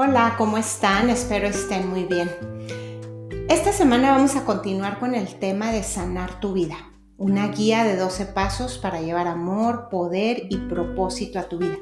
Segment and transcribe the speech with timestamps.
[0.00, 1.10] Hola, ¿cómo están?
[1.10, 2.30] Espero estén muy bien.
[3.48, 6.76] Esta semana vamos a continuar con el tema de sanar tu vida,
[7.16, 11.78] una guía de 12 pasos para llevar amor, poder y propósito a tu vida.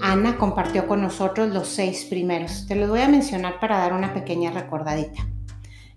[0.00, 2.66] Ana compartió con nosotros los seis primeros.
[2.66, 5.24] Te los voy a mencionar para dar una pequeña recordadita.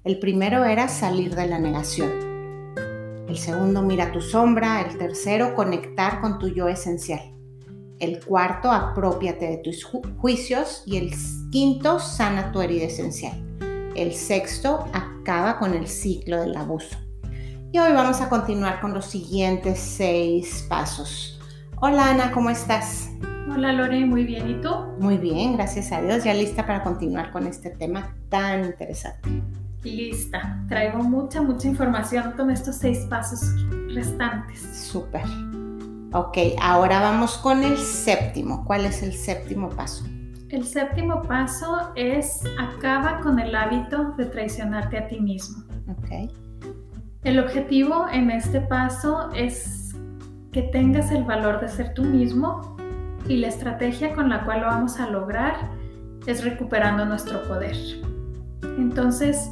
[0.03, 2.11] El primero era salir de la negación.
[3.27, 4.81] El segundo, mira tu sombra.
[4.81, 7.36] El tercero, conectar con tu yo esencial.
[7.99, 10.83] El cuarto, apropiate de tus juicios.
[10.85, 11.13] Y el
[11.51, 13.33] quinto, sana tu herida esencial.
[13.95, 16.95] El sexto, acaba con el ciclo del abuso.
[17.71, 21.39] Y hoy vamos a continuar con los siguientes seis pasos.
[21.81, 23.09] Hola Ana, ¿cómo estás?
[23.51, 24.49] Hola Lore, muy bien.
[24.49, 24.69] ¿Y tú?
[24.99, 26.23] Muy bien, gracias a Dios.
[26.23, 29.29] Ya lista para continuar con este tema tan interesante.
[29.83, 30.63] Lista.
[30.69, 33.41] Traigo mucha, mucha información con estos seis pasos
[33.93, 34.59] restantes.
[34.59, 35.23] Súper.
[36.13, 38.63] Ok, ahora vamos con el séptimo.
[38.63, 40.05] ¿Cuál es el séptimo paso?
[40.49, 45.65] El séptimo paso es acaba con el hábito de traicionarte a ti mismo.
[45.89, 46.31] Ok.
[47.23, 49.93] El objetivo en este paso es
[50.53, 52.77] que tengas el valor de ser tú mismo
[53.27, 55.55] y la estrategia con la cual lo vamos a lograr
[56.25, 57.75] es recuperando nuestro poder.
[58.77, 59.49] Entonces,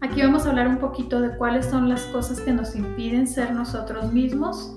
[0.00, 3.52] aquí vamos a hablar un poquito de cuáles son las cosas que nos impiden ser
[3.52, 4.75] nosotros mismos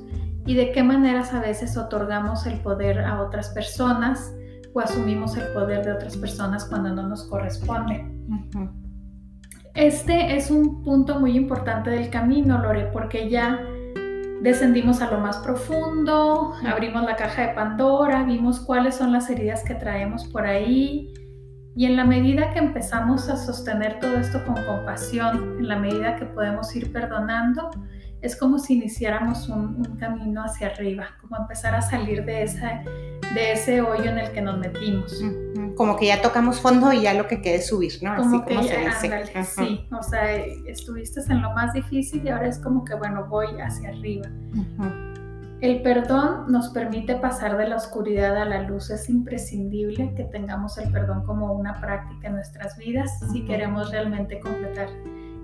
[0.49, 4.33] y de qué maneras a veces otorgamos el poder a otras personas
[4.73, 8.03] o asumimos el poder de otras personas cuando no nos corresponde.
[9.75, 13.59] Este es un punto muy importante del camino, Lore, porque ya
[14.41, 19.63] descendimos a lo más profundo, abrimos la caja de Pandora, vimos cuáles son las heridas
[19.63, 21.13] que traemos por ahí.
[21.75, 26.15] Y en la medida que empezamos a sostener todo esto con compasión, en la medida
[26.15, 27.69] que podemos ir perdonando,
[28.21, 32.83] es como si iniciáramos un, camino hacia arriba, como empezar a salir de, esa,
[33.33, 35.21] de ese hoyo en el que nos metimos.
[35.75, 38.15] Como que ya tocamos fondo y ya lo que quede subir, ¿no?
[38.17, 38.93] Como que ya,
[39.43, 43.47] sí, o sea, estuviste en lo más difícil y ahora es como que, bueno, voy
[43.61, 44.29] hacia arriba.
[45.61, 48.89] El perdón nos permite pasar de la oscuridad a la luz.
[48.89, 54.39] Es imprescindible que tengamos el perdón como una práctica en nuestras vidas si queremos realmente
[54.39, 54.87] completar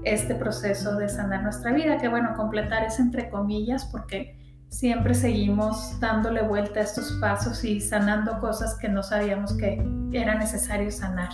[0.05, 4.39] este proceso de sanar nuestra vida, que bueno, completar es entre comillas porque
[4.69, 10.35] siempre seguimos dándole vuelta a estos pasos y sanando cosas que no sabíamos que era
[10.35, 11.29] necesario sanar.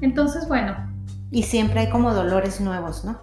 [0.00, 0.74] Entonces, bueno.
[1.30, 3.20] Y siempre hay como dolores nuevos, ¿no?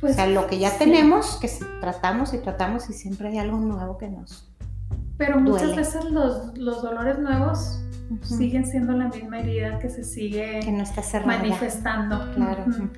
[0.00, 1.50] Pues, o sea, lo que ya tenemos, que
[1.80, 4.50] tratamos y tratamos y siempre hay algo nuevo que nos...
[5.16, 7.80] Pero muchas veces los, los dolores nuevos
[8.22, 10.60] siguen siendo la misma herida que se sigue
[11.24, 12.32] manifestando.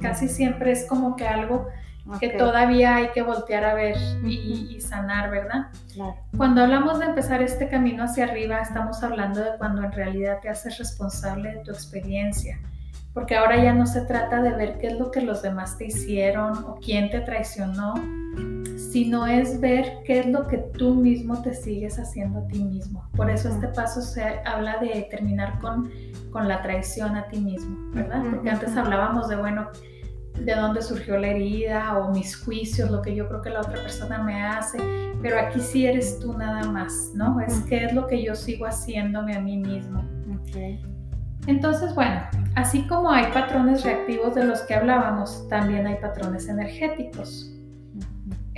[0.01, 1.69] Casi siempre es como que algo
[2.21, 5.67] que todavía hay que voltear a ver y, sanar, ¿verdad?
[6.37, 10.49] Cuando hablamos de empezar este camino hacia arriba, estamos hablando de cuando en realidad te
[10.49, 12.59] haces responsable de tu experiencia.
[13.13, 15.87] Porque ahora ya no se trata de ver qué es lo que los demás te
[15.87, 17.95] hicieron o quién te traicionó,
[18.79, 23.09] sino es ver qué es lo que tú mismo te sigues haciendo a ti mismo.
[23.17, 25.91] Por eso este paso se habla de terminar con,
[26.31, 28.23] con la traición a ti mismo, ¿verdad?
[28.31, 29.69] Porque antes hablábamos de, bueno,
[30.45, 33.75] de dónde surgió la herida o mis juicios, lo que yo creo que la otra
[33.75, 34.79] persona me hace,
[35.21, 37.41] pero aquí sí eres tú nada más, ¿no?
[37.41, 40.05] Es qué es lo que yo sigo haciéndome a mí mismo.
[41.47, 42.21] Entonces, bueno,
[42.55, 47.58] así como hay patrones reactivos de los que hablábamos, también hay patrones energéticos.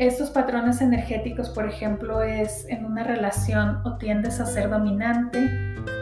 [0.01, 5.47] Estos patrones energéticos, por ejemplo, es en una relación o tiendes a ser dominante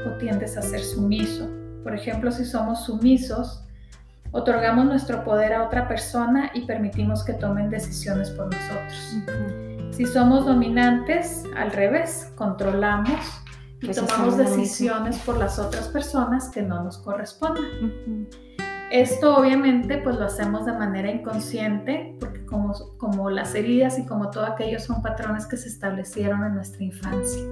[0.07, 1.51] o tiendes a ser sumiso.
[1.83, 3.67] Por ejemplo, si somos sumisos,
[4.31, 9.17] otorgamos nuestro poder a otra persona y permitimos que tomen decisiones por nosotros.
[9.91, 13.19] Si somos dominantes, al revés, controlamos
[13.83, 18.29] y pues tomamos decisiones por las otras personas que no nos corresponden.
[18.91, 24.31] Esto obviamente pues lo hacemos de manera inconsciente porque como, como las heridas y como
[24.31, 27.43] todo aquello son patrones que se establecieron en nuestra infancia.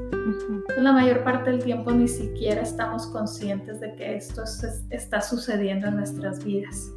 [0.79, 4.45] la mayor parte del tiempo ni siquiera estamos conscientes de que esto
[4.89, 6.91] está sucediendo en nuestras vidas.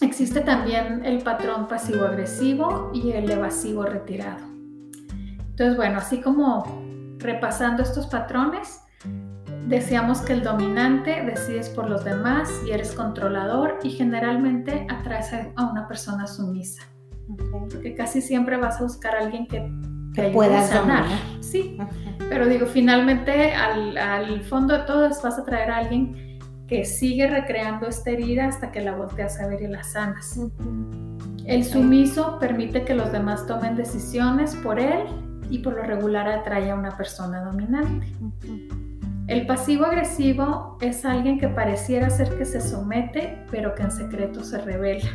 [0.00, 4.46] Existe también el patrón pasivo-agresivo y el evasivo retirado.
[5.50, 6.64] Entonces bueno, así como
[7.18, 8.80] repasando estos patrones,
[9.66, 15.70] Deseamos que el dominante decides por los demás y eres controlador y generalmente atraes a
[15.70, 16.82] una persona sumisa.
[17.50, 19.68] Porque casi siempre vas a buscar a alguien que
[20.14, 21.04] te pueda sanar.
[21.40, 21.76] Sí,
[22.28, 27.88] pero digo, finalmente al, fondo de todo vas a traer a alguien que sigue recreando
[27.88, 30.38] esta herida hasta que la volteas a ver y la sanas.
[31.44, 35.06] El sumiso permite que los demás tomen decisiones por él
[35.50, 38.06] y por lo regular atrae a una persona dominante.
[39.28, 44.44] El pasivo agresivo es alguien que pareciera ser que se somete, pero que en secreto
[44.44, 45.10] se revela.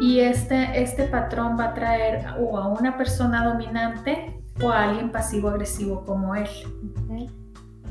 [0.00, 5.12] Y este, este patrón va a traer o a una persona dominante o a alguien
[5.12, 6.48] pasivo agresivo como él.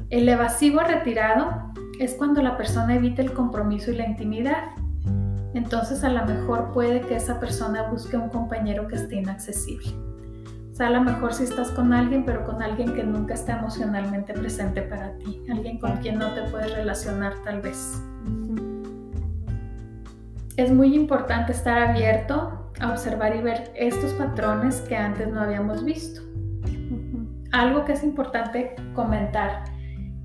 [0.09, 4.71] El evasivo retirado es cuando la persona evita el compromiso y la intimidad.
[5.53, 10.10] Entonces a lo mejor puede que esa persona busque un compañero que esté inaccesible.
[10.81, 14.33] Sea, a lo mejor si estás con alguien, pero con alguien que nunca está emocionalmente
[14.33, 18.01] presente para ti, alguien con quien no te puedes relacionar tal vez.
[20.57, 25.85] Es muy importante estar abierto a observar y ver estos patrones que antes no habíamos
[25.85, 26.21] visto.
[27.51, 29.65] Algo que es importante comentar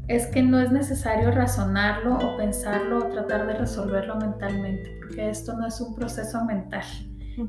[0.08, 5.55] es que no es necesario razonarlo o pensarlo o tratar de resolverlo mentalmente, porque esto
[5.55, 6.87] no es un proceso mental.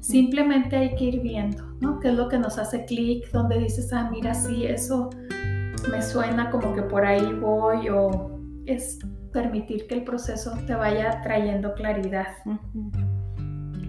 [0.01, 1.99] Simplemente hay que ir viendo, ¿no?
[1.99, 3.31] ¿Qué es lo que nos hace clic?
[3.31, 5.09] Donde dices, ah, mira, sí, eso
[5.89, 8.99] me suena como que por ahí voy o es
[9.31, 12.27] permitir que el proceso te vaya trayendo claridad.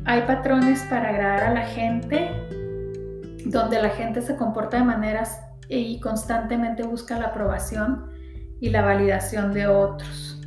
[0.04, 2.30] Hay patrones para agradar a la gente,
[3.46, 8.06] donde la gente se comporta de maneras y constantemente busca la aprobación
[8.60, 10.37] y la validación de otros.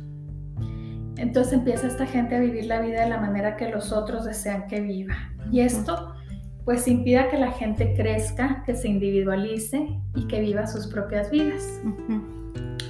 [1.22, 4.66] Entonces empieza esta gente a vivir la vida de la manera que los otros desean
[4.66, 5.14] que viva.
[5.52, 6.16] Y esto
[6.64, 11.62] pues impida que la gente crezca, que se individualice y que viva sus propias vidas.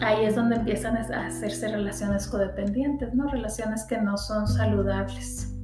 [0.01, 3.29] Ahí es donde empiezan a hacerse relaciones codependientes, ¿no?
[3.29, 5.55] Relaciones que no son saludables.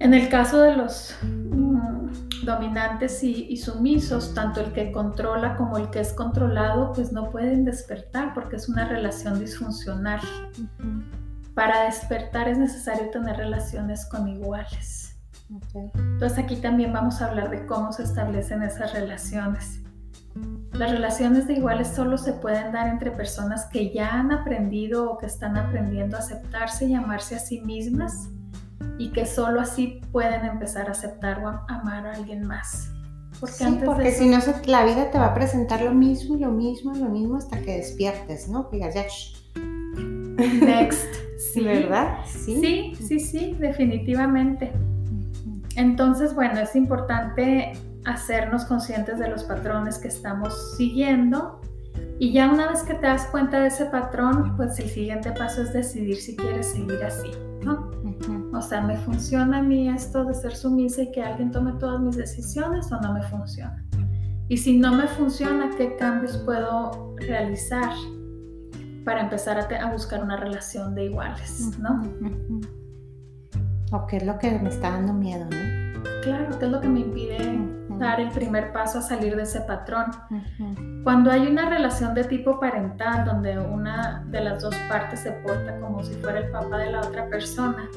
[0.00, 1.16] En el caso de los
[2.48, 7.64] dominantes y, sumisos, tanto el que controla como el que es controlado, pues no pueden
[7.64, 10.20] despertar porque es una relación disfuncional.
[11.54, 15.16] Para despertar es necesario tener relaciones con iguales.
[15.94, 19.80] Entonces aquí también vamos a hablar de cómo se establecen esas relaciones.
[20.72, 25.18] Las relaciones de iguales solo se pueden dar entre personas que ya han aprendido o
[25.18, 28.30] que están aprendiendo a aceptarse y amarse a sí mismas
[28.98, 32.92] y que solo así pueden empezar a aceptar o amar a alguien más.
[33.40, 36.50] Porque, sí, porque si no, la vida te va a presentar lo mismo y lo
[36.50, 38.68] mismo y lo mismo hasta que despiertes, ¿no?
[38.72, 39.04] Digas, ya,
[40.38, 41.06] Next.
[41.38, 41.62] Sí.
[41.64, 42.18] ¿Verdad?
[42.26, 42.60] Sí.
[42.60, 44.72] sí, sí, sí, definitivamente.
[45.76, 47.74] Entonces, bueno, es importante
[48.04, 51.60] hacernos conscientes de los patrones que estamos siguiendo
[52.18, 55.62] y ya una vez que te das cuenta de ese patrón, pues el siguiente paso
[55.62, 57.30] es decidir si quieres seguir así,
[57.62, 57.90] ¿no?
[58.52, 62.00] O sea, ¿me funciona a mí esto de ser sumisa y que alguien tome todas
[62.00, 63.84] mis decisiones o no me funciona?
[64.48, 67.92] Y si no me funciona, ¿qué cambios puedo realizar
[69.04, 72.02] para empezar a, buscar una relación de iguales, ¿no?
[73.92, 76.00] O qué es lo que me está dando miedo, ¿no?
[76.22, 77.58] Claro, ¿qué es lo que me impide
[77.98, 80.06] dar el primer paso a salir de ese patrón?
[81.04, 85.78] Cuando hay una relación de tipo parental, donde una de las dos partes se porta
[85.80, 87.88] como si fuera el papá de la otra persona,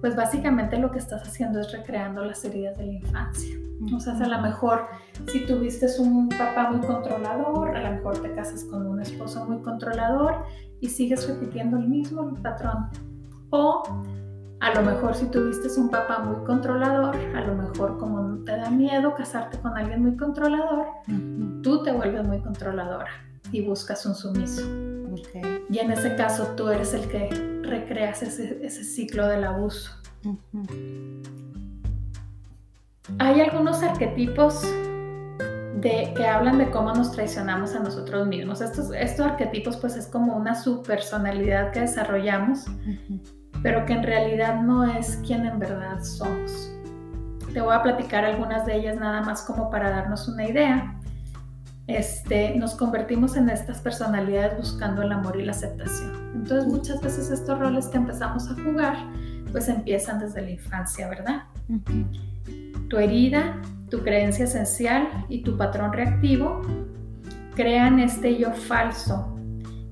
[0.00, 3.56] pues básicamente lo que estás haciendo es recreando las heridas de la infancia.
[3.94, 4.88] O sea, a lo mejor
[5.28, 9.62] si tuviste un papá muy controlador, a lo mejor te casas con un esposo muy
[9.62, 10.44] controlador
[10.80, 12.88] y sigues repitiendo el mismo patrón.
[13.50, 13.82] O
[14.60, 18.70] a lo mejor si tuviste un papá muy controlador, a lo mejor como te da
[18.70, 20.86] miedo casarte con alguien muy controlador,
[21.62, 23.10] tú te vuelves muy controladora
[23.52, 24.62] y buscas un sumiso.
[25.70, 27.28] Y en ese caso tú eres el que
[27.62, 29.92] recreas ese, ciclo del abuso.
[33.18, 38.60] Hay algunos arquetipos de, que hablan de cómo nos traicionamos a nosotros mismos.
[38.60, 42.66] Estos, estos arquetipos pues es como una subpersonalidad que desarrollamos,
[43.62, 46.72] pero que en realidad no es quien en verdad somos.
[47.52, 50.96] Te voy a platicar algunas de ellas nada más como para darnos una idea.
[51.86, 56.12] Este, nos convertimos en estas personalidades buscando el amor y la aceptación.
[56.34, 58.96] Entonces muchas veces estos roles que empezamos a jugar
[59.50, 61.42] pues empiezan desde la infancia, ¿verdad?
[62.88, 66.62] Tu herida, tu creencia esencial y tu patrón reactivo
[67.56, 69.39] crean este yo falso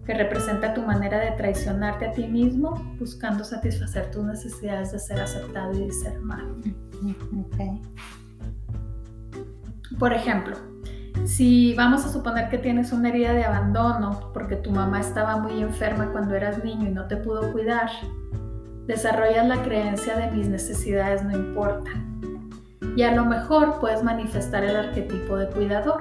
[0.08, 5.20] que representa tu manera de traicionarte a ti mismo buscando satisfacer tus necesidades de ser
[5.20, 6.56] aceptado y de ser amado.
[9.98, 10.56] Por ejemplo,
[11.26, 15.60] si vamos a suponer que tienes una herida de abandono porque tu mamá estaba muy
[15.60, 17.90] enferma cuando eras niño y no te pudo cuidar,
[18.86, 22.18] desarrollas la creencia de mis necesidades no importan.
[22.96, 26.00] Y a lo mejor puedes manifestar el arquetipo de cuidador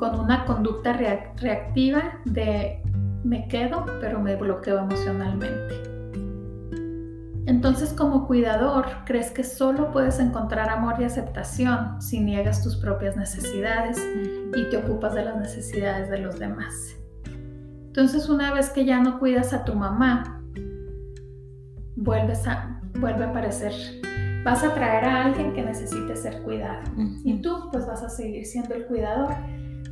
[0.00, 2.82] con una conducta reactiva de
[3.22, 5.82] me quedo pero me bloqueo emocionalmente.
[7.44, 13.16] Entonces como cuidador, crees que solo puedes encontrar amor y aceptación si niegas tus propias
[13.16, 13.98] necesidades
[14.56, 16.96] y te ocupas de las necesidades de los demás.
[17.88, 20.42] Entonces una vez que ya no cuidas a tu mamá,
[21.96, 23.72] vuelves a, vuelve a aparecer,
[24.44, 26.84] vas a traer a alguien que necesite ser cuidado.
[27.22, 29.34] Y tú pues vas a seguir siendo el cuidador,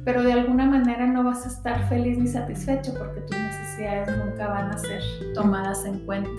[0.04, 4.48] pero de alguna manera no vas a estar feliz ni satisfecho porque tus necesidades nunca
[4.48, 5.02] van a ser
[5.34, 6.30] tomadas en cuenta.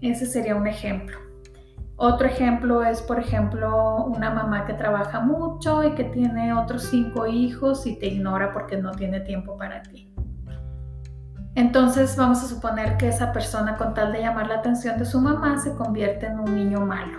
[0.00, 1.16] Ese sería un ejemplo.
[1.96, 7.26] Otro ejemplo es, por ejemplo, una mamá que trabaja mucho y que tiene otros cinco
[7.26, 10.10] hijos y te ignora porque no tiene tiempo para ti.
[11.54, 15.20] Entonces vamos a suponer que esa persona con tal de llamar la atención de su
[15.20, 17.18] mamá se convierte en un niño malo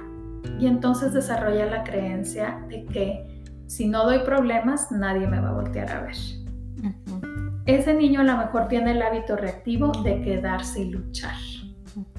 [0.57, 3.30] y entonces desarrolla la creencia de que
[3.71, 6.17] si no doy problemas nadie me va a voltear a ver.
[7.65, 11.35] Ese niño a lo mejor tiene el hábito reactivo de quedarse y luchar.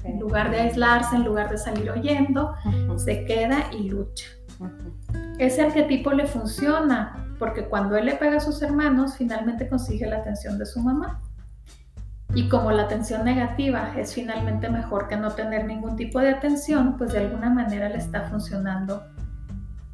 [0.03, 2.55] En lugar de aislarse, en lugar de salir oyendo,
[2.97, 4.25] se queda y lucha.
[5.37, 10.17] Ese arquetipo le funciona porque cuando él le pega a sus hermanos, finalmente consigue la
[10.17, 11.21] atención de su mamá.
[12.33, 16.97] Y como la atención negativa es finalmente mejor que no tener ningún tipo de atención,
[16.97, 19.03] pues de alguna manera le está funcionando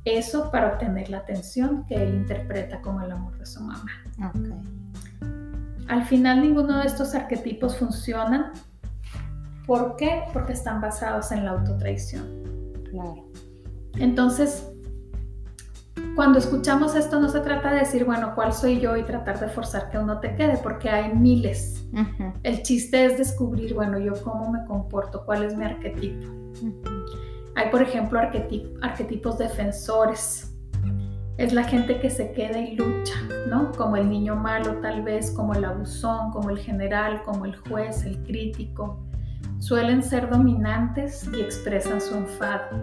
[0.05, 3.91] eso para obtener la atención que él interpreta como el amor de su mamá.
[5.87, 8.51] Al final ninguno de estos arquetipos funcionan
[9.69, 10.23] ¿Por qué?
[10.33, 12.25] Porque están basados en la autotraición.
[12.89, 13.23] Claro.
[13.97, 14.67] Entonces,
[16.15, 18.97] cuando escuchamos esto no se trata de decir, bueno, ¿cuál soy yo?
[18.97, 21.85] y tratar de forzar que uno te quede, porque hay miles.
[22.41, 26.25] El chiste es descubrir, bueno, yo cómo me comporto, cuál es mi arquetipo.
[27.59, 28.21] Hay, por ejemplo,
[28.81, 30.57] arquetipos defensores.
[31.37, 33.15] Es la gente que se queda y lucha,
[33.49, 33.73] ¿no?
[33.73, 38.05] Como el niño malo tal vez, como el abusón, como el general, como el juez,
[38.05, 39.03] el crítico,
[39.57, 42.77] suelen ser dominantes y expresan su enfado.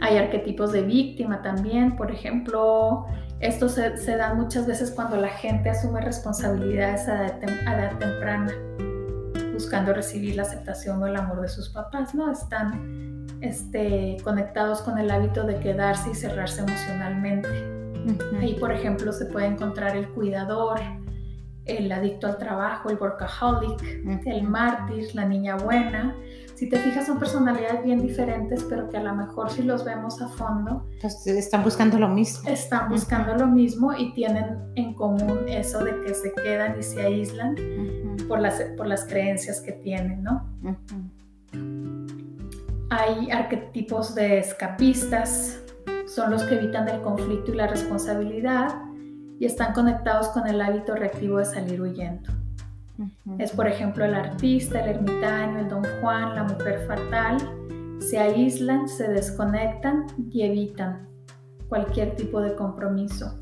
[0.00, 3.06] Hay arquetipos de víctima también, por ejemplo,
[3.38, 8.52] esto se, se dan muchas veces cuando la gente asume responsabilidades a edad, temprana,
[9.54, 12.30] buscando recibir la aceptación o el amor de sus papás, ¿no?
[12.30, 17.48] Están este, conectados con el hábito de quedarse y cerrarse emocionalmente.
[18.38, 20.80] Ahí, por ejemplo, se puede encontrar el cuidador,
[21.64, 23.82] el adicto al trabajo, el workaholic,
[24.26, 26.14] el mártir, la niña buena.
[26.54, 30.20] Si te fijas, son personalidades bien diferentes, pero que a lo mejor si los vemos
[30.20, 30.86] a fondo...
[31.02, 32.48] están buscando lo mismo.
[32.48, 37.00] Están buscando lo mismo y tienen en común eso de que se quedan y se
[37.00, 37.56] aíslan
[38.28, 40.48] por, las, por las creencias que tienen, ¿no?
[42.90, 45.62] Hay arquetipos de escapistas,
[46.06, 48.74] son los que evitan el conflicto y la responsabilidad
[49.38, 52.30] y están conectados con el hábito reactivo de salir huyendo.
[53.38, 57.38] Es por ejemplo el artista, el ermitaño, el don Juan, la mujer fatal,
[57.98, 61.08] se aíslan, se desconectan y evitan
[61.68, 63.40] cualquier tipo de compromiso.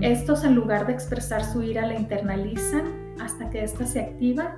[0.00, 4.56] Estos en lugar de expresar su ira la internalizan hasta que ésta se activa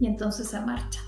[0.00, 1.00] y entonces se marcha.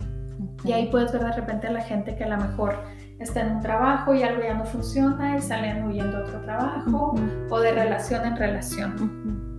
[0.64, 2.76] Y ahí puedes ver de repente a la gente que a lo mejor
[3.18, 7.14] está en un trabajo y algo ya no funciona y salen huyendo a otro trabajo
[7.50, 9.54] o de relación en relación.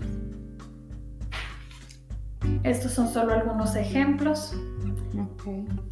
[2.63, 4.55] Estos son solo algunos ejemplos.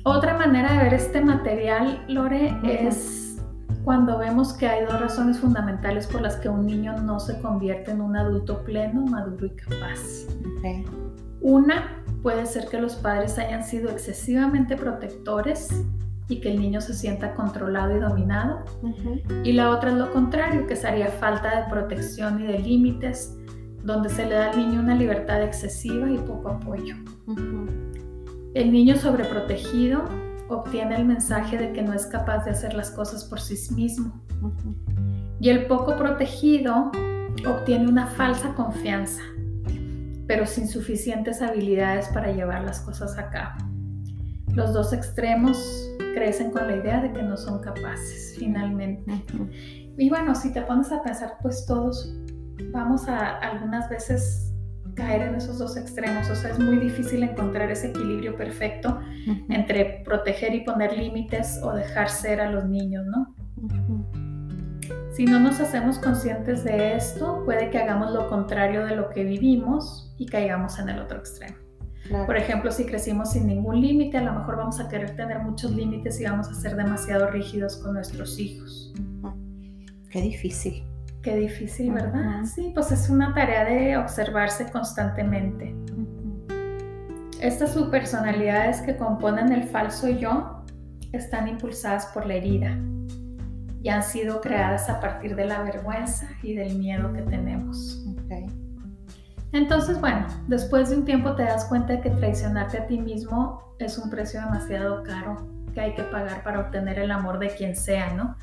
[0.03, 3.37] Otra manera de ver este material, Lore, es
[3.83, 7.91] cuando vemos que hay dos razones fundamentales por las que un niño no se convierte
[7.91, 9.99] en un adulto pleno, maduro y capaz.
[11.43, 15.69] Una puede ser que los padres hayan sido excesivamente protectores
[16.29, 18.63] y que el niño se sienta controlado y dominado.
[19.43, 23.37] Y la otra es lo contrario, que sería falta de protección y de límites,
[23.83, 26.95] donde se le da al niño una libertad excesiva y poco apoyo.
[28.53, 30.05] El niño sobreprotegido
[30.47, 34.23] obtiene el mensaje de que no es capaz de hacer las cosas por sí mismo.
[35.41, 36.89] Y el poco protegido
[37.45, 39.21] obtiene una falsa confianza,
[40.27, 43.55] pero sin suficientes habilidades para llevar las cosas a cabo.
[44.53, 49.11] Los dos extremos crecen con la idea de que no son capaces finalmente.
[49.97, 52.15] Y bueno, si te pones a pensar, pues todos
[52.71, 54.53] vamos a algunas veces
[54.95, 56.29] caer en esos dos extremos.
[56.29, 58.99] O sea, es muy difícil encontrar ese equilibrio perfecto
[59.49, 63.35] entre proteger y poner límites o dejar ser a los niños, ¿no?
[65.13, 69.23] Si no nos hacemos conscientes de esto, puede que hagamos lo contrario de lo que
[69.23, 71.55] vivimos y caigamos en el otro extremo.
[72.25, 75.69] Por ejemplo, si crecimos sin ningún límite, a lo mejor vamos a querer tener muchos
[75.69, 78.91] límites y vamos a ser demasiado rígidos con nuestros hijos.
[80.09, 80.83] Qué difícil.
[81.21, 82.43] Qué difícil, ¿verdad?
[82.45, 85.75] Sí, pues es una tarea de observarse constantemente.
[87.39, 90.63] Estas subpersonalidades que componen el falso yo
[91.11, 92.75] están impulsadas por la herida
[93.83, 98.01] y han sido creadas a partir de la vergüenza y del miedo que tenemos.
[99.51, 103.75] Entonces, bueno, después de un tiempo te das cuenta de que traicionarte a ti mismo
[103.77, 107.75] es un precio demasiado caro que hay que pagar para obtener el amor de quien
[107.75, 108.37] sea, ¿no?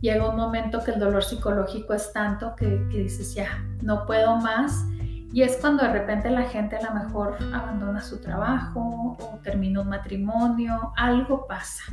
[0.00, 4.36] Llega un momento que el dolor psicológico es tanto que, que, dices, ya, no puedo
[4.38, 4.84] más.
[5.32, 9.80] Y es cuando de repente la gente a lo mejor abandona su trabajo o termina
[9.80, 11.84] un matrimonio, algo pasa.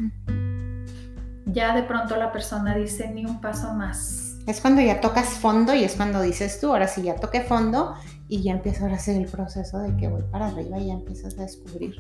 [1.51, 4.38] Ya de pronto la persona dice, ni un paso más.
[4.48, 7.96] Es cuando ya tocas fondo y es cuando dices tú, ahora sí ya toqué fondo
[8.27, 11.38] y ya empieza a hacer el proceso de que voy para arriba y ya empiezas
[11.38, 11.96] a descubrir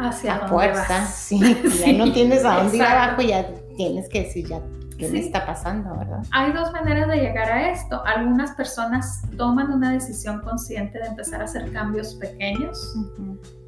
[0.00, 1.38] hacia la fuerza, sí,
[1.84, 4.60] ya no tienes a dónde ir abajo, ya tienes que decir ya
[4.98, 6.22] qué me está pasando, ¿verdad?
[6.32, 8.04] Hay dos maneras de llegar a esto.
[8.04, 12.96] Algunas personas toman una decisión consciente de empezar a hacer cambios pequeños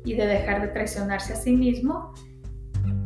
[0.04, 2.12] y de dejar de traicionarse a sí mismo.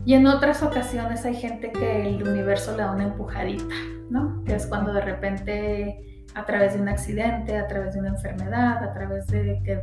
[0.05, 3.75] Y en otras ocasiones hay gente que el universo le da una empujadita,
[4.11, 4.43] ¿no?
[4.45, 8.83] Que es cuando de repente a través de un accidente, a través de una enfermedad,
[8.83, 9.81] a través de que,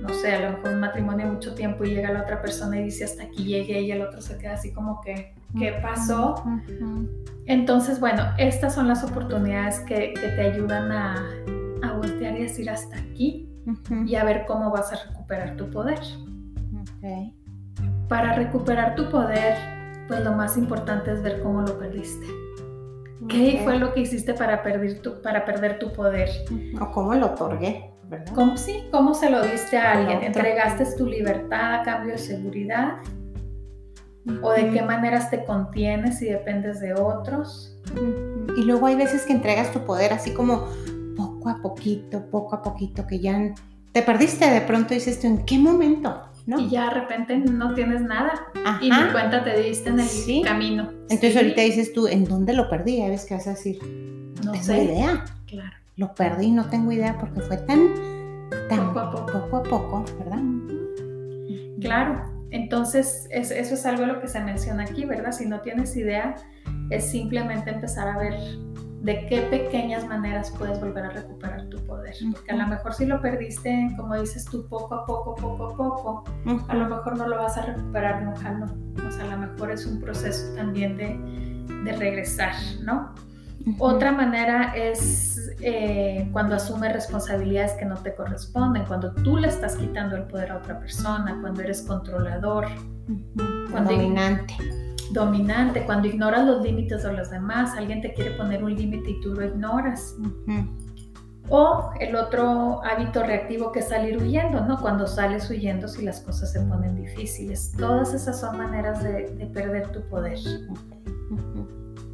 [0.00, 2.84] no sé, a lo mejor un matrimonio mucho tiempo y llega la otra persona y
[2.84, 6.42] dice hasta aquí llegué y el otro se queda así como que, ¿qué pasó?
[7.46, 11.24] Entonces, bueno, estas son las oportunidades que, te ayudan a,
[11.82, 13.48] a, voltear y decir hasta aquí
[14.06, 16.00] y a ver cómo vas a recuperar tu poder.
[18.12, 19.56] Para recuperar tu poder,
[20.06, 22.26] pues lo más importante es ver cómo lo perdiste.
[23.26, 26.28] ¿Qué fue lo que hiciste para perder tu, para perder tu poder?
[26.78, 28.34] O cómo lo otorgué, ¿verdad?
[28.34, 30.24] ¿Cómo, sí, ¿cómo se lo diste a alguien?
[30.24, 32.98] ¿Entregaste tu libertad a cambio de seguridad?
[34.42, 37.80] ¿O de qué maneras te contienes y dependes de otros?
[38.58, 40.66] Y luego hay veces que entregas tu poder así como
[41.16, 43.54] poco a poquito, poco a poquito, que ya
[43.92, 46.28] te perdiste de pronto dices tú, ¿en qué momento?
[46.46, 48.32] Y ya de repente no tienes nada
[48.80, 50.08] y ni cuenta te diste en el
[50.44, 50.90] camino.
[51.08, 53.02] Entonces ahorita dices tú, ¿en dónde lo perdí?
[53.02, 53.78] A veces que vas a decir,
[54.44, 55.24] no, tengo idea.
[55.46, 55.76] Claro.
[55.96, 57.94] Lo perdí, no tengo idea porque fue tan,
[58.68, 60.40] tan poco a poco, ¿verdad?
[61.80, 62.22] Claro.
[62.50, 65.32] Entonces, eso es algo lo que se menciona aquí, ¿verdad?
[65.32, 66.36] Si no tienes idea,
[66.90, 68.34] es simplemente empezar a ver
[69.02, 72.14] de qué pequeñas maneras puedes volver a recuperar tu poder.
[72.32, 75.76] Porque a lo mejor si lo perdiste, como dices tú, poco a poco, poco a
[75.76, 76.24] poco,
[76.68, 78.66] a lo mejor no lo vas a recuperar nunca, ¿no?
[79.06, 81.18] O sea, a lo mejor es un proceso también de,
[81.84, 83.12] de regresar, ¿no?
[83.78, 89.76] Otra manera es eh, cuando asumes responsabilidades que no te corresponden, cuando tú le estás
[89.76, 92.66] quitando el poder a otra persona, cuando eres controlador,
[93.70, 98.74] cuando dominante dominante, cuando ignoras los límites de los demás, alguien te quiere poner un
[98.74, 100.16] límite y tú lo ignoras.
[101.48, 104.80] O el otro hábito reactivo que es salir huyendo, ¿no?
[104.80, 107.72] Cuando sales huyendo si las cosas se ponen difíciles.
[107.76, 110.38] Todas esas son maneras de, perder tu poder.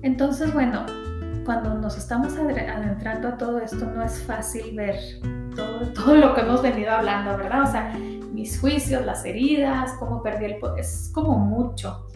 [0.03, 0.87] Entonces, bueno,
[1.45, 4.97] cuando nos estamos adentrando a todo esto, no es fácil ver
[5.55, 7.63] todo, todo lo que hemos venido hablando, ¿verdad?
[7.63, 7.93] O sea,
[8.33, 12.07] mis juicios, las heridas, cómo perdí el poder, es como mucho.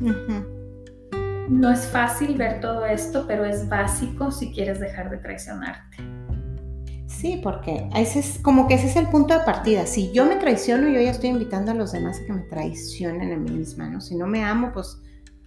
[1.49, 5.97] No es fácil ver todo esto, pero es básico si quieres dejar de traicionarte.
[7.07, 9.87] Sí, porque ese es como que ese es el punto de partida.
[9.87, 13.33] Si yo me traiciono, yo ya estoy invitando a los demás a que me traicionen
[13.33, 14.01] a mí misma, ¿no?
[14.01, 15.01] Si no me amo, pues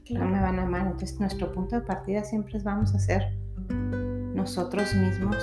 [0.09, 0.87] no me van a amar.
[0.87, 3.23] Entonces nuestro punto de partida siempre es vamos a ser
[4.35, 5.35] nosotros mismos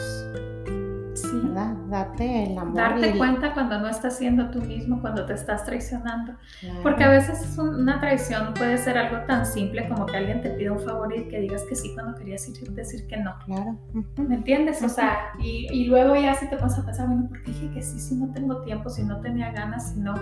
[1.40, 1.74] ¿verdad?
[1.88, 2.74] Date el amor.
[2.74, 6.34] Darte cuenta cuando no estás siendo tú mismo, cuando te estás traicionando.
[6.82, 10.72] Porque a veces una traición puede ser algo tan simple como que alguien te pida
[10.72, 13.34] un favor y que digas que sí cuando querías decir que no.
[13.44, 13.78] Claro.
[14.16, 14.82] ¿Me entiendes?
[14.82, 17.70] O sea, y, y, luego ya si te vas a pensar, bueno, ¿por qué dije
[17.74, 20.14] que sí si no tengo tiempo, si no tenía ganas, si no?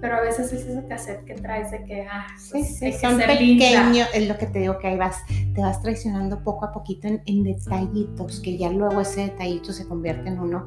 [0.00, 4.08] Pero a veces es ese cassette que traes de que, ah, pues, sí, son pequeños,
[4.14, 7.22] es lo que te digo que ahí vas, te vas traicionando poco a poquito en,
[7.26, 10.66] en detallitos, que ya luego ese detallito se convierte en uno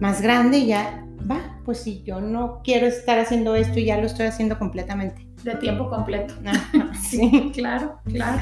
[0.00, 3.98] más grande y ya va, pues si yo no quiero estar haciendo esto y ya
[3.98, 5.26] lo estoy haciendo completamente.
[5.44, 6.34] De tiempo completo.
[7.02, 8.40] sí, claro, claro.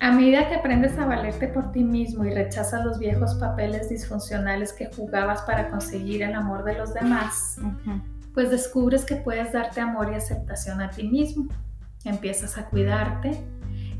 [0.00, 4.72] A medida que aprendes a valerte por ti mismo y rechazas los viejos papeles disfuncionales
[4.72, 7.56] que jugabas para conseguir el amor de los demás,
[8.34, 11.48] pues descubres que puedes darte amor y aceptación a ti mismo.
[12.04, 13.42] Empiezas a cuidarte,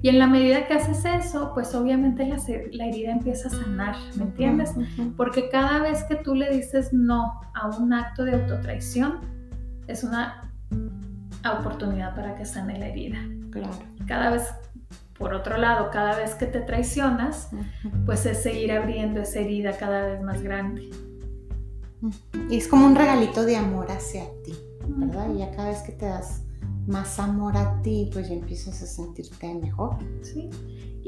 [0.02, 4.24] y en la medida que haces eso, pues obviamente la, herida empieza a sanar, ¿me
[4.24, 4.74] entiendes?
[5.16, 9.20] Porque cada vez que tú le dices no a un acto de autotraición,
[9.86, 10.52] es una
[11.58, 13.18] oportunidad para que sane la herida.
[13.50, 13.70] Claro.
[14.06, 14.54] Cada vez,
[15.18, 17.50] por otro lado, cada vez que te traicionas,
[18.04, 20.90] pues es seguir abriendo esa herida cada vez más grande.
[22.50, 24.54] Y es como un regalito de amor hacia ti.
[24.88, 25.28] ¿verdad?
[25.34, 26.42] Y ya cada vez que te das
[26.86, 29.96] más amor a ti, pues ya empiezas a sentirte mejor.
[30.22, 30.50] Sí,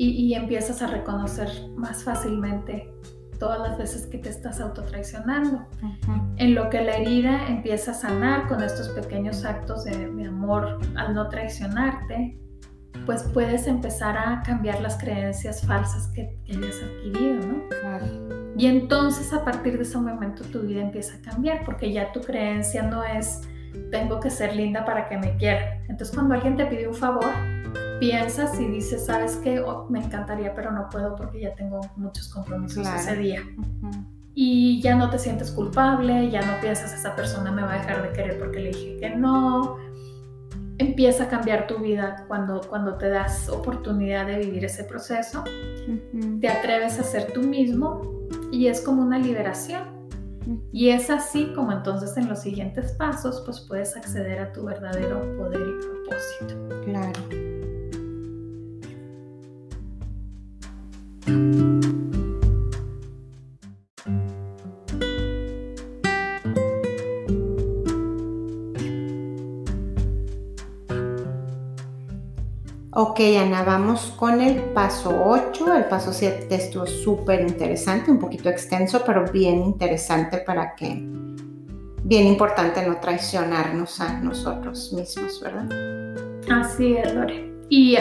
[0.01, 2.93] y, empiezas a reconocer más fácilmente
[3.41, 5.67] todas las veces que te estás autotraicionando.
[6.37, 11.15] En lo que la herida empieza a sanar con estos pequeños actos de, amor al
[11.15, 12.39] no traicionarte,
[13.07, 17.69] pues puedes empezar a cambiar las creencias falsas que, que hayas adquirido, ¿no?
[17.81, 18.07] Claro.
[18.57, 22.21] Y entonces a partir de ese momento tu vida empieza a cambiar porque ya tu
[22.21, 23.43] creencia no es
[23.91, 25.83] tengo que ser linda para que me quiera.
[25.89, 27.25] Entonces cuando alguien te pide un favor,
[28.01, 29.61] piensas y dices, ¿sabes qué?
[29.61, 33.43] Oh, me encantaría, pero no puedo porque ya tengo muchos compromisos ese día.
[34.35, 38.03] Y ya no te sientes culpable, ya no piensas, esa persona me va a dejar
[38.03, 39.77] de querer porque le dije que no.
[40.79, 45.43] Empieza a cambiar tu vida cuando, cuando te das oportunidad de vivir ese proceso.
[46.41, 48.03] Te atreves a ser tú mismo
[48.53, 49.98] y es como una liberación
[50.73, 55.21] y es así como entonces en los siguientes pasos pues puedes acceder a tu verdadero
[55.37, 56.55] poder y propósito.
[56.85, 57.49] Claro.
[73.01, 75.73] Ok, Ana, vamos con el paso 8.
[75.73, 81.07] El paso 7 estuvo súper interesante, un poquito extenso, pero bien interesante para que,
[82.03, 85.69] bien importante no traicionarnos a nosotros mismos, ¿verdad?
[86.51, 87.55] Así es, Lore.
[87.69, 87.97] Y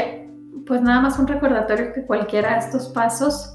[0.66, 3.54] pues nada más un recordatorio que cualquiera de estos pasos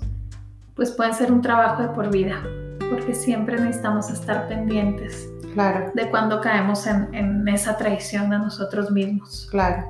[0.76, 2.40] pues pueden ser un trabajo de por vida,
[2.88, 5.90] porque siempre necesitamos estar pendientes claro.
[5.92, 9.48] de cuando caemos en, esa traición a nosotros mismos.
[9.50, 9.88] Claro.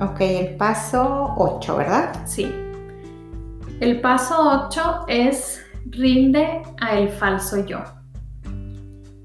[0.00, 2.12] Ok, el paso 8, ¿verdad?
[2.26, 2.52] Sí.
[3.78, 7.78] El paso 8 es rinde a el falso yo.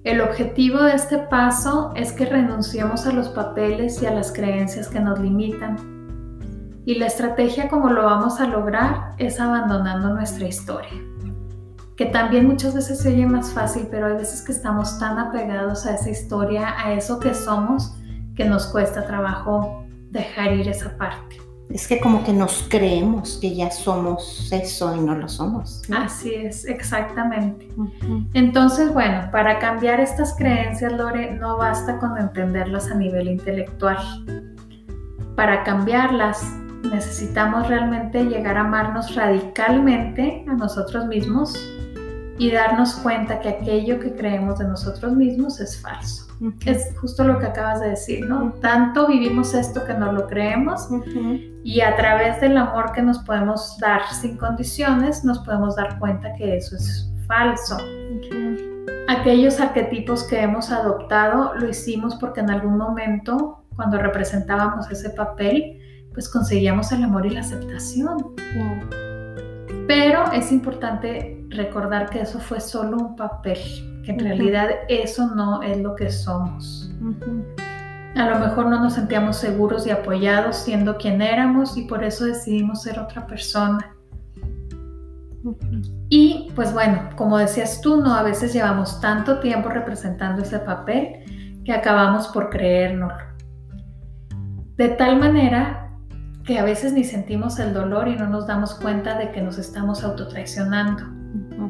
[0.03, 4.87] El objetivo de este paso es que renunciemos a los papeles y a las creencias
[4.87, 5.75] que nos limitan.
[6.85, 10.93] Y la estrategia como lo vamos a lograr es abandonando nuestra historia.
[11.97, 15.87] Que también muchas veces se oye más fácil, pero hay veces que estamos tan apegados
[15.87, 17.95] a esa historia, a eso que somos,
[18.35, 21.37] que nos cuesta trabajo dejar ir esa parte.
[21.69, 25.83] Es que como que nos creemos que ya somos eso y no lo somos.
[25.95, 27.67] Así es, exactamente.
[28.33, 33.99] Entonces, bueno, para cambiar estas creencias, Lore, no basta con entenderlas a nivel intelectual.
[35.35, 36.43] Para cambiarlas,
[36.91, 41.55] necesitamos realmente llegar a amarnos radicalmente a nosotros mismos
[42.39, 46.28] y darnos cuenta que aquello que creemos de nosotros mismos es falso.
[46.65, 48.53] Es justo lo que acabas de decir, ¿no?
[48.61, 50.87] Tanto vivimos esto que no lo creemos
[51.63, 56.33] y a través del amor que nos podemos dar sin condiciones nos podemos dar cuenta
[56.33, 57.77] que eso es falso.
[59.09, 65.79] Aquellos arquetipos que hemos adoptado lo hicimos porque en algún momento, cuando representábamos ese papel,
[66.13, 68.17] pues conseguíamos el amor y la aceptación.
[69.87, 73.59] Pero es importante recordar que eso fue solo un papel
[74.09, 76.91] que en realidad eso no es lo que somos.
[78.15, 82.25] A lo mejor no nos sentíamos seguros y apoyados siendo quien éramos y por eso
[82.25, 83.95] decidimos ser otra persona.
[86.09, 91.61] Y pues bueno, como decías tú, no a veces llevamos tanto tiempo representando ese papel
[91.63, 93.29] que acabamos por creérnoslo.
[94.75, 95.91] De tal manera
[96.45, 99.59] que a veces ni sentimos el dolor y no nos damos cuenta de que nos
[99.59, 101.18] estamos autotraicionando.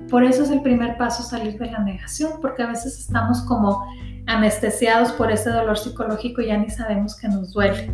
[0.09, 3.85] Por eso es el primer paso salir de la negación, porque a veces estamos como
[4.27, 7.91] anestesiados por ese dolor psicológico y ya ni sabemos que nos duele.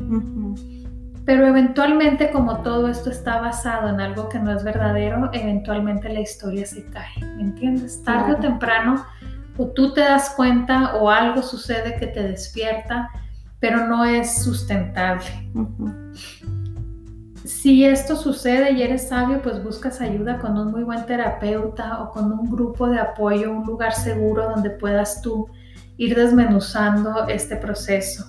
[1.25, 6.19] Pero eventualmente, como todo esto está basado en algo que no es verdadero, eventualmente la
[6.19, 8.03] historia se cae, ¿me entiendes?
[8.03, 9.03] Tarde o temprano,
[9.57, 13.09] o tú te das cuenta o algo sucede que te despierta,
[13.59, 15.25] pero no es sustentable.
[17.65, 22.11] Si esto sucede y eres sabio, pues buscas ayuda con un muy buen terapeuta o
[22.11, 25.47] con un grupo de apoyo, un lugar seguro donde puedas tú
[25.97, 28.23] ir desmenuzando este proceso.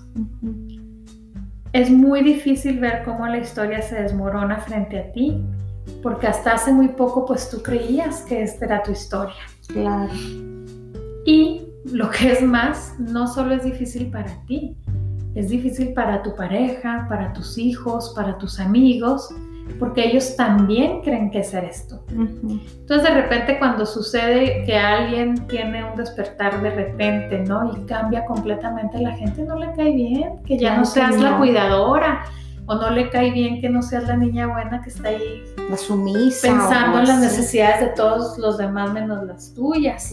[1.74, 5.44] Es muy difícil ver cómo la historia se desmorona frente a ti,
[6.02, 9.34] porque hasta hace muy poco pues tú creías que esta era tu historia.
[9.68, 10.14] Claro.
[11.26, 14.78] Y lo que es más, no solo es difícil para ti,
[15.36, 19.28] es difícil para tu pareja, para tus hijos, para tus amigos,
[19.78, 22.02] porque ellos también creen que es esto.
[22.08, 27.76] Entonces de repente cuando sucede que alguien tiene un despertar de repente, ¿no?
[27.76, 32.24] Y cambia completamente, la gente no le cae bien, que ya no seas la cuidadora,
[32.66, 35.76] o no le cae bien que no seas la niña buena que está ahí la
[35.76, 40.12] sumisa, pensando en las necesidades de todos los demás menos las tuyas.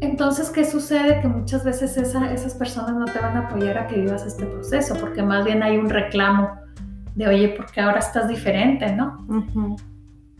[0.00, 1.20] Entonces, ¿qué sucede?
[1.20, 4.94] Que muchas veces esas personas no te van a apoyar a que vivas este proceso,
[5.00, 6.50] porque más bien hay un reclamo
[7.16, 9.26] de, oye, porque ahora estás diferente, ¿no?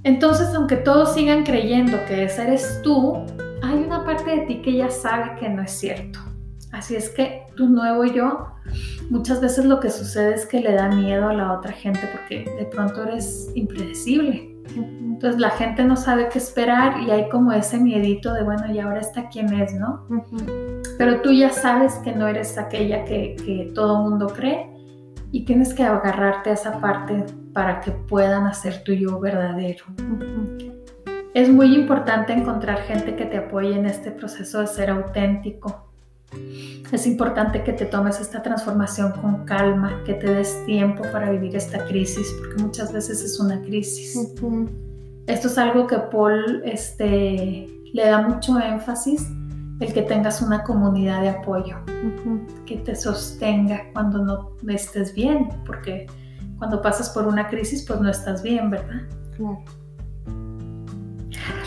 [0.04, 3.24] Entonces, aunque todos sigan creyendo que esa eres tú,
[3.62, 6.20] hay una parte de ti que ya sabe que no es cierto.
[6.70, 8.46] Así es que tu nuevo yo,
[9.10, 12.44] muchas veces lo que sucede es que le da miedo a la otra gente porque
[12.58, 14.54] de pronto eres impredecible.
[14.76, 18.78] Entonces la gente no sabe qué esperar y hay como ese miedito de, bueno, y
[18.78, 20.06] ahora está quién es, ¿no?
[20.96, 24.70] Pero tú ya sabes que no eres aquella que, que todo mundo cree
[25.32, 29.84] y tienes que agarrarte a esa parte para que puedan hacer tu yo verdadero.
[31.34, 35.87] Es muy importante encontrar gente que te apoye en este proceso de ser auténtico.
[36.92, 41.54] Es importante que te tomes esta transformación con calma, que te des tiempo para vivir
[41.54, 44.16] esta crisis, porque muchas veces es una crisis.
[45.26, 49.26] Esto es algo que Paul este, le da mucho énfasis,
[49.80, 51.76] el que tengas una comunidad de apoyo,
[52.66, 56.06] que te sostenga cuando no estés bien, porque
[56.58, 59.02] cuando pasas por una crisis, pues no estás bien, ¿verdad?
[59.36, 59.62] Claro.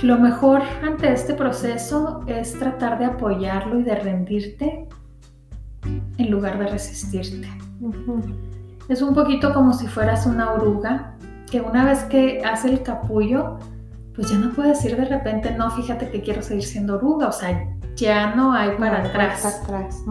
[0.02, 4.88] Lo mejor ante este proceso es tratar de apoyarlo y de rendirte
[6.18, 7.48] en lugar de resistirte.
[8.90, 11.16] Es un poquito como si fueras una oruga
[11.50, 13.60] que una vez que hace el capullo,
[14.16, 17.32] pues ya no puede decir de repente, no, fíjate que quiero seguir siendo oruga, o
[17.32, 19.46] sea, ya no hay para atrás.
[19.46, 20.04] atrás.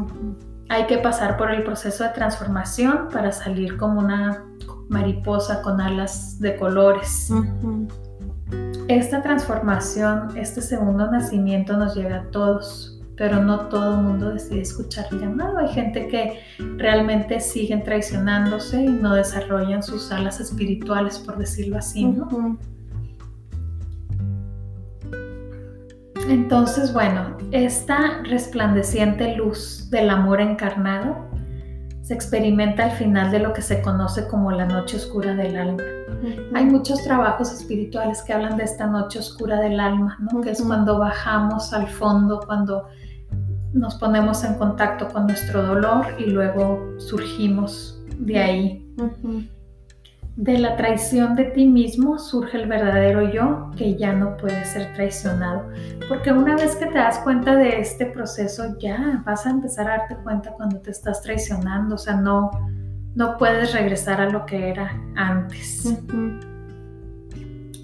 [0.68, 4.44] Hay que pasar por el proceso de transformación para salir como una
[4.88, 7.32] mariposa con alas de colores.
[8.88, 14.62] Esta transformación, este segundo nacimiento nos llega a todos, pero no todo el mundo decide
[14.62, 15.58] escuchar el llamado.
[15.58, 16.40] Hay gente que
[16.76, 22.58] realmente siguen traicionándose y no desarrollan sus alas espirituales, por decirlo así, ¿no?
[26.28, 31.29] Entonces, bueno, esta resplandeciente luz del amor encarnado
[32.10, 35.84] se experimenta al final de lo que se conoce como la noche oscura del alma.
[36.56, 40.98] Hay muchos trabajos espirituales que hablan de esta noche oscura del alma, que es cuando
[40.98, 42.88] bajamos al fondo, cuando
[43.72, 48.94] nos ponemos en contacto con nuestro dolor y luego surgimos de ahí.
[50.40, 54.90] De la traición de ti mismo surge el verdadero yo que ya no puede ser
[54.94, 55.68] traicionado.
[56.08, 59.98] Porque una vez que te das cuenta de este proceso, ya vas a empezar a
[59.98, 61.96] darte cuenta cuando te estás traicionando.
[61.96, 62.50] O sea, no,
[63.14, 65.84] no puedes regresar a lo que era antes.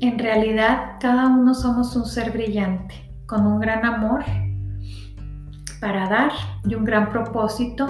[0.00, 2.94] En realidad, cada uno somos un ser brillante,
[3.26, 4.24] con un gran amor
[5.78, 6.32] para dar
[6.64, 7.86] y un gran propósito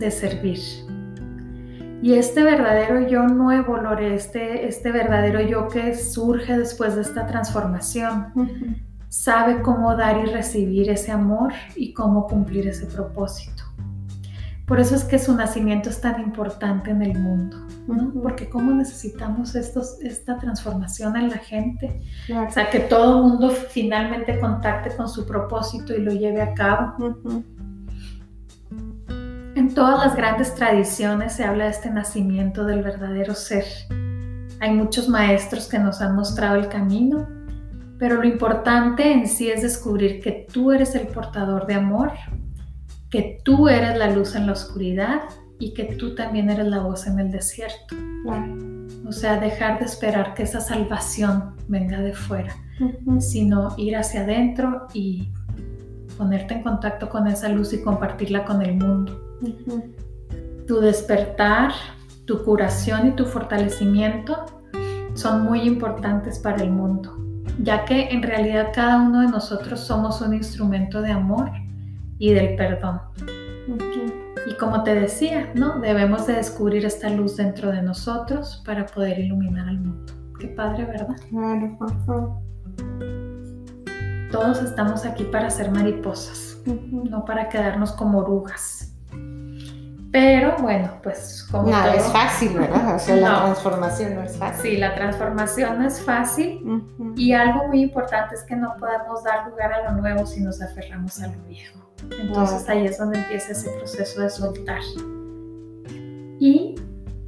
[0.00, 0.87] de servir.
[2.00, 7.26] Y este verdadero yo nuevo, Lore, este, este verdadero yo que surge después de esta
[7.26, 8.32] transformación,
[9.08, 13.64] sabe cómo dar y recibir ese amor y cómo cumplir ese propósito.
[14.68, 17.56] Por eso es que su nacimiento es tan importante en el mundo,
[18.22, 22.02] Porque cómo necesitamos estos, esta transformación en la gente.
[22.46, 26.52] O sea, que todo el mundo finalmente contacte con su propósito y lo lleve a
[26.52, 26.94] cabo.
[29.68, 33.66] En todas las grandes tradiciones se habla de este nacimiento del verdadero ser.
[34.60, 37.28] Hay muchos maestros que nos han mostrado el camino,
[37.98, 42.12] pero lo importante en sí es descubrir que tú eres el portador de amor,
[43.10, 45.20] que tú eres la luz en la oscuridad
[45.58, 47.94] y que tú también eres la voz en el desierto.
[49.06, 52.56] O sea, dejar de esperar que esa salvación venga de fuera,
[53.20, 55.28] sino ir hacia adentro y
[56.16, 59.27] ponerte en contacto con esa luz y compartirla con el mundo.
[60.66, 61.72] Tu despertar,
[62.26, 64.44] tu curación y tu fortalecimiento
[65.14, 67.16] son muy importantes para el mundo,
[67.60, 71.50] ya que en realidad cada uno de nosotros somos un instrumento de amor
[72.18, 73.00] y del perdón.
[74.46, 75.80] Y como te decía, ¿no?
[75.80, 80.12] Debemos de descubrir esta luz dentro de nosotros para poder iluminar al mundo.
[80.38, 81.16] Qué padre, ¿verdad?
[81.28, 81.76] Claro,
[84.30, 88.87] Todos estamos aquí para ser mariposas, no para quedarnos como orugas.
[90.10, 91.68] Pero bueno, pues como...
[91.68, 92.96] Nada, es fácil, ¿verdad?
[92.96, 94.70] O sea, la transformación no es fácil.
[94.70, 99.48] Sí, la transformación no es fácil y algo muy importante es que no podemos dar
[99.48, 101.78] lugar a lo nuevo si nos aferramos a lo viejo.
[102.18, 104.80] Entonces ahí es donde empieza ese proceso de soltar.
[106.40, 106.76] Y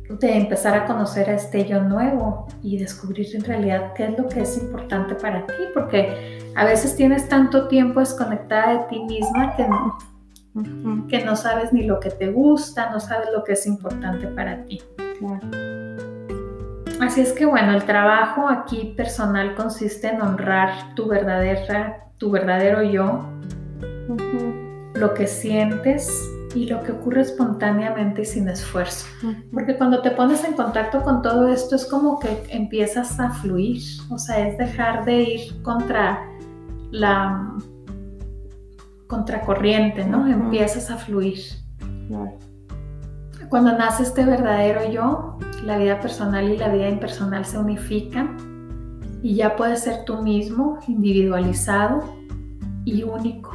[0.09, 4.29] de empezar a conocer a este yo nuevo y descubrir en realidad qué es lo
[4.29, 9.55] que es importante para ti, porque a veces tienes tanto tiempo desconectada de ti misma
[9.55, 9.67] que
[11.09, 14.65] que no sabes ni lo que te gusta, no sabes lo que es importante para
[14.65, 14.81] ti.
[17.01, 22.83] Así es que bueno, el trabajo aquí personal consiste en honrar tu verdadera, tu verdadero
[22.83, 23.25] yo
[24.95, 26.11] lo que sientes
[26.55, 29.07] y lo que ocurre espontáneamente y sin esfuerzo.
[29.53, 33.81] Porque cuando te pones en contacto con todo esto es como que empiezas a fluir,
[34.11, 36.27] o sea, es dejar de ir contra
[36.91, 37.57] la
[39.11, 40.27] contracorriente, ¿no?
[40.27, 41.41] Empiezas a fluir.
[43.49, 48.37] Cuando nace este verdadero yo, la vida personal y la vida impersonal se unifican
[49.23, 52.05] y ya puedes ser tú mismo, individualizado
[52.85, 53.51] y único.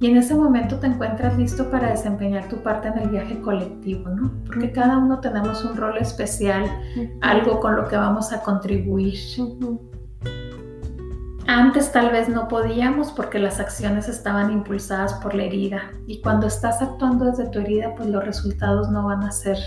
[0.00, 4.08] Y en ese momento te encuentras listo para desempeñar tu parte en el viaje colectivo,
[4.08, 4.32] ¿no?
[4.46, 6.64] Porque cada uno tenemos un rol especial,
[7.20, 9.16] algo con lo que vamos a contribuir.
[11.54, 15.92] Antes tal vez no podíamos porque las acciones estaban impulsadas por la herida.
[16.06, 19.58] Y cuando estás actuando desde tu herida pues los resultados no van a ser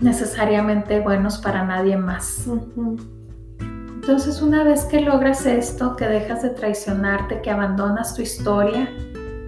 [0.00, 2.46] necesariamente buenos para nadie más.
[3.60, 8.88] Entonces una vez que logras esto, que dejas de traicionarte, que abandonas tu historia,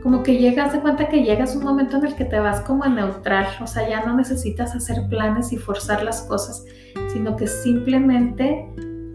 [0.02, 2.84] como que llegas de cuenta que llegas un momento en el que te vas como
[2.84, 6.62] a neutral, o sea, ya no necesitas hacer planes y forzar las cosas,
[7.08, 8.68] sino que simplemente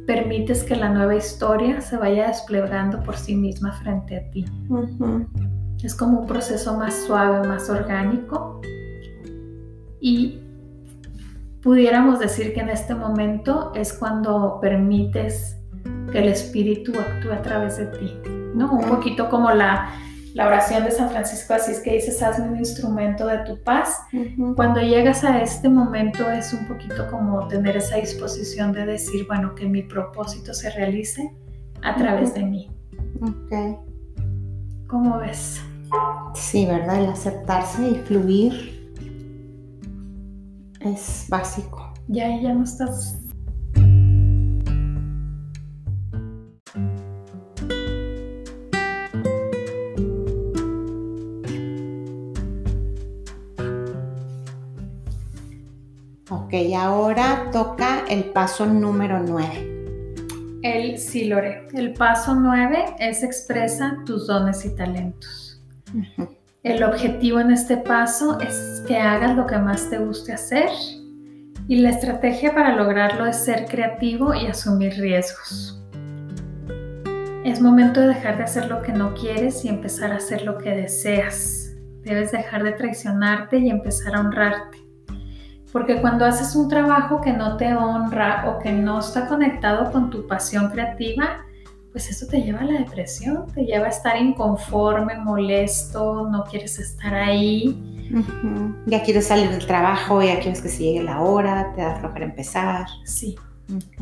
[0.05, 4.45] permites que la nueva historia se vaya desplegando por sí misma frente a ti.
[5.83, 8.61] Es como un proceso más suave, más orgánico
[9.99, 10.39] y
[11.61, 15.57] pudiéramos decir que en este momento es cuando permites
[16.11, 18.13] que el espíritu actúe a través de ti,
[18.55, 18.71] ¿no?
[18.71, 19.89] Un poquito como la,
[20.35, 24.01] la oración de San Francisco Asís que dices, hazme un instrumento de tu paz.
[24.57, 29.55] Cuando llegas a este momento es un poquito como tener esa disposición de decir, bueno,
[29.55, 31.33] que mi propósito se realice
[31.83, 32.69] a través de mí.
[33.21, 33.79] Ok.
[34.87, 35.61] ¿Cómo ves?
[36.33, 37.01] Sí, ¿verdad?
[37.01, 38.93] El aceptarse y fluir
[40.81, 41.93] es básico.
[42.09, 43.21] Ya, ya no estás...
[56.73, 59.75] ahora toca el paso número 9.
[60.63, 61.67] El Silore.
[61.73, 65.61] El paso 9 es expresa tus dones y talentos.
[66.63, 70.69] El objetivo en este paso es que hagas lo que más te guste hacer
[71.67, 75.79] y la estrategia para lograrlo es ser creativo y asumir riesgos.
[77.43, 80.57] Es momento de dejar de hacer lo que no quieres y empezar a hacer lo
[80.57, 81.75] que deseas.
[82.01, 84.84] Debes dejar de traicionarte y empezar a honrarte.
[85.75, 90.09] Porque cuando haces un trabajo que no te honra o que no está conectado con
[90.09, 91.41] tu pasión creativa,
[91.91, 96.79] pues eso te lleva a la depresión, te lleva a estar inconforme, molesto, no quieres
[96.79, 97.77] estar ahí.
[98.85, 102.23] Ya quieres salir del trabajo, ya quieres que se llegue la hora, te da flojera
[102.23, 102.85] empezar.
[103.03, 103.35] Sí,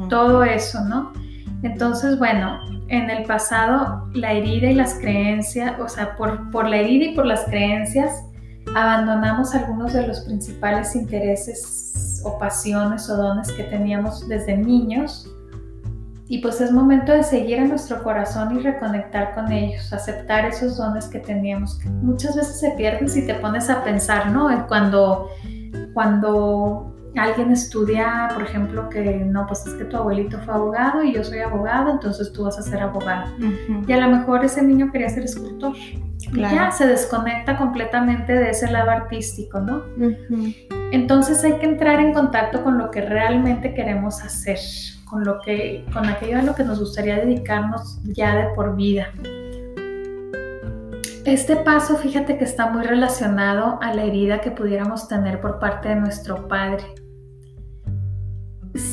[0.09, 1.11] todo eso, ¿no?
[1.63, 2.59] Entonces, bueno,
[2.89, 7.15] en el pasado la herida y las creencias, o sea, por, por la herida y
[7.15, 8.25] por las creencias,
[8.75, 15.29] abandonamos algunos de los principales intereses o pasiones o dones que teníamos desde niños
[16.27, 20.77] y pues es momento de seguir a nuestro corazón y reconectar con ellos, aceptar esos
[20.77, 24.49] dones que teníamos, muchas veces se pierden si te pones a pensar, ¿no?
[24.67, 25.29] Cuando,
[25.93, 31.13] cuando alguien estudia, por ejemplo, que no, pues es que tu abuelito fue abogado y
[31.13, 33.31] yo soy abogado, entonces tú vas a ser abogado.
[33.87, 35.73] Y a lo mejor ese niño quería ser escultor.
[35.75, 39.83] Y ya se desconecta completamente de ese lado artístico, ¿no?
[40.91, 44.57] Entonces hay que entrar en contacto con lo que realmente queremos hacer
[45.13, 49.09] con, lo que, con aquello a lo que nos gustaría dedicarnos ya de por vida.
[51.25, 55.89] Este paso, fíjate que está muy relacionado a la herida que pudiéramos tener por parte
[55.89, 56.83] de nuestro padre.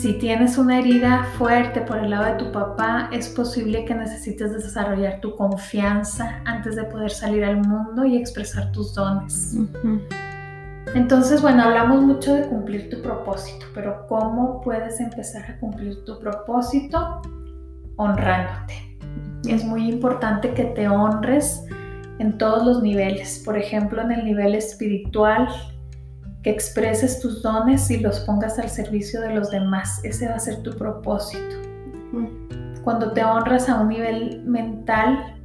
[0.00, 4.50] Si tienes una herida fuerte por el lado de tu papá, es posible que necesites
[4.50, 9.58] desarrollar tu confianza antes de poder salir al mundo y expresar tus dones.
[10.94, 16.18] Entonces, bueno, hablamos mucho de cumplir tu propósito, pero ¿cómo puedes empezar a cumplir tu
[16.18, 17.20] propósito?
[17.96, 18.98] Honrándote.
[19.46, 21.66] Es muy importante que te honres
[22.20, 23.42] en todos los niveles.
[23.44, 25.46] Por ejemplo, en el nivel espiritual,
[26.43, 30.01] que expreses tus dones y los pongas al servicio de los demás.
[30.05, 31.57] Ese va a ser tu propósito.
[32.82, 35.36] Cuando te honras a un nivel mental,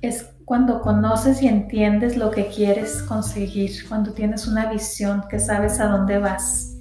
[0.00, 5.78] es cuando conoces y entiendes lo que quieres conseguir, cuando tienes una visión, que sabes
[5.78, 6.78] a dónde vas.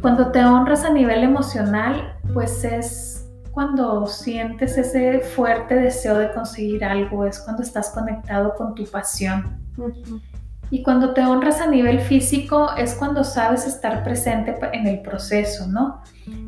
[0.00, 6.84] Cuando te honras a nivel emocional, pues es cuando sientes ese fuerte deseo de conseguir
[6.84, 9.58] algo, es cuando estás conectado con tu pasión.
[10.72, 15.66] Y cuando te honras a nivel físico es cuando sabes estar presente en el proceso,
[15.66, 16.00] ¿no?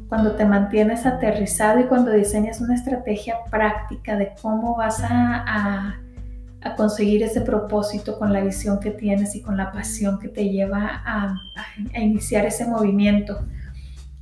[0.09, 6.01] cuando te mantienes aterrizado y cuando diseñas una estrategia práctica de cómo vas a,
[6.79, 11.03] conseguir ese propósito con la visión que tienes y con la pasión que te lleva
[11.05, 11.37] a
[12.01, 13.45] iniciar ese movimiento.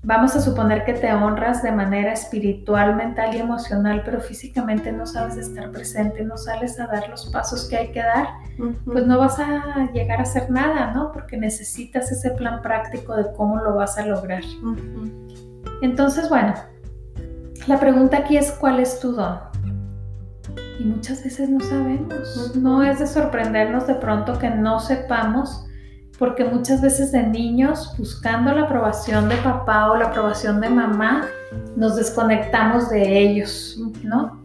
[0.04, 5.06] Vamos a suponer que te honras de manera espiritual, mental y emocional, pero físicamente no
[5.06, 8.26] sabes estar presente, no sales a dar los pasos que hay que dar,
[8.84, 11.12] pues no vas a llegar a hacer nada, ¿no?
[11.12, 14.42] Porque necesitas ese plan práctico de cómo lo vas a lograr.
[15.82, 16.52] Entonces, bueno,
[17.68, 19.38] la pregunta aquí es ¿cuál es tu don?
[20.80, 22.56] Y muchas veces no sabemos.
[22.56, 25.64] No es de sorprendernos de pronto que no sepamos
[26.22, 31.26] porque muchas veces de niños, buscando la aprobación de papá o la aprobación de mamá,
[31.74, 34.40] nos desconectamos de ellos, ¿no?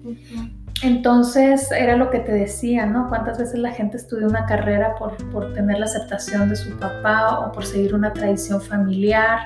[0.82, 3.07] Entonces, era lo que te decía, ¿no?
[3.09, 7.41] Cuántas veces la gente estudia una carrera por, por tener la aceptación de su papá
[7.41, 9.38] o por seguir una tradición familiar,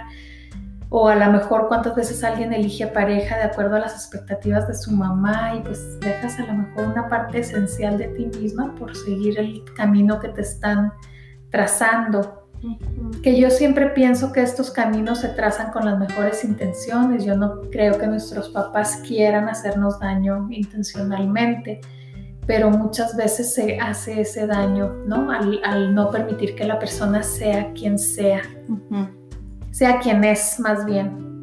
[0.88, 4.75] o a lo mejor cuántas veces alguien elige pareja de acuerdo a las expectativas de
[4.75, 8.95] su mamá y pues dejas a lo mejor una parte esencial de ti misma por
[8.95, 10.93] seguir el camino que te están
[11.52, 12.47] trazando.
[13.24, 17.26] Que yo siempre pienso que estos caminos se trazan con las mejores intenciones.
[17.26, 21.82] Yo no creo que nuestros papás quieran hacernos daño intencionalmente,
[22.45, 25.32] pero muchas veces se hace ese daño, ¿no?
[25.32, 28.41] Al, no permitir que la persona sea quien sea,
[29.72, 31.41] sea quien es más bien.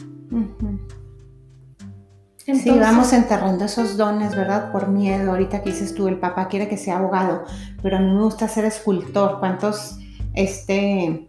[2.55, 4.73] Sí, vamos enterrando esos dones, ¿verdad?
[4.73, 5.33] Por miedo.
[5.33, 7.45] Ahorita que dices tú, el papá quiere que sea abogado,
[7.83, 9.39] pero a mí me gusta ser escultor.
[9.39, 9.99] ¿Cuántos
[10.35, 11.29] este,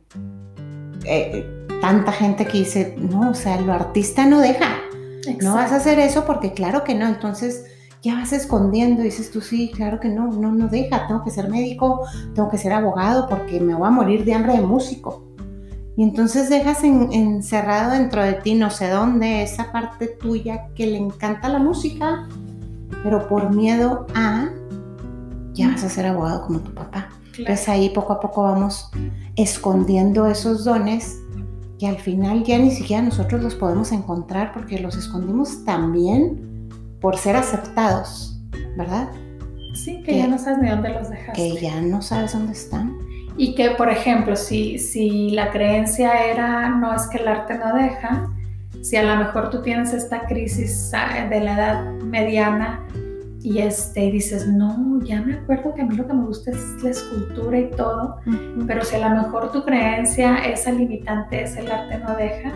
[1.05, 4.67] eh, tanta gente que dice, no, o sea, lo artista no deja.
[5.41, 7.07] No vas a hacer eso porque claro que no.
[7.07, 7.65] Entonces
[8.01, 11.07] ya vas escondiendo, dices tú, sí, claro que no, no, no deja.
[11.07, 14.53] Tengo que ser médico, tengo que ser abogado porque me voy a morir de hambre
[14.53, 15.28] de músico.
[15.99, 20.95] Y entonces dejas encerrado dentro de ti, no sé dónde, esa parte tuya que le
[20.95, 22.25] encanta la música,
[23.03, 24.47] pero por miedo a,
[25.51, 27.09] ya vas a ser abogado como tu papá.
[27.37, 28.89] Entonces ahí poco a poco vamos
[29.35, 31.19] escondiendo esos dones
[31.77, 36.69] que al final ya ni siquiera nosotros los podemos encontrar porque los escondimos también
[37.01, 38.39] por ser aceptados,
[38.77, 39.09] ¿verdad?
[39.73, 41.33] Sí, que, ya no sabes ni dónde los dejaste.
[41.33, 43.08] Que ya no sabes dónde están.
[43.41, 47.73] Y que, por ejemplo, si, si la creencia era no es que el arte no
[47.73, 48.27] deja,
[48.81, 52.85] si a lo mejor tú tienes esta crisis ah, de la edad mediana
[53.41, 56.83] y este, dices, no, ya me acuerdo que a mí lo que me gusta es
[56.83, 58.17] la escultura y todo,
[58.67, 62.51] pero si a lo mejor tu creencia, esa limitante es el arte no deja,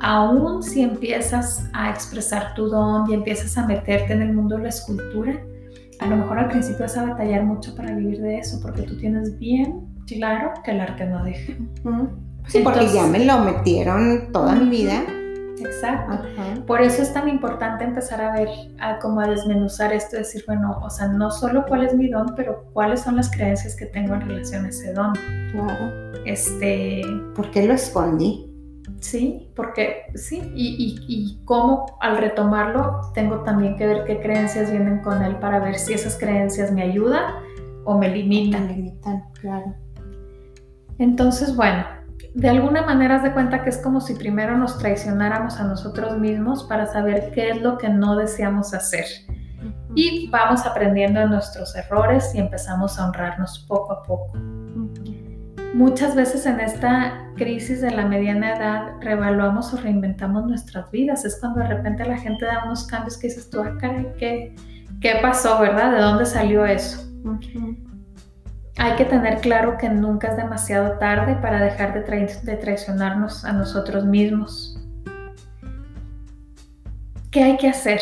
[0.00, 4.64] aún si empiezas a expresar tu don y empiezas a meterte en el mundo de
[4.64, 5.40] la escultura,
[6.00, 8.98] a lo mejor al principio vas a batallar mucho para vivir de eso, porque tú
[8.98, 11.52] tienes bien claro que el arte no deja.
[12.46, 15.02] Sí, porque ya me lo metieron toda mi vida
[15.60, 16.26] Exacto.
[16.66, 18.48] Por eso es tan importante empezar a ver,
[18.80, 22.34] a como a desmenuzar esto, decir, bueno, o sea, no solo cuál es mi don,
[22.36, 25.12] pero cuáles son las creencias que tengo en relación a ese don.
[25.52, 26.12] Claro.
[26.24, 27.02] Este.
[27.34, 28.50] ¿Por qué lo escondí?
[29.00, 34.70] Sí, porque sí, y, y, y cómo al retomarlo tengo también que ver qué creencias
[34.70, 37.34] vienen con él para ver si esas creencias me ayudan
[37.84, 38.66] o me limitan.
[38.66, 39.74] Me limitan, claro.
[40.98, 41.84] Entonces, bueno,
[42.34, 46.64] de alguna manera de cuenta que es como si primero nos traicionáramos a nosotros mismos
[46.64, 49.04] para saber qué es lo que no deseamos hacer.
[49.94, 54.32] Y vamos aprendiendo de nuestros errores y empezamos a honrarnos poco a poco.
[55.74, 61.24] Muchas veces en esta crisis de la mediana edad revaluamos o reinventamos nuestras vidas.
[61.24, 64.54] Es cuando de repente la gente da unos cambios que dices tú, ah, caray, ¿qué,
[65.00, 65.92] qué pasó, verdad?
[65.92, 67.08] ¿De dónde salió eso?
[68.76, 74.04] Hay que tener claro que nunca es demasiado tarde para dejar de, traicionarnos a nosotros
[74.04, 74.78] mismos.
[77.30, 78.00] ¿Qué hay que hacer?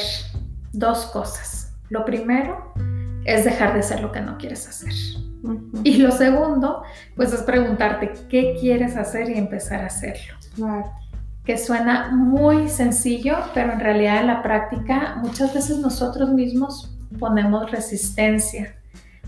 [0.72, 1.74] Dos cosas.
[1.90, 2.72] Lo primero
[3.24, 4.92] es dejar de hacer lo que no quieres hacer.
[5.84, 6.82] Y lo segundo,
[7.16, 10.34] pues es preguntarte qué quieres hacer y empezar a hacerlo.
[11.44, 17.70] Que suena muy sencillo, pero en realidad en la práctica muchas veces nosotros mismos ponemos
[17.70, 18.76] resistencia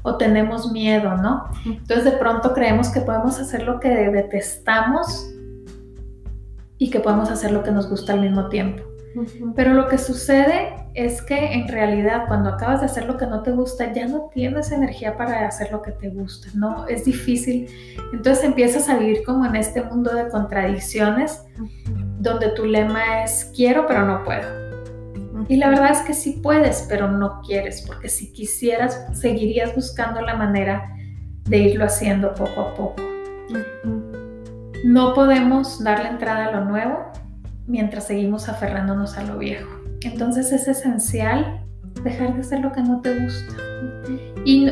[0.05, 1.47] o tenemos miedo, ¿no?
[1.65, 5.31] Entonces de pronto creemos que podemos hacer lo que detestamos
[6.79, 8.83] y que podemos hacer lo que nos gusta al mismo tiempo.
[9.57, 13.43] Pero lo que sucede es que en realidad cuando acabas de hacer lo que no
[13.43, 16.87] te gusta, ya no tienes energía para hacer lo que te gusta, ¿no?
[16.87, 17.69] Es difícil.
[18.13, 21.45] Entonces empiezas a vivir como en este mundo de contradicciones,
[22.19, 24.64] donde tu lema es quiero pero no puedo.
[25.49, 30.21] Y la verdad es que sí puedes, pero no quieres, porque si quisieras, seguirías buscando
[30.21, 30.91] la manera
[31.45, 33.03] de irlo haciendo poco a poco.
[34.85, 37.07] No podemos darle entrada a lo nuevo
[37.67, 39.71] mientras seguimos aferrándonos a lo viejo.
[40.03, 41.61] Entonces es esencial
[42.03, 43.55] dejar de hacer lo que no te gusta.
[44.45, 44.71] Y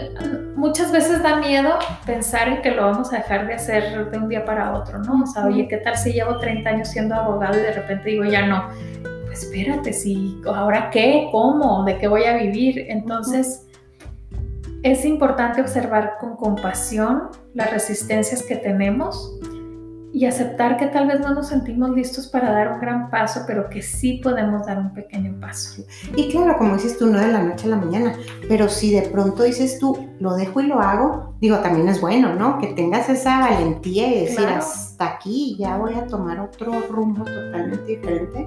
[0.54, 4.28] muchas veces da miedo pensar en que lo vamos a dejar de hacer de un
[4.28, 5.22] día para otro, ¿no?
[5.22, 8.24] O sea, oye, ¿qué tal si llevo 30 años siendo abogado y de repente digo,
[8.24, 8.68] ya no?
[9.32, 12.84] Espérate, si ahora qué, cómo, de qué voy a vivir.
[12.88, 13.66] Entonces,
[14.82, 19.38] es importante observar con compasión las resistencias que tenemos
[20.12, 23.70] y aceptar que tal vez no nos sentimos listos para dar un gran paso, pero
[23.70, 25.82] que sí podemos dar un pequeño paso.
[26.14, 28.14] Y claro, como dices tú, no de la noche a la mañana,
[28.46, 32.34] pero si de pronto dices tú, lo dejo y lo hago, digo, también es bueno,
[32.34, 32.58] ¿no?
[32.58, 37.86] Que tengas esa valentía y decir, hasta aquí ya voy a tomar otro rumbo totalmente
[37.86, 38.46] diferente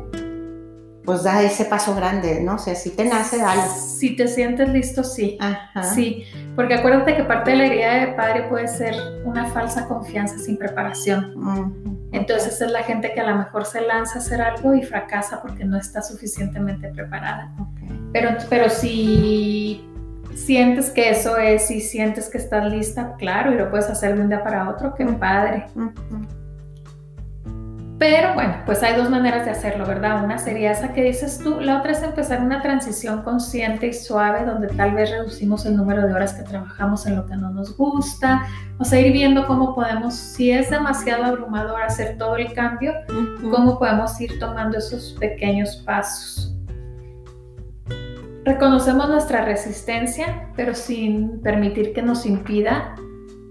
[1.06, 2.56] pues da ese paso grande, ¿no?
[2.56, 3.62] O sea, si te nace, dale.
[3.70, 5.38] Si te sientes listo, sí.
[5.40, 5.84] Ajá.
[5.84, 6.24] Sí,
[6.56, 10.58] porque acuérdate que parte de la herida de padre puede ser una falsa confianza sin
[10.58, 12.06] preparación.
[12.12, 15.42] Entonces es la gente que a lo mejor se lanza a hacer algo y fracasa
[15.42, 17.54] porque no está suficientemente preparada.
[18.14, 19.86] Pero, pero si
[20.34, 24.22] sientes que eso es y sientes que estás lista, claro, y lo puedes hacer de
[24.22, 25.66] un día para otro, qué padre.
[27.98, 30.22] Pero bueno, pues hay dos maneras de hacerlo, ¿verdad?
[30.24, 34.46] Una sería esa que dices tú, la otra es empezar una transición consciente y suave
[34.46, 37.78] donde tal vez reducimos el número de horas que trabajamos en lo que no nos
[37.78, 38.46] gusta,
[38.80, 42.94] o sea, ir viendo cómo podemos, si es demasiado abrumador hacer todo el cambio,
[43.50, 46.54] cómo podemos ir tomando esos pequeños pasos.
[48.44, 52.94] Reconocemos nuestra resistencia, pero sin permitir que nos impida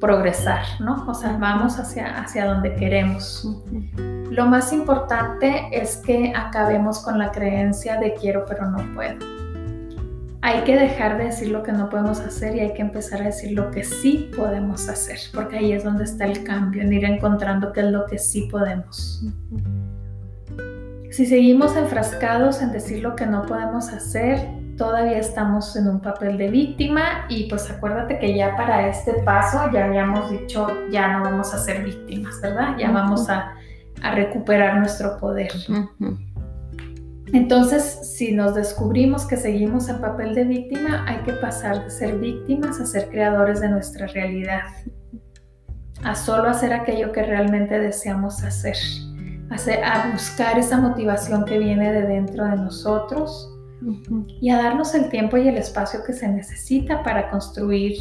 [0.01, 1.07] progresar, ¿no?
[1.09, 3.49] O sea, vamos hacia, hacia donde queremos.
[4.31, 9.19] Lo más importante es que acabemos con la creencia de quiero pero no puedo.
[10.41, 13.27] Hay que dejar de decir lo que no podemos hacer y hay que empezar a
[13.27, 17.05] decir lo que sí podemos hacer, porque ahí es donde está el cambio, en ir
[17.05, 19.23] encontrando qué es lo que sí podemos.
[21.11, 24.47] Si seguimos enfrascados en decir lo que no podemos hacer,
[24.77, 29.71] todavía estamos en un papel de víctima y pues acuérdate que ya para este paso
[29.73, 32.77] ya habíamos dicho ya no vamos a ser víctimas, ¿verdad?
[32.79, 33.55] Ya vamos a,
[34.13, 35.53] recuperar nuestro poder.
[37.33, 37.83] Entonces,
[38.17, 42.81] si nos descubrimos que seguimos en papel de víctima, hay que pasar de ser víctimas
[42.81, 44.63] a ser creadores de nuestra realidad,
[46.05, 48.77] a solo hacer aquello que realmente deseamos hacer,
[49.85, 53.51] a buscar esa motivación que viene de dentro de nosotros
[54.41, 57.97] y a darnos el tiempo y el espacio que se necesita para construir,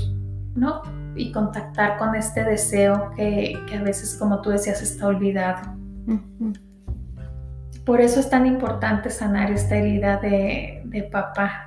[0.56, 0.82] ¿no?
[1.16, 5.83] Y contactar con este deseo que, a veces, como tú decías, está olvidado.
[7.86, 11.66] Por eso es tan importante sanar esta herida de, de papá,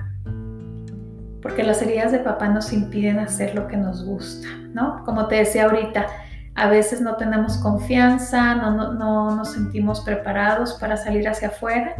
[1.42, 5.04] porque las heridas de papá nos impiden hacer lo que nos gusta, ¿no?
[5.04, 6.06] Como te decía ahorita,
[6.54, 11.94] a veces no tenemos confianza, no, no, no, nos sentimos preparados para salir hacia afuera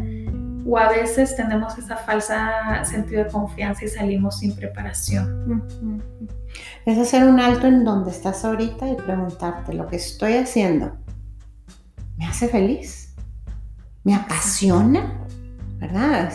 [0.67, 5.63] o a veces tenemos esa falsa sentido de confianza y salimos sin preparación.
[6.87, 10.97] Es hacer un alto en donde estás ahorita y preguntarte, ¿lo que estoy haciendo
[12.17, 13.15] me hace feliz?
[14.05, 15.13] ¿Me apasiona?
[15.79, 16.33] ¿Verdad?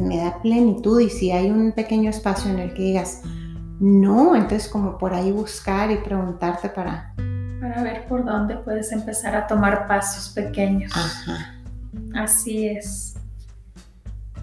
[0.00, 3.22] me da plenitud y si hay un pequeño espacio en el que digas,
[3.78, 7.14] no, entonces como por ahí buscar y preguntarte para...
[7.60, 10.92] Para ver por dónde puedes empezar a tomar pasos pequeños.
[10.94, 11.54] Ajá.
[12.14, 13.14] Así es.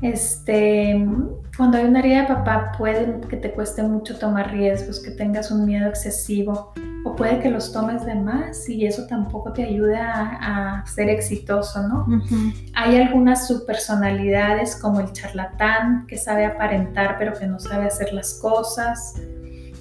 [0.01, 1.05] Este,
[1.55, 5.51] cuando hay una herida de papá puede que te cueste mucho tomar riesgos, que tengas
[5.51, 6.73] un miedo excesivo
[7.03, 11.87] o puede que los tomes de más y eso tampoco te ayude a, ser exitoso,
[11.87, 12.05] ¿no?
[12.73, 18.35] Hay algunas subpersonalidades como el charlatán que sabe aparentar pero que no sabe hacer las
[18.35, 19.15] cosas,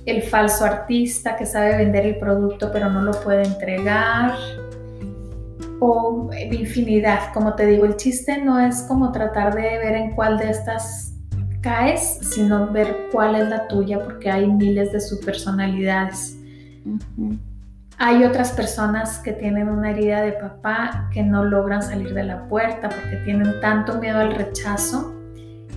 [0.06, 4.34] el falso artista que sabe vender el producto pero no lo puede entregar,
[5.80, 7.32] o infinidad.
[7.32, 11.14] Como te digo, el chiste no es como tratar de ver en cuál de estas
[11.60, 16.36] caes, sino ver cuál es la tuya, porque hay miles de subpersonalidades.
[17.98, 22.48] Hay otras personas que tienen una herida de papá que no logran salir de la
[22.48, 25.14] puerta porque tienen tanto miedo al rechazo.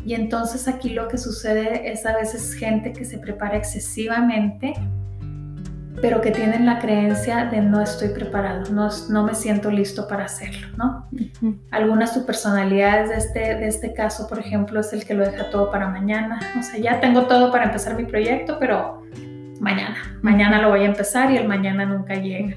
[0.05, 4.73] Y entonces aquí lo que sucede es a veces gente que se prepara excesivamente
[6.01, 10.25] pero que tienen la creencia de no estoy preparado, no, no me siento listo para
[10.25, 11.07] hacerlo, ¿no?
[11.71, 15.71] Algunas subpersonalidades de este, de este caso, por ejemplo, es el que lo deja todo
[15.71, 16.39] para mañana.
[16.59, 19.03] O sea, ya tengo todo para empezar mi proyecto, pero
[19.59, 22.55] mañana, mañana lo voy a empezar y el mañana nunca llega.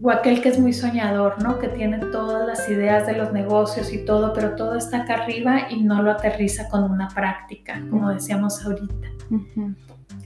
[0.00, 1.58] O aquel que es muy soñador, ¿no?
[1.58, 5.68] Que tiene todas las ideas de los negocios y todo, pero todo está acá arriba
[5.70, 9.08] y no lo aterriza con una práctica, como decíamos ahorita.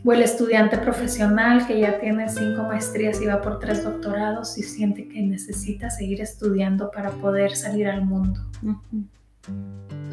[0.05, 4.63] O el estudiante profesional que ya tiene cinco maestrías y va por tres doctorados y
[4.63, 8.41] siente que necesita seguir estudiando para poder salir al mundo.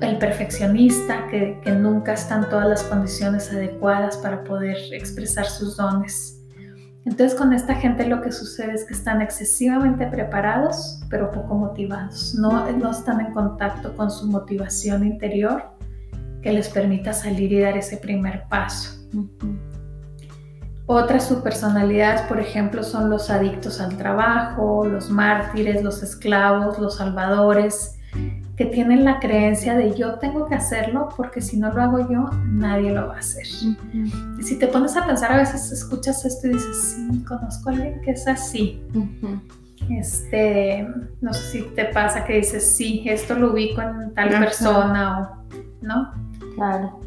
[0.01, 5.77] El perfeccionista que, que nunca está en todas las condiciones adecuadas para poder expresar sus
[5.77, 6.39] dones.
[7.05, 12.35] Entonces con esta gente lo que sucede es que están excesivamente preparados, pero poco motivados.
[12.35, 15.63] No, no están en contacto con su motivación interior
[16.41, 18.99] que les permita salir y dar ese primer paso.
[20.85, 27.99] Otras subpersonalidades, por ejemplo, son los adictos al trabajo, los mártires, los esclavos, los salvadores,
[28.59, 32.29] que tienen la creencia de yo tengo que hacerlo porque si no lo hago yo,
[32.43, 33.45] nadie lo va a hacer.
[34.37, 37.71] Y si te pones a pensar, a veces escuchas esto y dices, sí, conozco a
[37.71, 38.83] alguien que es así.
[39.89, 40.85] Este,
[41.21, 45.55] no sé si te pasa que dices, sí, esto lo ubico en tal persona o,
[45.81, 46.11] ¿no?
[46.55, 46.99] Claro.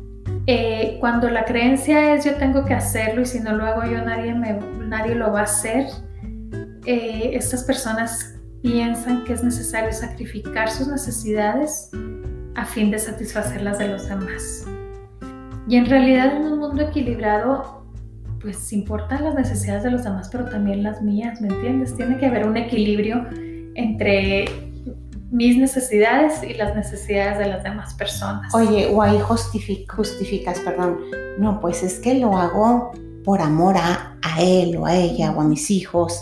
[0.47, 4.03] Eh, cuando la creencia es yo tengo que hacerlo y si no lo hago yo
[4.03, 5.87] nadie, me, nadie lo va a hacer,
[6.87, 11.91] eh, estas personas piensan que es necesario sacrificar sus necesidades
[12.55, 14.65] a fin de satisfacer las de los demás.
[15.69, 17.85] Y en realidad en un mundo equilibrado,
[18.41, 21.97] pues importan las necesidades de los demás, pero también las mías, ¿me entiendes?
[21.97, 23.27] Tiene que haber un equilibrio
[23.75, 24.47] entre
[25.31, 28.55] mis necesidades y las necesidades de las demás personas.
[28.55, 30.99] Oye, o ahí justificas, perdón,
[31.39, 32.93] no, pues es que lo hago
[33.25, 36.21] por amor a, a, él o a ella o a mis hijos.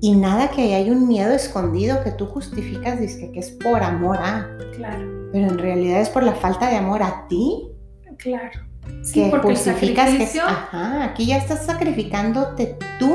[0.00, 4.18] Y nada que hay un miedo escondido que tú justificas, dice que es por amor
[4.18, 4.48] a.
[4.74, 5.28] Claro.
[5.32, 7.68] Pero en realidad es por la falta de amor a ti.
[8.16, 8.60] Claro.
[9.02, 10.40] Sí, que justificas que.
[10.40, 13.14] Ajá, aquí ya estás sacrificándote tú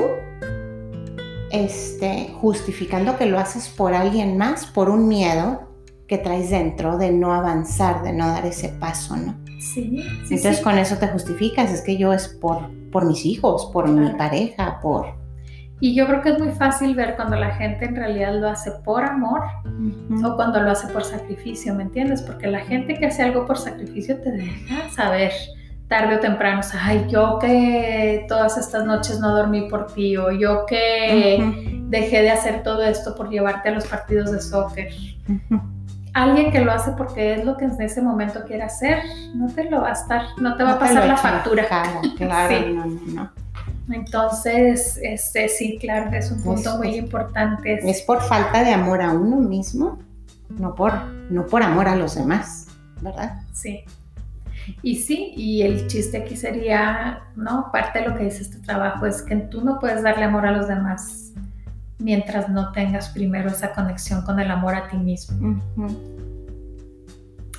[1.52, 5.70] este, justificando que lo haces por alguien más, por un miedo
[6.08, 9.36] que traes dentro de no avanzar, de no dar ese paso, ¿no?
[9.60, 10.04] Sí.
[10.24, 14.12] Entonces con eso te justificas, es que yo es por, por mis hijos, por mi
[14.16, 15.25] pareja, por...
[15.80, 18.72] Y yo creo que es muy fácil ver cuando la gente en realidad lo hace
[18.72, 19.42] por amor
[20.24, 22.22] o cuando lo hace por sacrificio, ¿me entiendes?
[22.22, 25.32] Porque la gente que hace algo por sacrificio te deja saber
[25.88, 30.18] tarde o temprano, o sea, ay, yo que todas estas noches no dormí por ti,
[30.18, 34.92] o yo que dejé de hacer todo esto por llevarte a los partidos de soccer.
[36.14, 39.04] Alguien que lo hace porque es lo que en ese momento quiere hacer,
[39.36, 41.68] no te lo va a estar, no te va a pasar la factura.
[42.18, 43.32] Claro, no, no,
[43.90, 47.80] Entonces, este, sí, claro, es un punto muy importante.
[47.88, 50.00] Es por falta de amor a uno mismo,
[50.50, 50.94] no por,
[51.30, 52.68] no por amor a los demás,
[53.02, 53.42] ¿verdad?
[53.54, 53.84] Sí.
[54.82, 57.72] Y sí, y el chiste aquí sería, ¿no?
[57.72, 60.52] Parte de lo que dice este trabajo es que tú no puedes darle amor a
[60.52, 61.34] los demás
[62.00, 65.62] mientras no tengas primero esa conexión con el amor a ti mismo.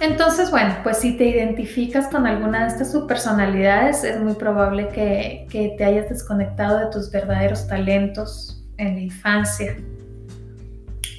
[0.00, 5.46] Entonces, bueno, pues si te identificas con alguna de estas subpersonalidades, es muy probable que,
[5.50, 9.76] que te hayas desconectado de tus verdaderos talentos en la infancia.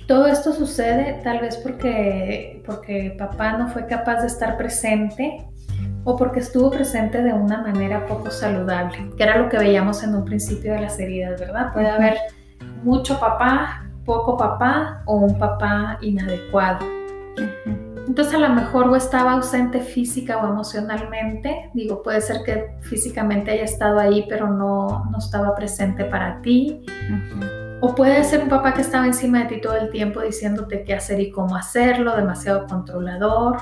[0.08, 5.46] Todo esto sucede tal vez porque, porque papá no fue capaz de estar presente
[6.06, 10.16] o porque estuvo presente de una manera poco saludable, que era lo que veíamos en
[10.16, 11.74] un principio de las heridas, ¿verdad?
[11.74, 12.18] Puede haber
[12.84, 16.86] mucho papá, poco papá o un papá inadecuado.
[18.08, 23.52] Entonces a lo mejor o estaba ausente física o emocionalmente, digo, puede ser que físicamente
[23.52, 26.86] haya estado ahí pero no, no estaba presente para ti.
[27.82, 30.94] O puede ser un papá que estaba encima de ti todo el tiempo diciéndote qué
[30.94, 33.58] hacer y cómo hacerlo, demasiado controlador.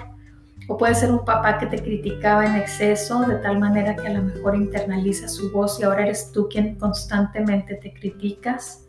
[0.68, 4.14] O puede ser un papá que te criticaba en exceso de tal manera que a
[4.14, 8.85] lo mejor internaliza su voz y ahora eres tú quien constantemente te criticas.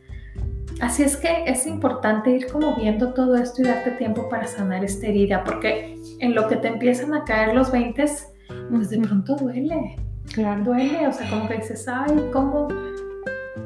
[0.80, 4.84] Así es que es importante ir como viendo todo esto y darte tiempo para sanar
[4.84, 8.04] esta herida, porque en lo que te empiezan a caer los 20,
[8.70, 9.96] pues de pronto duele.
[10.32, 10.64] Claro.
[10.64, 12.68] Duele, o sea, como que dices, ay, ¿cómo,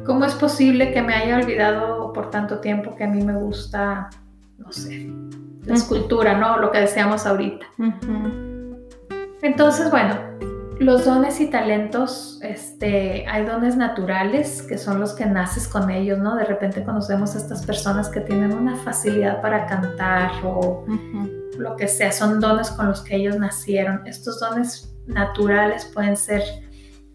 [0.05, 4.11] ¿cómo es posible que me haya olvidado por tanto tiempo que a mí me gusta,
[4.59, 5.11] no sé,
[5.65, 6.59] la escultura, ¿no?
[6.59, 7.67] Lo que deseamos ahorita.
[9.43, 10.15] Entonces, bueno,
[10.81, 16.19] los dones y talentos, este, hay dones naturales que son los que naces con ellos,
[16.19, 16.37] ¿no?
[16.37, 20.87] De repente conocemos a estas personas que tienen una facilidad para cantar o
[21.59, 24.07] lo que sea, son dones con los que ellos nacieron.
[24.07, 26.43] Estos dones naturales pueden ser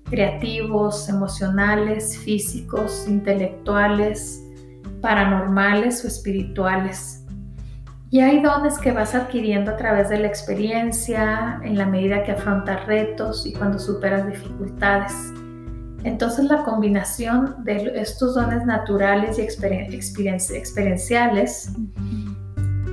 [0.04, 4.44] creativos, emocionales, físicos, intelectuales,
[5.02, 7.25] paranormales o espirituales.
[8.16, 12.32] Y hay dones que vas adquiriendo a través de la experiencia, en la medida que
[12.32, 15.12] afrontas retos y cuando superas dificultades.
[16.06, 21.74] Entonces la combinación de estos dones naturales y experienciales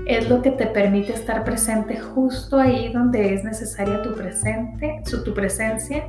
[0.07, 5.23] es lo que te permite estar presente justo ahí donde es necesaria tu presente, su,
[5.23, 6.05] tu presencia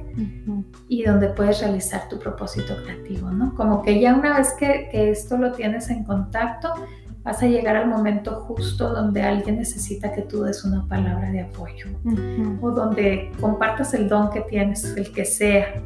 [0.88, 3.54] y donde puedes realizar tu propósito creativo, ¿no?
[3.54, 6.74] Como que ya una vez que, que, esto lo tienes en contacto,
[7.24, 11.42] vas a llegar al momento justo donde alguien necesita que tú des una palabra de
[11.42, 11.88] apoyo
[12.62, 15.82] o donde compartas el don que tienes, el que sea.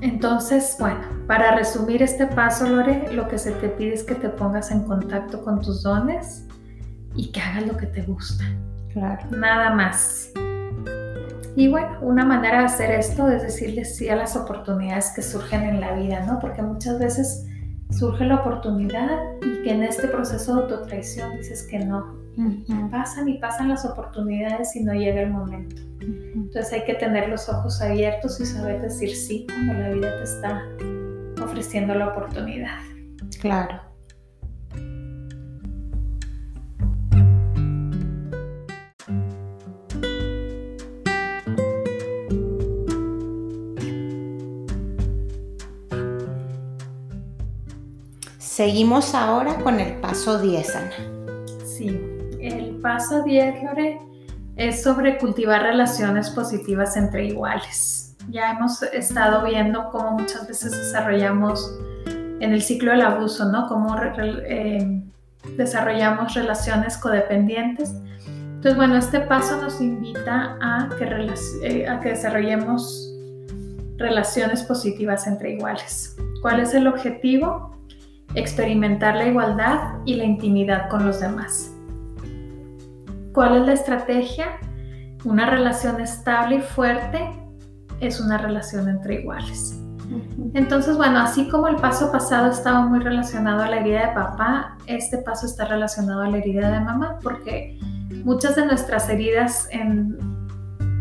[0.00, 4.28] Entonces, bueno, para resumir este paso, Lore, lo que se te pide es que te
[4.28, 6.46] pongas en contacto con tus dones
[7.14, 8.44] y que hagas lo que te gusta.
[8.92, 9.26] Claro.
[9.30, 10.30] Nada más.
[11.56, 15.64] Y bueno, una manera de hacer esto es decirle sí a las oportunidades que surgen
[15.64, 16.38] en la vida, ¿no?
[16.38, 17.47] Porque muchas veces
[17.90, 22.16] surge la oportunidad y que en este proceso de autotraición dices que no.
[22.90, 25.82] Pasan y pasan las oportunidades y no llega el momento.
[26.00, 30.22] Entonces hay que tener los ojos abiertos y saber decir sí cuando la vida te
[30.22, 30.62] está
[31.42, 32.78] ofreciendo la oportunidad.
[33.40, 33.87] Claro.
[48.58, 50.90] Seguimos ahora con el paso 10, Ana.
[51.64, 51.96] Sí,
[52.40, 54.00] el paso 10, Lore,
[54.56, 58.16] es sobre cultivar relaciones positivas entre iguales.
[58.30, 61.72] Ya hemos estado viendo cómo muchas veces desarrollamos
[62.08, 63.68] en el ciclo del abuso, ¿no?
[63.68, 65.04] Cómo eh,
[65.56, 67.94] desarrollamos relaciones codependientes.
[68.26, 71.04] Entonces, bueno, este paso nos invita a que,
[71.62, 73.08] eh, a que desarrollemos
[73.98, 76.16] relaciones positivas entre iguales.
[76.42, 77.77] ¿Cuál es el objetivo?
[78.34, 81.74] Experimentar la igualdad y la intimidad con los demás.
[83.32, 84.58] ¿Cuál es la estrategia?
[85.24, 87.30] Una relación estable y fuerte
[88.00, 89.80] es una relación entre iguales.
[90.54, 94.78] Entonces, bueno, así como el paso pasado estaba muy relacionado a la herida de papá,
[94.86, 97.78] este paso está relacionado a la herida de mamá, porque
[98.24, 100.18] muchas de nuestras heridas en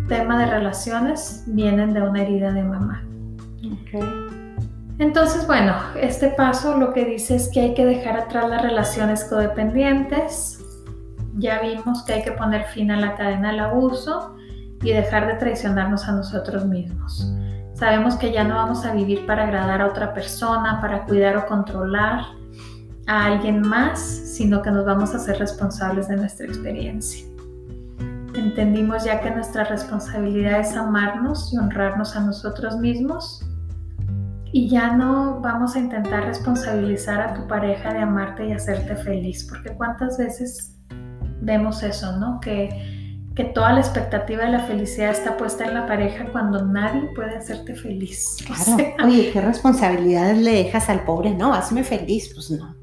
[0.07, 3.03] tema de relaciones vienen de una herida de mamá.
[4.99, 9.25] Entonces, bueno, este paso lo que dice es que hay que dejar atrás las relaciones
[9.25, 10.59] codependientes,
[11.35, 14.35] ya vimos que hay que poner fin a la cadena del abuso
[14.81, 17.31] y dejar de traicionarnos a nosotros mismos.
[17.75, 21.45] Sabemos que ya no vamos a vivir para agradar a otra persona, para cuidar o
[21.45, 22.25] controlar
[23.05, 27.23] a alguien más, sino que nos vamos a ser responsables de nuestra experiencia.
[28.33, 33.47] Entendimos ya que nuestra responsabilidad es amarnos y honrarnos a nosotros mismos
[34.51, 39.45] y ya no vamos a intentar responsabilizar a tu pareja de amarte y hacerte feliz,
[39.49, 40.75] porque cuántas veces
[41.41, 42.39] vemos eso, ¿no?
[42.39, 47.09] Que, que toda la expectativa de la felicidad está puesta en la pareja cuando nadie
[47.13, 48.37] puede hacerte feliz.
[48.45, 48.95] Claro.
[49.05, 51.33] Oye, ¿qué responsabilidades le dejas al pobre?
[51.33, 52.75] No, hazme feliz, pues no.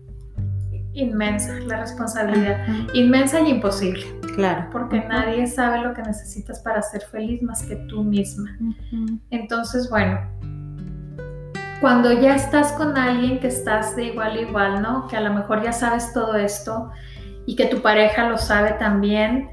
[0.93, 4.05] Inmensa la responsabilidad, inmensa y imposible.
[4.37, 4.69] Claro.
[4.71, 8.57] Porque nadie sabe lo que necesitas para ser feliz más que tú misma.
[9.31, 10.21] Entonces, bueno,
[11.81, 15.07] cuando ya estás con alguien que estás de igual a igual, ¿no?
[15.09, 16.91] Que a lo mejor ya sabes todo esto,
[17.47, 19.51] y que tu pareja lo sabe también,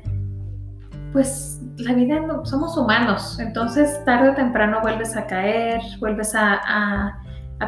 [1.12, 6.62] pues la vida no, somos humanos, entonces tarde o temprano vuelves a caer, vuelves a,
[6.66, 7.18] a,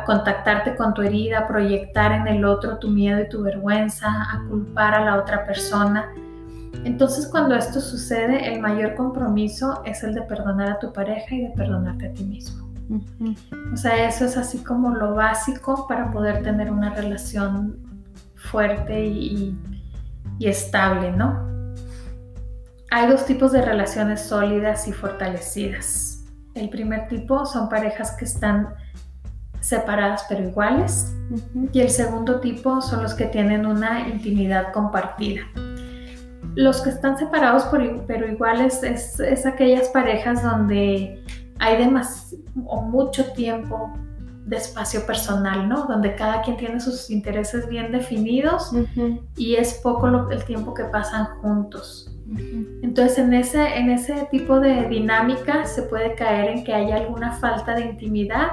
[0.06, 4.44] contactarte con tu herida, a proyectar en el otro tu miedo y tu vergüenza, a
[4.50, 6.10] culpar a la otra persona.
[6.84, 11.42] Entonces cuando esto sucede, el mayor compromiso es el de perdonar a tu pareja y
[11.44, 12.63] de perdonarte a ti mismo.
[13.72, 17.78] O sea, eso es así como lo básico para poder tener una relación
[18.36, 19.58] fuerte y,
[20.40, 21.52] y estable, ¿no?
[22.92, 26.26] Hay dos tipos de relaciones sólidas y fortalecidas.
[26.54, 28.76] El primer tipo son parejas que están
[29.64, 31.16] separadas pero iguales
[31.72, 35.42] y el segundo tipo son los que tienen una intimidad compartida.
[36.56, 37.66] Los que están separados
[38.06, 41.24] pero iguales es, es aquellas parejas donde
[41.60, 43.94] hay demasiado o mucho tiempo
[44.46, 45.86] de espacio personal, ¿no?
[45.88, 48.72] Donde cada quien tiene sus intereses bien definidos
[49.38, 52.10] y es poco el tiempo que pasan juntos.
[52.82, 57.34] Entonces, en ese, en ese tipo de dinámica se puede caer en que haya alguna
[57.34, 58.48] falta de intimidad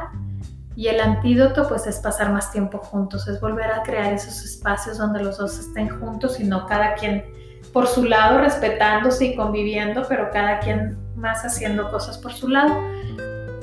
[0.76, 4.98] y el antídoto pues es pasar más tiempo juntos, es volver a crear esos espacios
[4.98, 7.24] donde los dos estén juntos y no cada quien
[7.72, 12.74] por su lado respetándose y conviviendo, pero cada quien más haciendo cosas por su lado.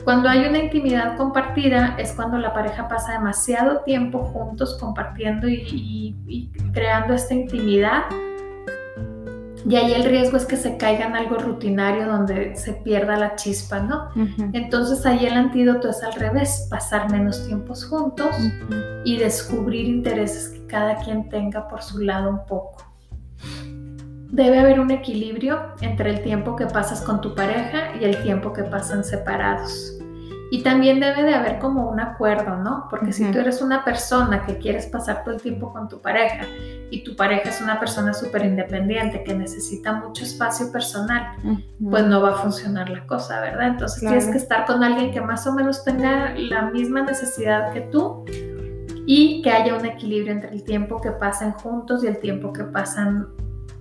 [0.08, 6.50] Cuando hay una intimidad compartida es cuando la pareja pasa demasiado tiempo juntos compartiendo y,
[6.72, 8.04] creando esta intimidad
[9.70, 13.36] Y ahí el riesgo es que se caiga en algo rutinario donde se pierda la
[13.36, 14.08] chispa, ¿no?
[14.54, 18.34] Entonces ahí el antídoto es al revés, pasar menos tiempos juntos
[19.04, 22.78] y descubrir intereses que cada quien tenga por su lado un poco.
[24.30, 28.54] Debe haber un equilibrio entre el tiempo que pasas con tu pareja y el tiempo
[28.54, 29.97] que pasan separados.
[30.50, 32.88] Y también debe de haber como un acuerdo, ¿no?
[32.90, 36.46] Porque si tú eres una persona que quieres pasar todo el tiempo con tu pareja
[36.90, 41.36] y tu pareja es una persona súper independiente que necesita mucho espacio personal,
[41.90, 43.68] pues no va a funcionar la cosa, ¿verdad?
[43.68, 47.82] Entonces tienes que estar con alguien que más o menos tenga la misma necesidad que
[47.82, 48.24] tú
[49.06, 52.64] y que haya un equilibrio entre el tiempo que pasan juntos y el tiempo que
[52.64, 53.28] pasan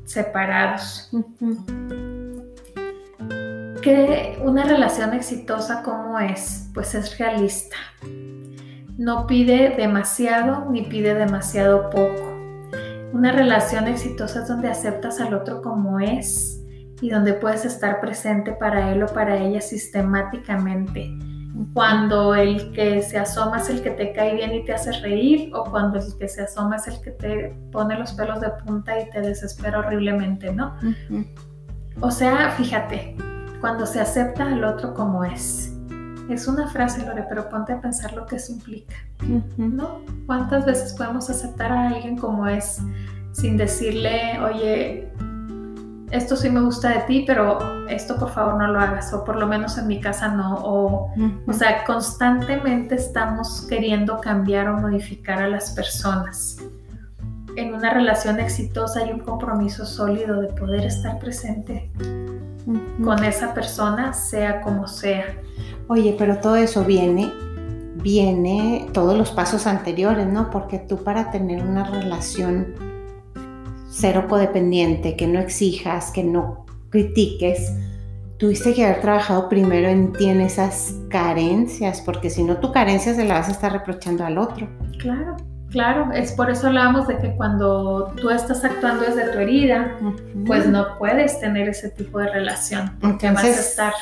[0.05, 1.11] separados
[3.87, 7.77] que una relación exitosa como es, pues es realista.
[8.99, 12.35] No pide demasiado ni pide demasiado poco.
[13.13, 16.61] Una relación exitosa es donde aceptas al otro como es
[17.01, 21.17] y donde puedes estar presente para él o para ella sistemáticamente.
[21.73, 25.53] Cuando el que se asoma es el que te cae bien y te hace reír
[25.55, 28.99] o cuando el que se asoma es el que te pone los pelos de punta
[28.99, 30.75] y te desespera horriblemente, ¿no?
[32.01, 33.17] O sea, fíjate,
[33.61, 35.73] cuando se acepta al otro como es.
[36.29, 38.97] Es una frase, Lore, pero ponte a pensar lo que eso implica,
[39.57, 40.01] ¿no?
[40.27, 42.81] ¿Cuántas veces podemos aceptar a alguien como es
[43.31, 45.13] sin decirle, oye,
[46.11, 49.37] esto sí me gusta de ti, pero esto por favor no lo hagas, o por
[49.37, 51.13] lo menos en mi casa no, o,
[51.47, 56.59] o sea, constantemente estamos queriendo cambiar o modificar a las personas.
[57.57, 61.91] En una relación exitosa hay un compromiso sólido de poder estar presente
[63.03, 65.37] con esa persona, sea como sea.
[65.89, 67.33] Oye, pero todo eso viene,
[68.03, 70.51] viene todos los pasos anteriores, ¿no?
[70.51, 72.75] Porque tú para tener una relación
[73.89, 77.73] cero codependiente, que no exijas, que no critiques,
[78.39, 83.15] tuviste que haber trabajado primero en ti en esas carencias, porque si no tu carencia
[83.15, 84.69] se la vas a estar reprochando al otro.
[84.99, 85.37] Claro.
[85.71, 89.97] Claro, es por eso hablábamos de que cuando tú estás actuando desde tu herida,
[90.47, 93.93] pues no puedes tener ese tipo de relación, porque vas a estar.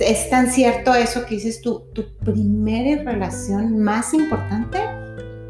[0.00, 4.78] Es tan cierto eso que dices tú, tu primera relación más importante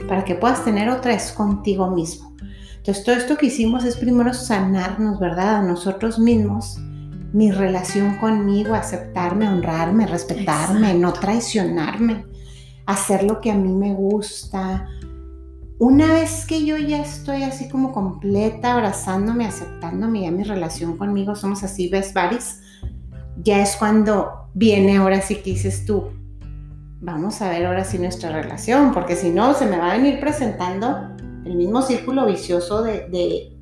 [0.06, 2.34] para que puedas tener otra es contigo mismo.
[2.76, 5.56] Entonces, todo esto que hicimos es primero sanarnos, ¿verdad?
[5.56, 6.78] A nosotros mismos,
[7.32, 12.24] mi relación conmigo, aceptarme, honrarme, respetarme, no traicionarme,
[12.86, 14.86] hacer lo que a mí me gusta
[15.78, 21.36] una vez que yo ya estoy así como completa, abrazándome, aceptándome, ya mi relación conmigo
[21.36, 22.60] somos así, ves, varis,
[23.36, 26.10] ya es cuando viene ahora sí que dices tú,
[27.00, 30.18] vamos a ver ahora sí nuestra relación, porque si no, se me va a venir
[30.18, 31.14] presentando
[31.44, 33.56] el mismo círculo vicioso de, de,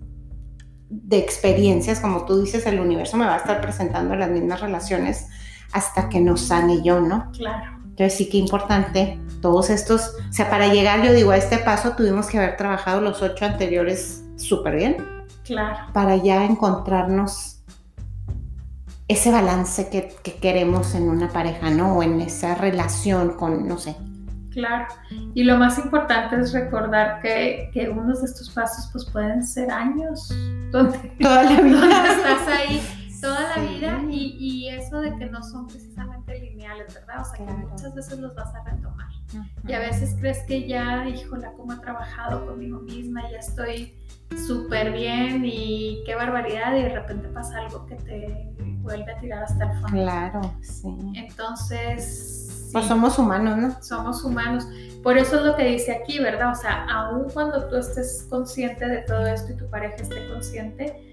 [0.89, 5.27] de experiencias, como tú dices, el universo me va a estar presentando las mismas relaciones
[5.73, 7.31] hasta que nos sane yo, ¿no?
[7.33, 7.76] Claro.
[7.97, 11.93] Entonces sí que importante todos estos, o sea, para llegar yo digo a este paso
[11.97, 14.97] tuvimos que haber trabajado los ocho anteriores súper bien.
[15.45, 15.79] Claro.
[15.95, 17.63] Para ya encontrarnos
[19.09, 21.95] ese balance que, queremos en una pareja, ¿no?
[21.95, 23.97] O en esa relación con, no sé.
[24.51, 24.87] Claro.
[25.33, 29.71] Y lo más importante es recordar que, que unos de estos pasos pues pueden ser
[29.71, 30.35] años.
[30.71, 32.13] Donde, Toda la vida.
[32.13, 32.83] estás ahí
[33.21, 36.16] toda la vida y, y, eso de que no son precisamente
[36.75, 37.21] ¿verdad?
[37.21, 39.09] O sea, que muchas veces los vas a retomar.
[39.67, 43.99] Y a veces crees que ya, híjola, cómo he trabajado conmigo misma, ya estoy
[44.47, 49.43] súper bien y qué barbaridad y de repente pasa algo que te vuelve a tirar
[49.45, 49.89] hasta el fondo.
[49.89, 50.97] Claro, sí.
[51.15, 52.69] Entonces...
[52.73, 53.83] Pues somos humanos, ¿no?
[53.83, 54.67] Somos humanos.
[55.03, 56.51] Por eso es lo que dice aquí, ¿verdad?
[56.51, 61.11] O sea, aun cuando tú estés consciente de todo esto y tu pareja esté consciente,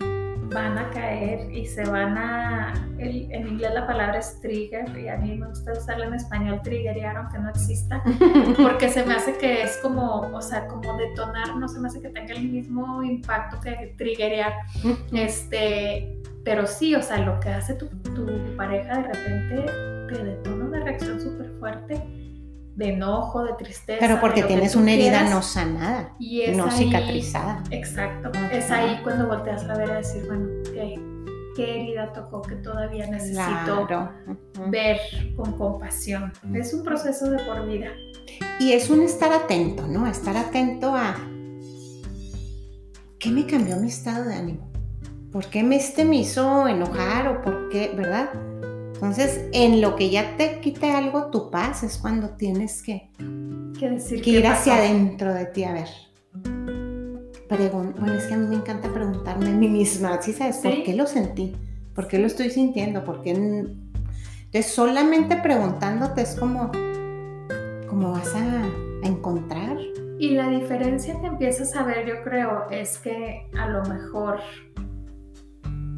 [0.53, 5.17] van a caer y se van a, en inglés la palabra es trigger y a
[5.17, 8.01] mí me gusta usarla en español triggerear aunque no exista,
[8.61, 12.01] porque se me hace que es como, o sea, como detonar, no se me hace
[12.01, 14.53] que tenga el mismo impacto que triggerear,
[15.11, 18.25] este, pero sí, o sea, lo que hace tu, tu
[18.55, 19.65] pareja de repente
[20.13, 22.22] te detona una reacción súper fuerte
[22.76, 23.99] de enojo, de tristeza.
[23.99, 27.63] Pero porque tienes una herida no sanada, y no cicatrizada.
[27.71, 28.32] Exacto.
[28.51, 30.99] Es ahí cuando volteas a ver a decir, bueno, ¿qué,
[31.55, 33.88] qué herida tocó que todavía necesito
[34.69, 34.97] ver
[35.36, 36.34] con compasión?
[36.53, 37.91] Es un proceso de por vida.
[38.59, 40.07] Y es un estar atento, ¿no?
[40.07, 41.15] Estar atento a
[43.19, 44.71] qué me cambió mi estado de ánimo.
[45.32, 48.30] ¿Por qué me, este me hizo enojar o por qué, verdad?
[49.03, 53.09] Entonces, en lo que ya te quite algo, tu paz es cuando tienes que,
[53.81, 55.89] decir que ir hacia adentro de ti a ver.
[57.49, 60.59] bueno, es que a mí me encanta preguntarme a mí misma, ¿sí sabes?
[60.59, 61.53] ¿Por qué lo sentí?
[61.93, 63.03] ¿Por qué lo estoy sintiendo?
[63.03, 63.31] ¿Por qué?
[63.31, 66.71] Entonces, solamente preguntándote es como,
[67.89, 69.79] como vas a, a encontrar.
[70.17, 74.39] Y la diferencia que empiezas a ver, yo creo, es que a lo mejor,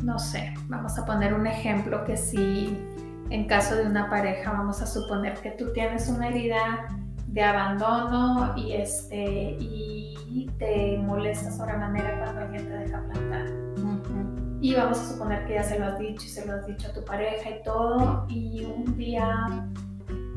[0.03, 2.75] no sé, vamos a poner un ejemplo que si
[3.29, 6.87] en caso de una pareja, vamos a suponer que tú tienes una herida
[7.27, 13.45] de abandono y, este, y te molesta sobremanera cuando alguien te deja plantar.
[14.61, 16.87] Y vamos a suponer que ya se lo has dicho y se lo has dicho
[16.87, 19.67] a tu pareja y todo, y un día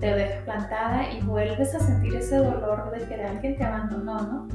[0.01, 4.49] te deja plantada y vuelves a sentir ese dolor de que alguien te abandonó, ¿no?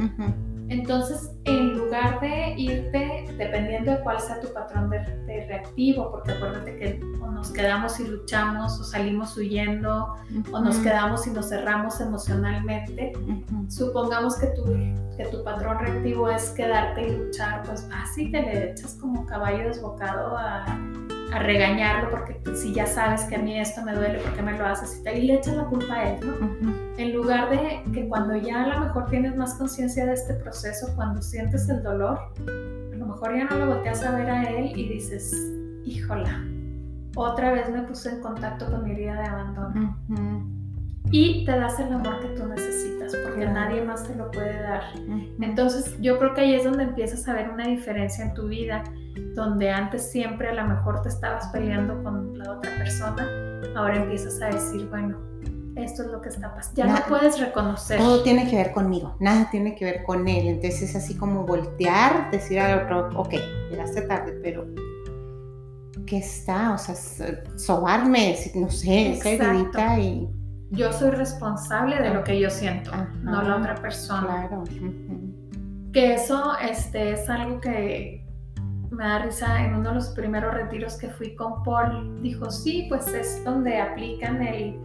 [0.70, 5.00] Entonces, en lugar de irte, dependiendo de cuál sea tu patrón de,
[5.48, 10.16] reactivo, porque acuérdate que o nos quedamos y luchamos, o salimos huyendo,
[10.52, 13.14] o nos quedamos y nos cerramos emocionalmente,
[13.68, 14.64] supongamos que tu,
[15.18, 19.68] que tu patrón reactivo es quedarte y luchar, pues así te le echas como caballo
[19.68, 20.66] desbocado a
[21.34, 24.42] a regañarlo porque pues, si ya sabes que a mí esto me duele, ¿por qué
[24.42, 25.02] me lo haces?
[25.06, 26.74] Y, y le echas la culpa a él, ¿no?
[26.98, 30.94] En lugar de que cuando ya a lo mejor tienes más conciencia de este proceso,
[30.96, 34.78] cuando sientes el dolor, a lo mejor ya no lo volteas a ver a él
[34.78, 35.36] y dices,
[35.86, 36.44] híjola,
[37.16, 39.98] otra vez me puse en contacto con mi herida de abandono.
[41.12, 44.82] Y te das el amor que tú necesitas, porque nadie más te lo puede dar.
[45.40, 48.84] Entonces, yo creo que ahí es donde empiezas a ver una diferencia en tu vida
[49.36, 53.28] donde antes siempre a lo mejor te estabas peleando con la otra persona,
[53.76, 55.18] ahora empiezas a decir, bueno,
[55.76, 56.78] esto es lo que está pasando.
[56.78, 57.98] Ya no puedes reconocer.
[57.98, 60.48] Todo tiene que ver conmigo, nada tiene que ver con él.
[60.48, 63.34] Entonces es así como voltear, decir al otro, ok,
[63.72, 64.66] llegaste tarde, pero
[66.06, 66.74] ¿qué está?
[66.74, 66.96] O sea,
[67.56, 70.30] sobarme, no sé, esa y...
[70.74, 74.48] Yo soy responsable de lo que yo siento, no la otra persona.
[74.48, 74.64] Claro.
[75.92, 78.24] Que eso este, es algo que,
[78.94, 82.86] me da risa, en uno de los primeros retiros que fui con Paul, dijo, sí,
[82.90, 84.80] pues es donde aplican el,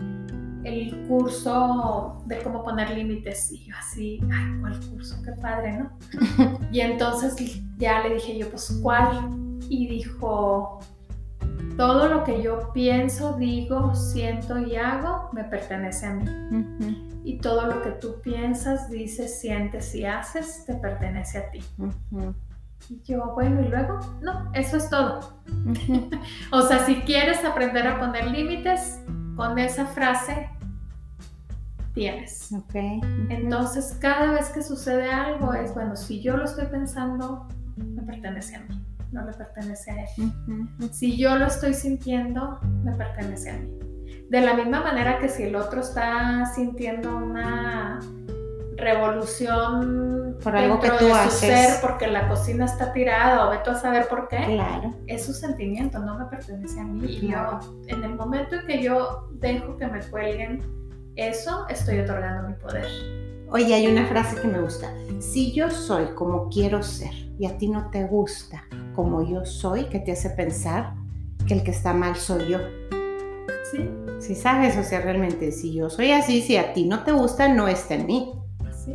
[0.64, 3.52] el curso de cómo poner límites.
[3.52, 5.16] Y yo así, ay, ¿cuál curso?
[5.24, 5.90] Qué padre, ¿no?
[6.72, 9.30] y entonces ya le dije yo, pues, ¿cuál?
[9.68, 10.80] Y dijo,
[11.78, 16.24] todo lo que yo pienso, digo, siento y hago me pertenece a mí.
[17.22, 21.60] Y todo lo que tú piensas, dices, sientes y haces te pertenece a ti.
[22.90, 25.20] Y yo, bueno, y luego, no, eso es todo.
[26.52, 28.98] o sea, si quieres aprender a poner límites,
[29.36, 30.50] con esa frase
[31.94, 32.52] tienes.
[32.52, 33.00] Okay.
[33.28, 38.56] Entonces, cada vez que sucede algo es, bueno, si yo lo estoy pensando, me pertenece
[38.56, 40.08] a mí, no le pertenece a él.
[40.92, 43.78] Si yo lo estoy sintiendo, me pertenece a mí.
[44.28, 48.00] De la misma manera que si el otro está sintiendo una
[48.76, 51.32] revolución por algo que tú de haces.
[51.32, 54.36] su ser porque la cocina está tirada o veto a saber por qué.
[54.36, 54.94] Claro.
[55.06, 57.04] Es su sentimiento, no me pertenece a mí.
[57.06, 60.62] Y yo, en el momento en que yo dejo que me cuelguen
[61.16, 62.86] eso, estoy otorgando mi poder.
[63.50, 64.92] Oye, hay una frase que me gusta.
[65.20, 69.84] Si yo soy como quiero ser y a ti no te gusta como yo soy,
[69.84, 70.94] ¿qué te hace pensar
[71.46, 72.58] que el que está mal soy yo?
[73.70, 73.88] Sí.
[74.18, 77.48] Si sabes, o sea, realmente, si yo soy así, si a ti no te gusta,
[77.48, 78.32] no está en mí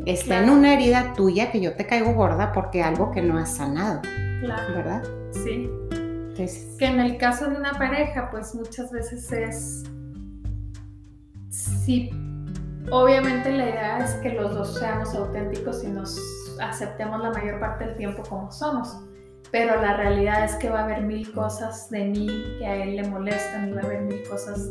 [0.06, 3.56] está en una herida tuya que yo te caigo gorda porque algo que no has
[3.56, 4.01] sanado.
[4.41, 4.74] Claro.
[4.74, 5.04] ¿Verdad?
[5.32, 5.70] Sí.
[6.78, 9.84] que en el caso de una pareja, pues muchas veces es.
[11.49, 12.10] Sí,
[12.91, 16.19] obviamente la idea es que los dos seamos auténticos y nos
[16.61, 18.97] aceptemos la mayor parte del tiempo como somos.
[19.51, 22.27] Pero la realidad es que va a haber mil cosas de mí
[22.57, 24.69] que a él le molestan y va a haber mil cosas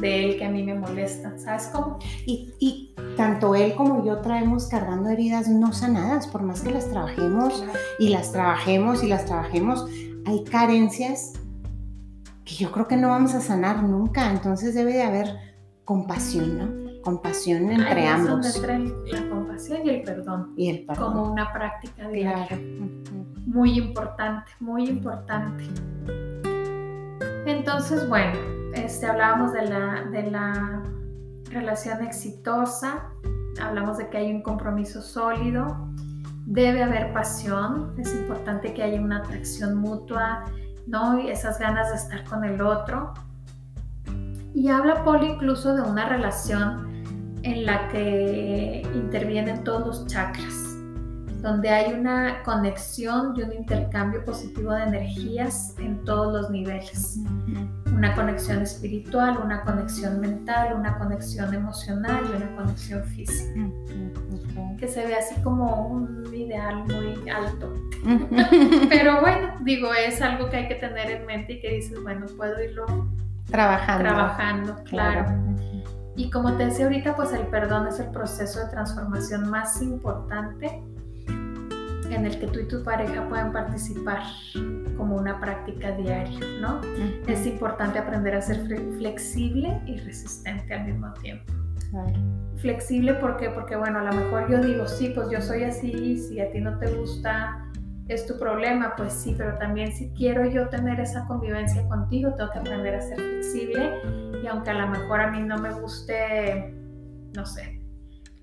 [0.00, 1.38] de él que a mí me molestan.
[1.38, 1.98] ¿Sabes cómo?
[2.26, 6.90] Y, y tanto él como yo traemos cargando heridas no sanadas, por más que las
[6.90, 7.64] trabajemos
[8.00, 9.86] y las trabajemos y las trabajemos,
[10.26, 11.34] hay carencias
[12.44, 15.28] que yo creo que no vamos a sanar nunca, entonces debe de haber
[15.84, 16.83] compasión, ¿no?
[17.04, 18.46] Compasión entre ambos.
[18.46, 20.54] Es donde la compasión y el perdón.
[20.56, 21.12] Y el perdón.
[21.12, 22.58] Como una práctica diaria.
[23.44, 25.64] Muy importante, muy importante.
[27.44, 28.38] Entonces, bueno,
[28.72, 30.82] este, hablábamos de la, de la
[31.50, 33.10] relación exitosa,
[33.60, 35.76] hablamos de que hay un compromiso sólido,
[36.46, 40.44] debe haber pasión, es importante que haya una atracción mutua,
[40.86, 41.20] ¿no?
[41.20, 43.12] Y esas ganas de estar con el otro.
[44.54, 46.93] Y habla Paul incluso de una relación
[47.44, 50.76] en la que intervienen todos los chakras,
[51.42, 57.18] donde hay una conexión y un intercambio positivo de energías en todos los niveles.
[57.86, 63.60] una conexión espiritual, una conexión mental, una conexión emocional y una conexión física.
[64.78, 67.72] Que se ve así como un ideal muy alto.
[68.88, 72.26] Pero bueno, digo, es algo que hay que tener en mente y que dices, bueno,
[72.36, 72.86] puedo irlo
[73.50, 74.08] trabajando.
[74.08, 75.26] Trabajando, claro.
[76.16, 80.82] Y como te decía ahorita, pues el perdón es el proceso de transformación más importante
[81.28, 84.22] en el que tú y tu pareja pueden participar
[84.96, 86.80] como una práctica diaria, ¿no?
[87.26, 88.66] Es importante aprender a ser
[88.98, 91.52] flexible y resistente al mismo tiempo.
[92.58, 93.50] Flexible, ¿por qué?
[93.50, 96.60] Porque, bueno, a lo mejor yo digo, sí, pues yo soy así, si a ti
[96.60, 97.63] no te gusta,
[98.08, 102.50] es tu problema, pues sí, pero también si quiero yo tener esa convivencia contigo, tengo
[102.50, 104.00] que aprender a ser flexible
[104.42, 106.74] y aunque a lo mejor a mí no me guste,
[107.34, 107.80] no sé,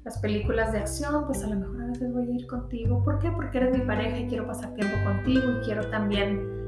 [0.03, 3.03] las películas de acción, pues a lo mejor a veces voy a ir contigo.
[3.03, 3.30] ¿Por qué?
[3.30, 6.68] Porque eres mi pareja y quiero pasar tiempo contigo y quiero también,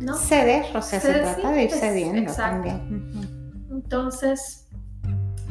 [0.00, 0.14] ¿no?
[0.14, 3.12] Ceder, o sea, se trata de ir cediendo también.
[3.70, 4.68] Entonces,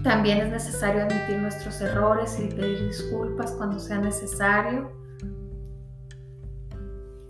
[0.03, 4.98] también es necesario admitir nuestros errores y pedir disculpas cuando sea necesario.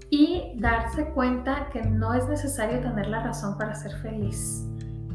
[0.10, 4.66] Y darse cuenta que no es necesario tener la razón para ser feliz.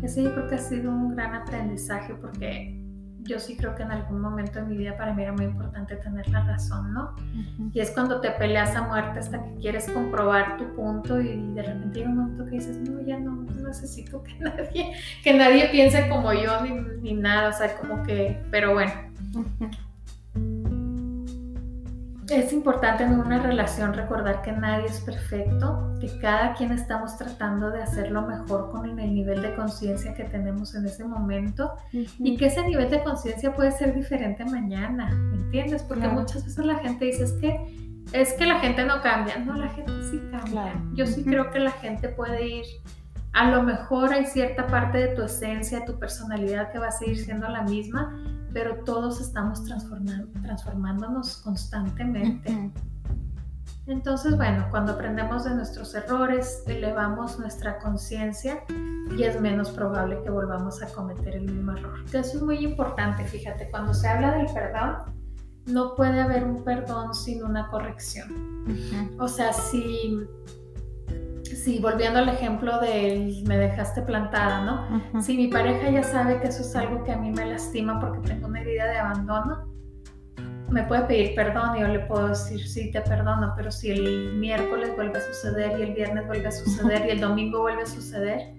[0.02, 2.80] Ese yo creo que ha sido un gran aprendizaje porque
[3.24, 5.96] yo sí creo que en algún momento de mi vida para mí era muy importante
[5.96, 7.16] tener la razón, ¿no?
[7.72, 11.62] Y es cuando te peleas a muerte hasta que quieres comprobar tu punto y de
[11.62, 14.92] repente llega un momento que dices, no, ya no, no necesito que nadie,
[15.22, 18.92] que nadie piense como yo ni, ni nada, o sea, como que, pero bueno
[22.36, 27.70] es importante en una relación recordar que nadie es perfecto, que cada quien estamos tratando
[27.70, 32.46] de hacerlo mejor con el nivel de conciencia que tenemos en ese momento y que
[32.46, 35.82] ese nivel de conciencia puede ser diferente mañana, ¿me entiendes?
[35.82, 39.54] Porque muchas veces la gente dice es que es que la gente no cambia, no,
[39.54, 40.74] la gente sí cambia.
[40.92, 42.64] Yo sí creo que la gente puede ir
[43.34, 46.92] a lo mejor hay cierta parte de tu esencia, de tu personalidad que va a
[46.92, 48.16] seguir siendo la misma,
[48.54, 52.72] pero todos estamos transformándonos constantemente.
[53.86, 58.64] Entonces, bueno, cuando aprendemos de nuestros errores, elevamos nuestra conciencia
[59.14, 61.98] y es menos probable que volvamos a cometer el mismo error.
[62.06, 65.12] Eso es muy importante, fíjate, cuando se habla del perdón,
[65.66, 68.64] no puede haber un perdón sin una corrección.
[69.18, 70.18] O sea, si
[71.64, 75.22] Sí, volviendo al ejemplo de me dejaste plantada, ¿no?
[75.22, 78.20] Si mi pareja ya sabe que eso es algo que a mí me lastima porque
[78.28, 79.72] tengo una herida de abandono,
[80.68, 84.34] me puede pedir perdón y yo le puedo decir, sí, te perdono, pero si el
[84.34, 87.86] miércoles vuelve a suceder y el viernes vuelve a suceder y el domingo vuelve a
[87.86, 88.52] suceder,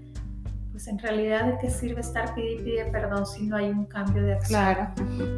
[0.72, 3.86] pues en realidad de qué sirve estar pidiendo y pide perdón si no hay un
[3.86, 4.62] cambio de acción.
[4.62, 4.93] Claro.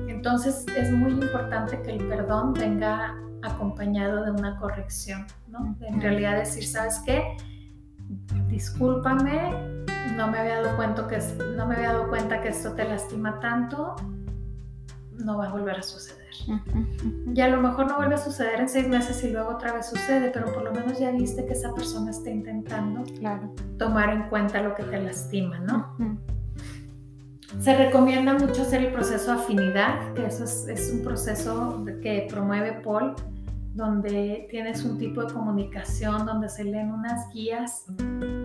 [0.08, 3.14] Entonces es muy importante que el perdón venga
[3.44, 5.76] acompañado de una corrección, ¿no?
[5.82, 7.36] En realidad decir, ¿sabes qué?
[8.48, 9.84] Discúlpame,
[10.16, 11.20] no me había dado cuenta que
[11.56, 13.96] no me había dado cuenta que esto te lastima tanto,
[15.12, 16.28] no va a volver a suceder.
[17.34, 19.88] Y a lo mejor no vuelve a suceder en seis meses y luego otra vez
[19.88, 23.54] sucede, pero por lo menos ya viste que esa persona está intentando claro.
[23.78, 25.96] tomar en cuenta lo que te lastima, ¿no?
[27.60, 32.82] Se recomienda mucho hacer el proceso de afinidad, que eso es, un proceso que promueve
[32.84, 33.16] Paul,
[33.78, 37.86] donde tienes un tipo de comunicación, donde se leen unas guías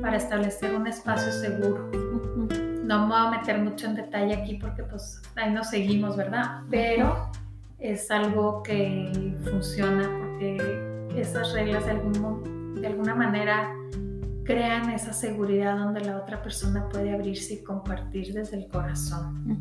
[0.03, 1.91] para establecer un espacio seguro.
[2.85, 6.61] No me voy a meter mucho en detalle aquí porque pues ahí nos seguimos, ¿verdad?
[6.71, 7.31] Pero
[7.79, 11.95] es algo que funciona porque esas reglas de,
[12.81, 13.75] de alguna manera
[14.45, 19.61] crean esa seguridad donde la otra persona puede abrirse y compartir desde el corazón.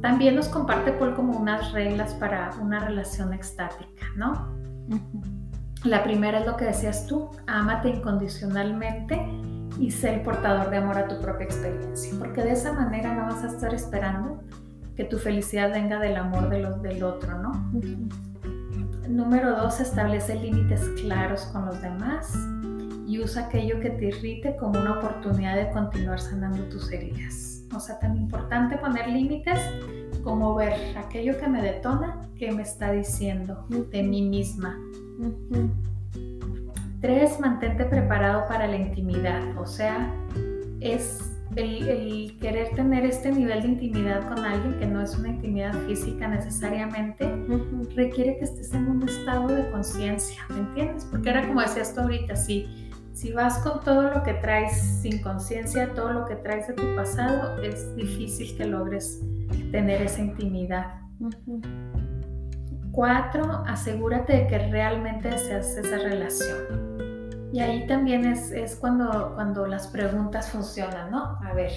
[0.00, 4.48] También nos comparte Paul como unas reglas para una relación extática, ¿no?
[5.84, 9.20] La primera es lo que decías tú, ámate incondicionalmente
[9.78, 13.34] y sé el portador de amor a tu propia experiencia, porque de esa manera no
[13.34, 14.42] vas a estar esperando
[14.96, 17.52] que tu felicidad venga del amor de los, del otro, ¿no?
[19.08, 22.38] Número dos, establece límites claros con los demás
[23.06, 27.49] y usa aquello que te irrite como una oportunidad de continuar sanando tus heridas.
[27.74, 29.58] O sea, tan importante poner límites
[30.24, 34.78] como ver aquello que me detona, que me está diciendo de mí misma.
[37.00, 39.56] Tres, mantente preparado para la intimidad.
[39.58, 40.12] O sea,
[40.80, 45.72] es el, querer tener este nivel de intimidad con alguien que no es una intimidad
[45.86, 47.26] física necesariamente,
[47.96, 51.04] requiere que estés en un estado de conciencia, ¿me entiendes?
[51.10, 55.20] Porque era como decías tú ahorita, sí si vas con todo lo que traes sin
[55.22, 59.20] conciencia, todo lo que traes de tu pasado, es difícil que logres
[59.72, 61.00] tener esa intimidad.
[62.92, 67.50] Cuatro, asegúrate de que realmente deseas esa relación.
[67.52, 71.36] Y ahí también es, es cuando, cuando las preguntas funcionan, ¿no?
[71.42, 71.72] A ver,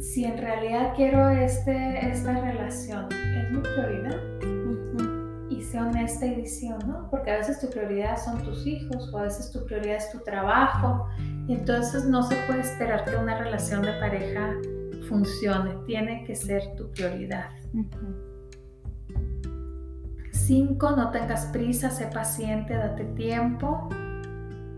[0.00, 4.59] si en realidad quiero este, esta relación, ¿es mi prioridad?
[5.60, 7.06] Y sea honesta y dice, ¿no?
[7.10, 10.20] Porque a veces tu prioridad son tus hijos o a veces tu prioridad es tu
[10.20, 11.06] trabajo.
[11.46, 14.54] Y entonces no se puede esperar que una relación de pareja
[15.06, 15.76] funcione.
[15.84, 17.50] Tiene que ser tu prioridad.
[20.32, 23.90] Cinco, no tengas prisa, sé paciente, date tiempo.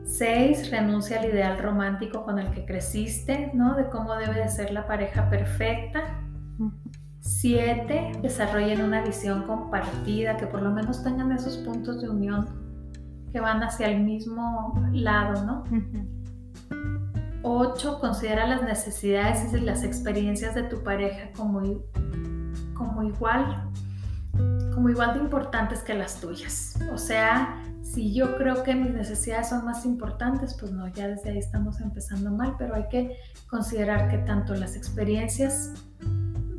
[0.05, 0.69] 6.
[0.73, 3.77] Renuncia al ideal romántico con el que creciste, ¿no?
[3.77, 6.21] De cómo debe de ser la pareja perfecta.
[7.23, 8.19] 7.
[8.21, 12.49] Desarrollen una visión compartida, que por lo menos tengan esos puntos de unión
[13.33, 15.65] que van hacia el mismo lado, ¿no?
[17.43, 17.99] 8.
[18.01, 21.63] Considera las necesidades y las experiencias de tu pareja como,
[22.75, 23.71] como igual
[24.75, 26.79] como igual de importantes que las tuyas.
[26.93, 31.31] O sea, si yo creo que mis necesidades son más importantes, pues no, ya desde
[31.31, 33.17] ahí estamos empezando mal, pero hay que
[33.49, 35.75] considerar que tanto las experiencias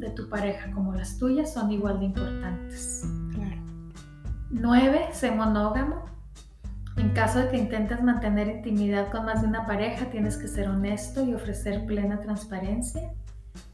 [0.03, 3.05] de tu pareja como las tuyas son igual de importantes.
[3.34, 3.61] Claro.
[4.51, 5.07] 9.
[5.13, 6.05] Sé monógamo.
[6.97, 10.69] En caso de que intentes mantener intimidad con más de una pareja, tienes que ser
[10.69, 13.11] honesto y ofrecer plena transparencia.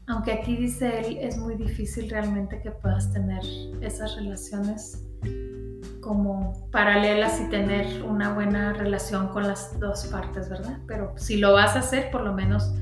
[0.06, 3.42] Aunque aquí dice él, es muy difícil realmente que puedas tener
[3.82, 5.06] esas relaciones
[6.00, 10.78] como paralelas y tener una buena relación con las dos partes, ¿verdad?
[10.86, 12.72] Pero si lo vas a hacer, por lo menos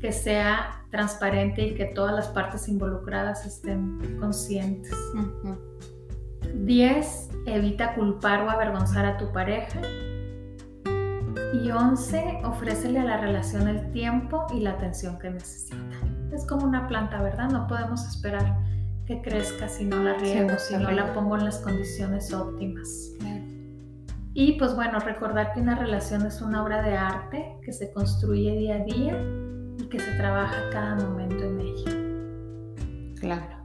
[0.00, 4.94] que sea transparente y que todas las partes involucradas estén conscientes.
[6.54, 7.30] 10.
[7.46, 9.80] Evita culpar o avergonzar a tu pareja.
[11.62, 12.42] Y 11.
[12.44, 15.76] Ofrécele a la relación el tiempo y la atención que necesita.
[16.32, 17.50] Es como una planta, ¿verdad?
[17.50, 18.58] No podemos esperar
[19.06, 22.88] que crezca si no la riego, si no la pongo en las condiciones óptimas.
[24.34, 28.56] Y pues bueno, recordar que una relación es una obra de arte que se construye
[28.56, 29.47] día a día
[29.78, 33.20] y que se trabaja cada momento en ella.
[33.20, 33.58] Claro.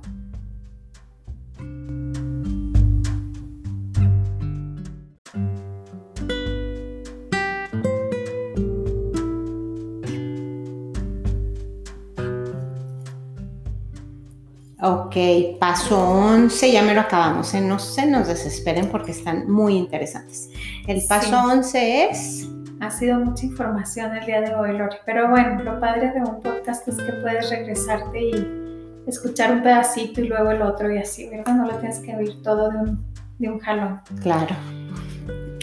[14.85, 15.15] Ok,
[15.59, 17.61] paso 11, ya me lo acabamos, ¿eh?
[17.61, 20.49] no se nos desesperen porque están muy interesantes.
[20.85, 22.52] El paso 11 es...
[22.83, 26.41] Ha sido mucha información el día de hoy, Lori, pero bueno, lo padre de un
[26.41, 31.29] podcast es que puedes regresarte y escuchar un pedacito y luego el otro y así,
[31.29, 31.55] ¿verdad?
[31.55, 33.05] No lo tienes que oír todo de un,
[33.39, 34.01] de un jalón.
[34.21, 34.53] Claro.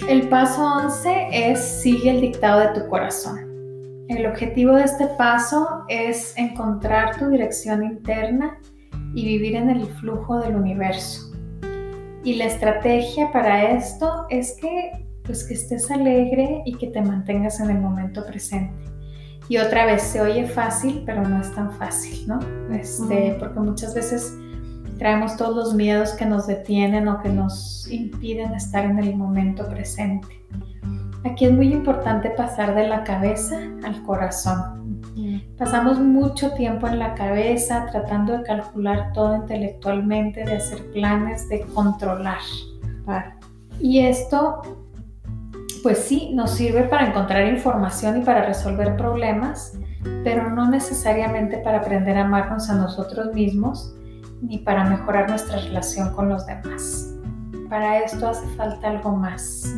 [0.08, 3.38] El paso 11 es sigue el dictado de tu corazón.
[4.08, 8.56] El objetivo de este paso es encontrar tu dirección interna
[9.14, 11.30] y vivir en el flujo del universo.
[12.24, 17.60] Y la estrategia para esto es que pues que estés alegre y que te mantengas
[17.60, 18.74] en el momento presente.
[19.48, 22.40] Y otra vez se oye fácil, pero no es tan fácil, ¿no?
[22.74, 24.34] Este, porque muchas veces
[24.98, 29.68] traemos todos los miedos que nos detienen o que nos impiden estar en el momento
[29.68, 30.26] presente.
[31.24, 35.00] Aquí es muy importante pasar de la cabeza al corazón.
[35.56, 41.60] Pasamos mucho tiempo en la cabeza tratando de calcular todo intelectualmente, de hacer planes, de
[41.66, 42.40] controlar.
[43.80, 44.79] Y esto,
[45.82, 49.78] pues sí, nos sirve para encontrar información y para resolver problemas,
[50.24, 53.94] pero no necesariamente para aprender a amarnos a nosotros mismos
[54.42, 57.14] ni para mejorar nuestra relación con los demás.
[57.68, 59.74] Para esto hace falta algo más.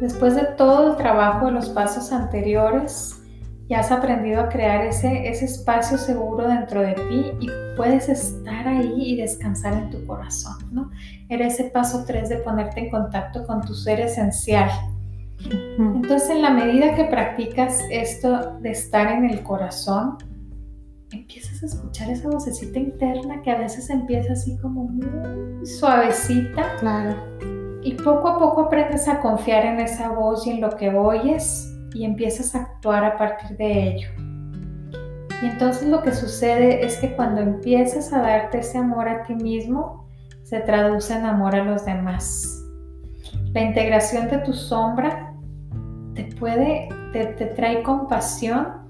[0.00, 3.22] Después de todo el trabajo de los pasos anteriores,
[3.68, 8.66] ya has aprendido a crear ese, ese espacio seguro dentro de ti y puedes estar
[8.66, 10.90] ahí y descansar en tu corazón, ¿no?
[11.28, 14.70] Era ese paso 3 de ponerte en contacto con tu ser esencial.
[15.46, 20.18] Entonces, en la medida que practicas esto de estar en el corazón,
[21.12, 26.76] empiezas a escuchar esa vocecita interna que a veces empieza así como muy suavecita.
[26.80, 27.16] Claro.
[27.82, 31.72] Y poco a poco aprendes a confiar en esa voz y en lo que oyes
[31.94, 34.08] y empiezas a actuar a partir de ello.
[35.40, 39.34] Y entonces lo que sucede es que cuando empiezas a darte ese amor a ti
[39.34, 40.08] mismo,
[40.42, 42.64] se traduce en amor a los demás.
[43.52, 45.27] La integración de tu sombra
[46.38, 48.88] puede, te, trae compasión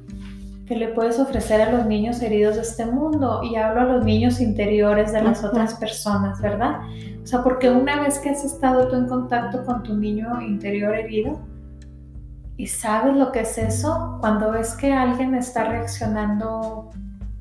[0.67, 3.43] que le puedes ofrecer a los niños heridos de este mundo.
[3.43, 6.81] Y hablo a los niños interiores de las otras personas, ¿verdad?
[7.23, 10.95] O sea, porque una vez que has estado tú en contacto con tu niño interior
[10.95, 11.39] herido,
[12.59, 14.19] ¿Y sabes lo que es eso?
[14.21, 16.91] Cuando ves que alguien está reaccionando,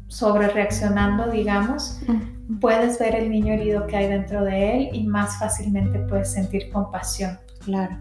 [0.07, 1.99] sobre reaccionando, digamos,
[2.61, 6.71] puedes ver el niño herido que hay dentro de él y más fácilmente puedes sentir
[6.71, 7.39] compasión.
[7.65, 7.97] Claro.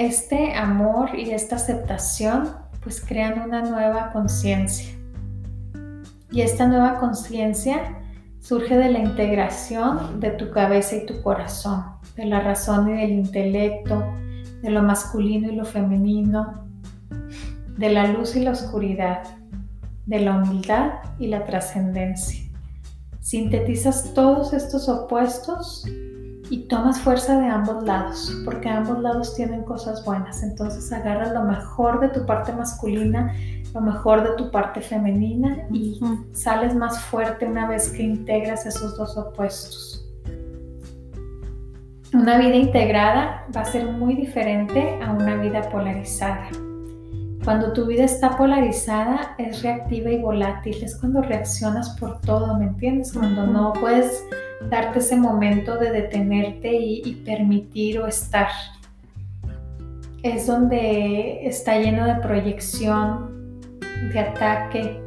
[0.00, 2.48] Este amor y esta aceptación
[2.82, 4.94] pues crean una nueva conciencia.
[6.30, 7.98] Y esta nueva conciencia
[8.38, 11.84] surge de la integración de tu cabeza y tu corazón,
[12.16, 14.02] de la razón y del intelecto,
[14.62, 16.66] de lo masculino y lo femenino,
[17.76, 19.22] de la luz y la oscuridad,
[20.06, 22.50] de la humildad y la trascendencia.
[23.20, 25.84] Sintetizas todos estos opuestos
[26.50, 30.42] y tomas fuerza de ambos lados, porque ambos lados tienen cosas buenas.
[30.42, 33.32] Entonces agarras lo mejor de tu parte masculina,
[33.72, 36.00] lo mejor de tu parte femenina y
[36.32, 40.08] sales más fuerte una vez que integras esos dos opuestos.
[42.12, 46.48] Una vida integrada va a ser muy diferente a una vida polarizada.
[47.44, 52.64] Cuando tu vida está polarizada es reactiva y volátil, es cuando reaccionas por todo, ¿me
[52.64, 53.12] entiendes?
[53.12, 54.24] Cuando no puedes
[54.68, 58.48] darte ese momento de detenerte y, permitir o estar.
[60.22, 63.58] Es donde está lleno de proyección,
[64.12, 65.00] de ataque,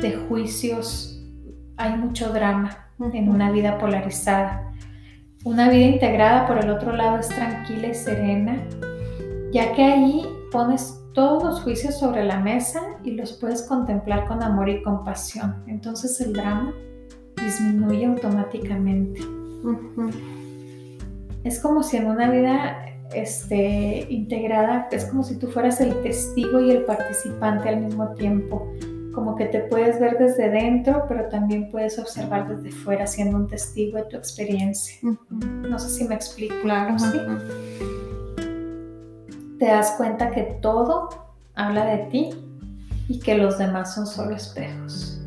[0.00, 1.22] de juicios.
[1.76, 4.72] Hay mucho drama en una vida polarizada.
[5.44, 8.58] Una vida integrada, por el otro lado, es tranquila y serena,
[9.52, 14.42] ya que ahí pones todos los juicios sobre la mesa y los puedes contemplar con
[14.42, 15.62] amor y compasión.
[15.66, 16.72] Entonces el drama
[17.44, 19.20] disminuye automáticamente.
[21.44, 22.84] Es como si en una vida
[23.14, 28.70] este, integrada, es como si tú fueras el testigo y el participante al mismo tiempo.
[29.14, 33.48] Como que te puedes ver desde dentro, pero también puedes observar desde fuera, siendo un
[33.48, 34.96] testigo de tu experiencia.
[35.30, 36.54] No sé si me explico.
[36.62, 37.18] Claro, ¿sí?
[39.58, 41.08] Te das cuenta que todo
[41.54, 42.30] habla de ti
[43.08, 45.17] y que los demás son solo espejos.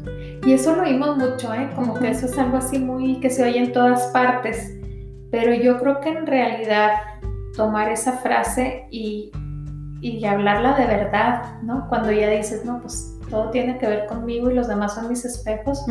[0.44, 1.70] Y eso lo oímos mucho, ¿eh?
[1.76, 4.76] como que eso es algo así muy que se oye en todas partes.
[5.30, 6.92] Pero yo creo que en realidad
[7.56, 9.32] tomar esa frase y,
[10.02, 11.88] y hablarla de verdad, ¿no?
[11.90, 15.26] Cuando ya dices, no, pues todo tiene que ver conmigo y los demás son mis
[15.26, 15.84] espejos,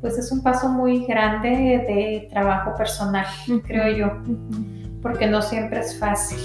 [0.00, 3.26] pues es un paso muy grande de trabajo personal,
[3.66, 4.06] creo yo,
[5.02, 6.38] porque no siempre es fácil.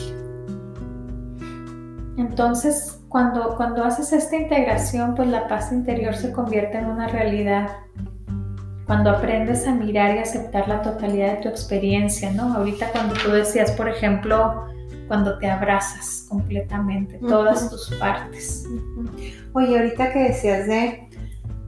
[2.18, 7.70] Entonces, cuando, cuando haces esta integración, pues la paz interior se convierte en una realidad.
[8.86, 12.54] Cuando aprendes a mirar y aceptar la totalidad de tu experiencia, ¿no?
[12.54, 14.66] Ahorita cuando tú decías, por ejemplo,
[15.08, 18.68] cuando te abrazas completamente, todas tus partes.
[19.54, 21.08] Oye, ahorita que decías de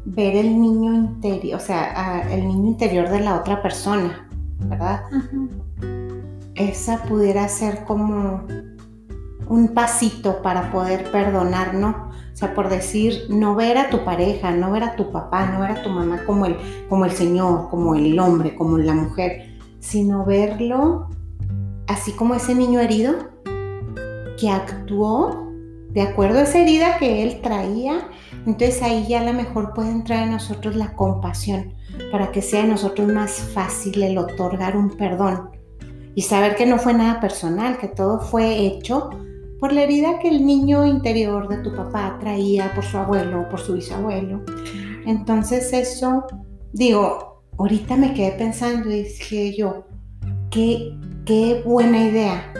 [0.03, 4.28] ver el niño interior, o sea, el niño interior de la otra persona,
[4.65, 4.99] ¿verdad?
[6.56, 8.44] Esa pudiera ser como
[9.49, 12.10] un pasito para poder perdonar, ¿no?
[12.34, 15.61] O sea, por decir, no ver a tu pareja, no ver a tu papá, no
[15.61, 16.56] ver a tu mamá como el,
[16.88, 21.10] como el Señor, como el hombre, como la mujer, sino verlo
[21.88, 23.15] así como ese niño herido
[24.40, 25.48] que actuó
[25.90, 28.07] de acuerdo a esa herida que él traía.
[28.45, 31.74] Entonces ahí ya a lo mejor puede entrar en nosotros la compasión
[32.11, 35.49] para que sea a nosotros más fácil el otorgar un perdón
[36.14, 39.10] y saber que no fue nada personal, que todo fue hecho
[39.60, 43.50] por la herida que el niño interior de tu papá traía por su abuelo o
[43.50, 44.44] por su bisabuelo.
[45.06, 46.26] Entonces eso,
[46.74, 49.88] digo, ahorita me quedé pensando y dije yo,
[50.52, 52.54] qué, qué buena idea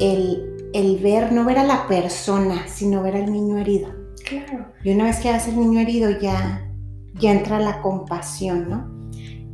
[0.00, 3.88] el, el, ver, no ver a la persona, sino ver al niño herido.
[4.26, 4.66] Claro.
[4.82, 6.70] Y una vez que hace el niño herido ya,
[7.14, 8.93] ya entra la compasión, ¿no?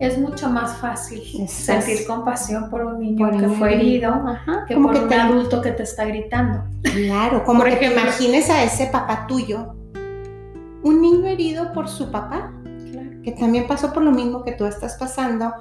[0.00, 4.24] Es mucho más fácil sentir compasión por un niño que fue herido
[4.66, 6.64] que por un adulto que te está gritando.
[6.82, 9.74] Claro, como que te imagines a ese papá tuyo,
[10.82, 12.50] un niño herido por su papá,
[13.22, 15.52] que también pasó por lo mismo que tú estás pasando.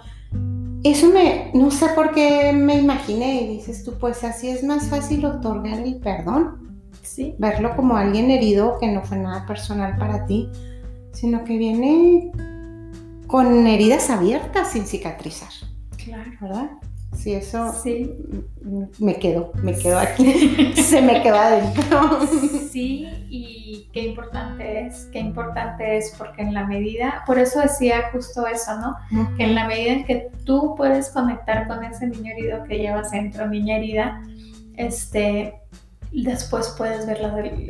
[0.86, 4.88] Eso me, no sé por qué me imaginé y dices tú, pues así es más
[4.88, 6.80] fácil otorgar el perdón.
[7.02, 7.36] Sí.
[7.38, 10.48] Verlo como alguien herido que no fue nada personal para ti,
[11.12, 12.32] sino que viene
[13.30, 15.52] con heridas abiertas sin cicatrizar.
[16.04, 16.32] Claro.
[16.42, 16.72] ¿Verdad?
[17.16, 18.16] Sí, eso sí.
[18.98, 22.28] me quedo, me quedo aquí, se me queda adentro.
[22.72, 28.10] Sí, y qué importante es, qué importante es, porque en la medida, por eso decía
[28.12, 28.96] justo eso, ¿no?
[29.38, 33.12] Que en la medida en que tú puedes conectar con ese niño herido que llevas
[33.12, 34.24] dentro, niña herida,
[34.76, 35.54] este,
[36.12, 37.20] después puedes ver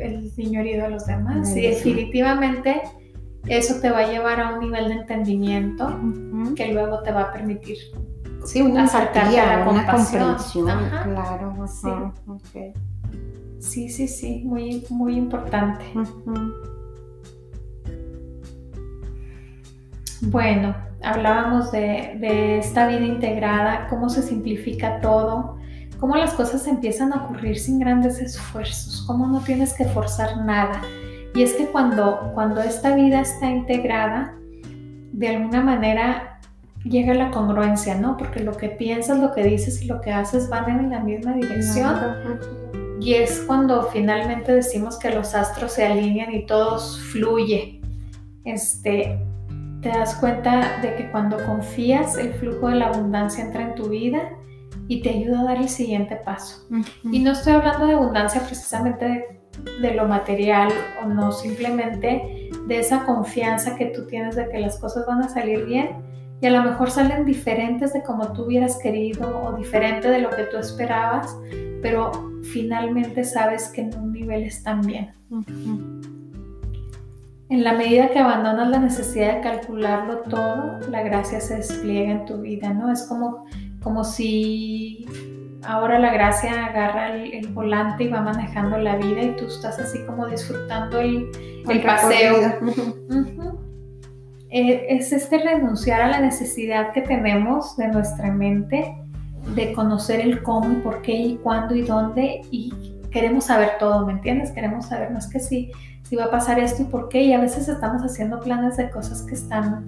[0.00, 1.54] el niño herido a los demás.
[1.54, 2.80] Y definitivamente
[3.46, 5.98] eso te va a llevar a un nivel de entendimiento
[6.54, 7.78] que luego te va a permitir
[8.44, 11.66] sí, una empatía, una comprensión, claro.
[13.58, 13.88] Sí.
[13.88, 15.84] sí, sí, muy, muy importante.
[20.22, 25.58] Bueno, hablábamos de, de, esta vida integrada, cómo se simplifica todo,
[25.98, 30.82] cómo las cosas empiezan a ocurrir sin grandes esfuerzos, cómo no tienes que forzar nada.
[31.34, 34.34] Y es que cuando, cuando esta vida está integrada,
[35.12, 36.40] de alguna manera
[36.84, 38.16] llega la congruencia, ¿no?
[38.16, 41.34] Porque lo que piensas, lo que dices y lo que haces van en la misma
[41.34, 41.96] dirección.
[43.00, 47.80] Y es cuando finalmente decimos que los astros se alinean y todo fluye.
[48.44, 49.18] Este,
[49.82, 53.88] te das cuenta de que cuando confías, el flujo de la abundancia entra en tu
[53.88, 54.30] vida
[54.88, 56.66] y te ayuda a dar el siguiente paso.
[57.04, 59.39] Y no estoy hablando de abundancia precisamente de,
[59.94, 60.70] lo material
[61.02, 65.28] o no, simplemente de esa confianza que tú tienes de que las cosas van a
[65.28, 66.10] salir bien
[66.40, 70.30] y a lo mejor salen diferentes de como tú hubieras querido o diferente de lo
[70.30, 71.36] que tú esperabas,
[71.82, 72.10] pero
[72.42, 75.12] finalmente sabes que en un nivel están bien.
[77.50, 82.24] En la medida que abandonas la necesidad de calcularlo todo, la gracia se despliega en
[82.24, 82.90] tu vida, ¿no?
[82.90, 83.44] Es como,
[83.82, 85.06] como si
[85.64, 89.98] ahora la gracia agarra el, volante y va manejando la vida y tú estás así
[90.06, 91.30] como disfrutando el,
[91.84, 92.58] paseo.
[94.52, 98.96] Eh, es este renunciar a la necesidad que tenemos de nuestra mente
[99.54, 102.74] de conocer el cómo y por qué y cuándo y dónde y
[103.12, 104.50] queremos saber todo, ¿me entiendes?
[104.50, 105.70] Queremos saber, no es que sí
[106.10, 107.22] si va a pasar esto y por qué.
[107.22, 109.86] Y a veces estamos haciendo planes de cosas que están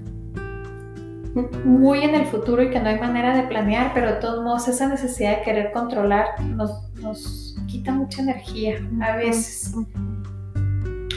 [1.64, 4.68] muy en el futuro y que no hay manera de planear, pero de todos modos
[4.68, 9.74] esa necesidad de querer controlar nos, nos quita mucha energía a veces.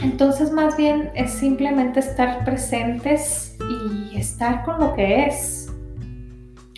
[0.01, 5.71] Entonces más bien es simplemente estar presentes y estar con lo que es.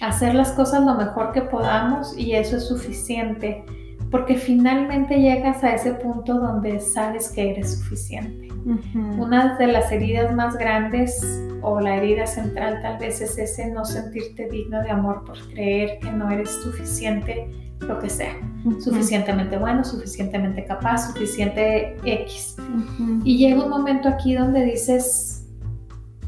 [0.01, 3.63] Hacer las cosas lo mejor que podamos y eso es suficiente
[4.11, 8.46] porque finalmente llegas a ese punto donde sabes que eres suficiente.
[9.17, 13.85] Una de las heridas más grandes o la herida central tal vez es ese no
[13.85, 17.49] sentirte digno de amor por creer que no eres suficiente,
[17.79, 18.35] lo que sea,
[18.79, 22.57] suficientemente bueno, suficientemente capaz, suficiente X.
[23.23, 25.47] Y llega un momento aquí donde dices,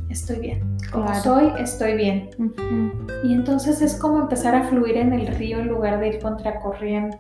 [0.10, 0.78] estoy bien.
[0.92, 2.30] Como soy, estoy bien.
[3.24, 7.20] Y entonces es como empezar a fluir en el río en lugar de ir contracorriente.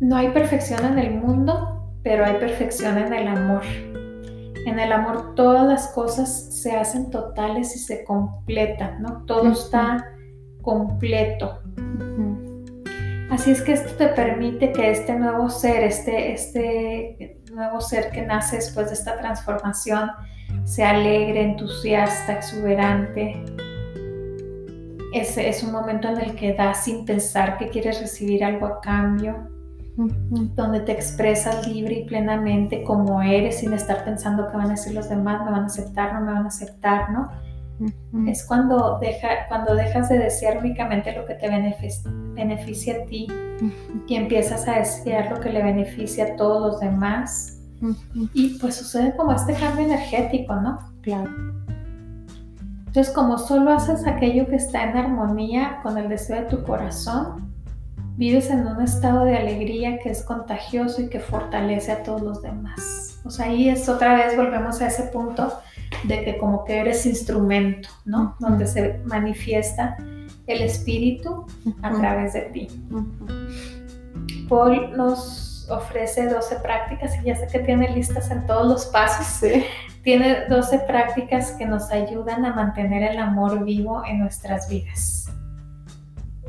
[0.00, 3.62] No hay perfección en el mundo, pero hay perfección en el amor.
[4.66, 9.24] En el amor todas las cosas se hacen totales y se completan, ¿no?
[9.24, 10.06] Todo está
[10.62, 11.60] completo.
[13.30, 18.22] Así es que esto te permite que este nuevo ser, este, este nuevo ser que
[18.22, 20.10] nace después de esta transformación,
[20.64, 23.42] sea alegre, entusiasta, exuberante.
[25.12, 28.80] Es, es un momento en el que das sin pensar que quieres recibir algo a
[28.80, 29.53] cambio
[29.96, 34.94] donde te expresas libre y plenamente como eres sin estar pensando qué van a decir
[34.94, 37.28] los demás, me van a aceptar, no me van a aceptar, ¿no?
[38.26, 43.26] Es cuando, deja, cuando dejas de desear únicamente lo que te beneficia, a ti
[44.06, 47.60] y empiezas a desear lo que le beneficia a todos los demás.
[48.32, 50.78] Y pues sucede como este cambio energético, ¿no?
[51.02, 51.30] Claro.
[52.86, 57.53] Entonces, como solo haces aquello que está en armonía con el deseo de tu corazón,
[58.16, 62.42] vives en un estado de alegría que es contagioso y que fortalece a todos los
[62.42, 63.20] demás.
[63.24, 65.52] O sea, ahí es otra vez, volvemos a ese punto
[66.04, 68.36] de que como que eres instrumento, ¿no?
[68.38, 69.96] Donde se manifiesta
[70.46, 71.46] el espíritu
[71.82, 72.68] a través de ti.
[74.48, 79.26] Paul nos ofrece 12 prácticas y ya sé que tiene listas en todos los pasos.
[79.26, 79.64] Sí.
[80.02, 85.30] Tiene 12 prácticas que nos ayudan a mantener el amor vivo en nuestras vidas.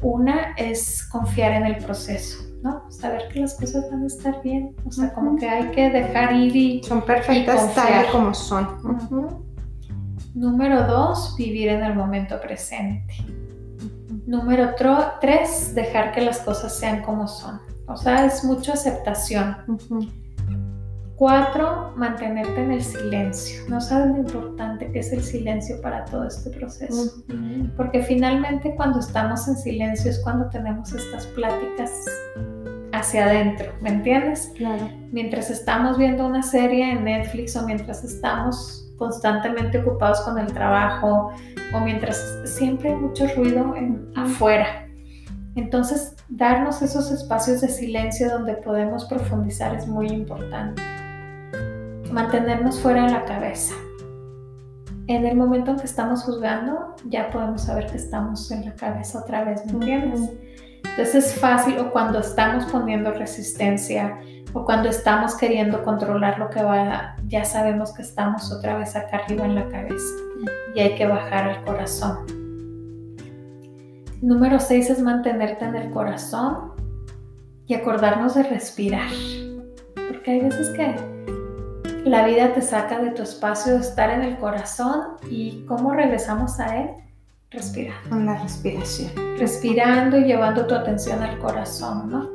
[0.02, 2.90] Una es confiar en el proceso, ¿no?
[2.92, 4.76] Saber que las cosas van a estar bien.
[4.86, 6.84] O sea, como que hay que dejar ir y.
[6.84, 9.44] Son perfectas tal como son.
[10.34, 13.16] Número dos, vivir en el momento presente.
[14.26, 14.74] Número
[15.22, 17.62] tres, dejar que las cosas sean como son.
[17.88, 19.56] O sea, es mucha aceptación.
[21.16, 23.64] Cuatro, mantenerte en el silencio.
[23.70, 27.24] No sabes lo importante que es el silencio para todo este proceso.
[27.78, 31.92] Porque finalmente cuando estamos en silencio es cuando tenemos estas pláticas
[32.92, 34.52] hacia adentro, ¿me entiendes?
[34.58, 34.90] Claro.
[35.12, 41.32] Mientras estamos viendo una serie en Netflix o mientras estamos constantemente ocupados con el trabajo
[41.74, 44.86] o mientras siempre hay mucho ruido en, afuera.
[45.56, 50.82] Entonces, darnos esos espacios de silencio donde podemos profundizar es muy importante
[52.12, 53.74] mantenernos fuera de la cabeza.
[55.08, 59.20] En el momento en que estamos juzgando, ya podemos saber que estamos en la cabeza
[59.20, 60.32] otra vez, ¿me entiendes?
[60.84, 64.18] Entonces es fácil, o cuando estamos poniendo resistencia,
[64.54, 69.18] o cuando estamos queriendo controlar lo que va, ya sabemos que estamos otra vez acá
[69.18, 70.14] arriba en la cabeza
[70.74, 72.26] y hay que bajar al corazón.
[74.22, 76.72] Número 6 es mantenerte en el corazón
[77.68, 79.10] y acordarnos de respirar.
[80.08, 80.96] Porque hay veces que
[82.06, 86.60] la vida te saca de tu espacio de estar en el corazón y cómo regresamos
[86.60, 86.90] a él
[87.50, 88.10] respirando.
[88.10, 89.12] Con la respiración.
[89.40, 92.30] Respirando y llevando tu atención al corazón, ¿no?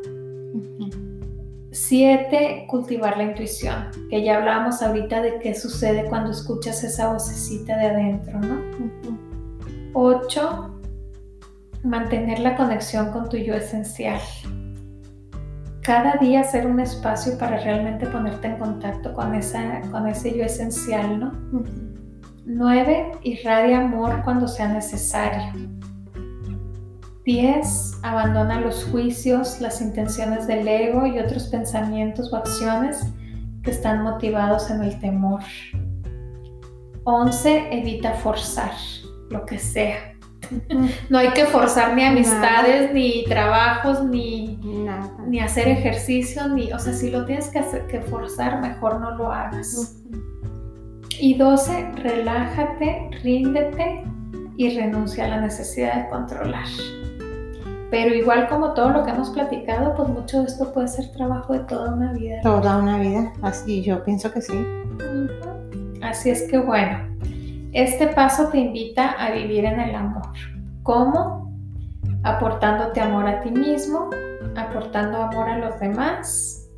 [1.72, 7.76] Siete, cultivar la intuición, que ya hablábamos ahorita de qué sucede cuando escuchas esa vocecita
[7.76, 8.60] de adentro, ¿no?
[9.92, 10.80] Ocho,
[11.84, 14.20] mantener la conexión con tu yo esencial.
[15.82, 20.44] Cada día hacer un espacio para realmente ponerte en contacto con, esa, con ese yo
[20.44, 21.32] esencial, ¿no?
[22.44, 23.12] 9.
[23.22, 25.52] Irradia amor cuando sea necesario.
[27.24, 28.00] 10.
[28.02, 33.06] Abandona los juicios, las intenciones del ego y otros pensamientos o acciones
[33.62, 35.40] que están motivados en el temor.
[37.04, 37.68] 11.
[37.70, 38.72] Evita forzar
[39.30, 39.96] lo que sea.
[41.08, 44.58] No hay que forzar ni amistades, ni trabajos, ni,
[45.26, 49.32] ni hacer ejercicio, ni, o sea, si lo tienes que, que forzar, mejor no lo
[49.32, 49.96] hagas.
[51.18, 54.04] Y 12, relájate, ríndete
[54.56, 56.66] y renuncia a la necesidad de controlar.
[57.90, 61.52] Pero igual como todo lo que hemos platicado, pues mucho de esto puede ser trabajo
[61.52, 62.40] de toda una vida.
[62.42, 64.54] Toda una vida, así yo pienso que sí.
[66.00, 67.09] Así es que bueno,
[67.72, 70.32] este paso te invita a vivir en el amor.
[70.82, 71.54] ¿Cómo?
[72.22, 74.10] Aportándote amor a ti mismo,
[74.56, 76.68] aportando amor a los demás.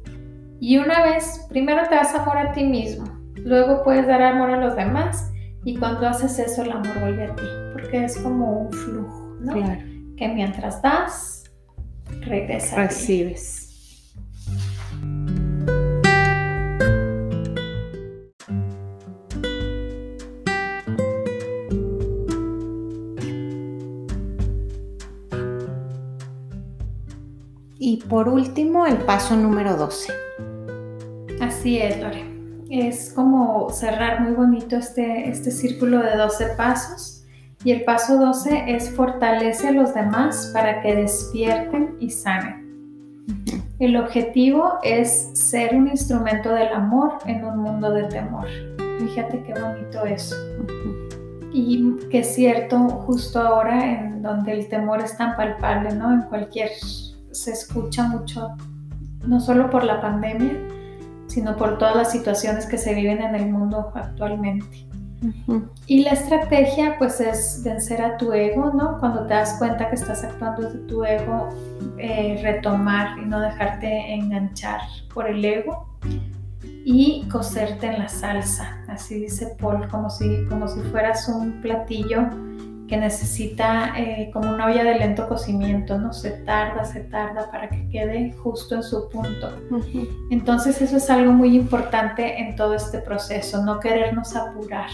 [0.61, 4.57] Y una vez, primero te das amor a ti mismo, Luego puedes dar amor a
[4.57, 5.33] los demás
[5.65, 7.43] y cuando haces eso el amor vuelve a ti,
[7.73, 9.53] porque es como un flujo, ¿no?
[9.53, 9.81] Claro.
[10.17, 11.51] Que mientras das,
[12.21, 12.77] regresa.
[12.77, 13.62] Recibes.
[13.62, 13.62] Y
[28.13, 30.13] por último, el paso número 12.
[31.41, 32.33] Así es, Lore
[32.73, 37.25] es como cerrar muy bonito este, este círculo de 12 pasos.
[37.65, 42.63] Y el paso 12 es fortalece a los demás para que despierten y sanen.
[43.79, 48.47] El objetivo es ser un instrumento del amor en un mundo de temor.
[48.99, 50.37] Fíjate qué bonito eso.
[51.53, 56.13] Y que es cierto, justo ahora en donde el temor es tan palpable, ¿no?
[56.13, 56.71] En cualquier,
[57.33, 58.57] se escucha mucho,
[59.27, 60.59] no solo por la pandemia,
[61.27, 64.87] sino por todas las situaciones que se viven en el mundo actualmente.
[65.87, 68.99] Y la estrategia pues es vencer a tu ego, ¿no?
[68.99, 71.49] Cuando te das cuenta que estás actuando desde tu ego,
[71.99, 74.81] eh, retomar y no dejarte enganchar
[75.15, 75.87] por el ego
[76.85, 82.29] y coserte en la salsa, así dice Paul, como si, como si fueras un platillo
[82.89, 86.13] que necesita eh, como una olla de lento cocimiento, ¿no?
[86.13, 89.51] Se tarda, se tarda para que quede justo en su punto.
[90.31, 94.91] Entonces eso es algo muy importante en todo este proceso, no querernos apurar,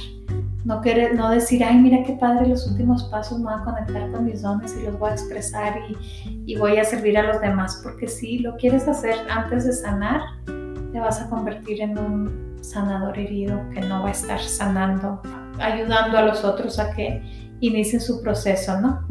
[0.65, 4.11] no, querer, no decir, ay, mira qué padre los últimos pasos, me voy a conectar
[4.13, 7.41] con mis dones y los voy a expresar y, y voy a servir a los
[7.41, 10.21] demás, porque si lo quieres hacer antes de sanar,
[10.93, 15.21] te vas a convertir en un sanador herido que no va a estar sanando,
[15.59, 19.05] ayudando a los otros a que inicie su proceso, ¿no?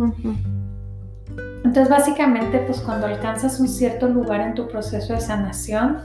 [1.64, 5.98] Entonces, básicamente, pues cuando alcanzas un cierto lugar en tu proceso de sanación,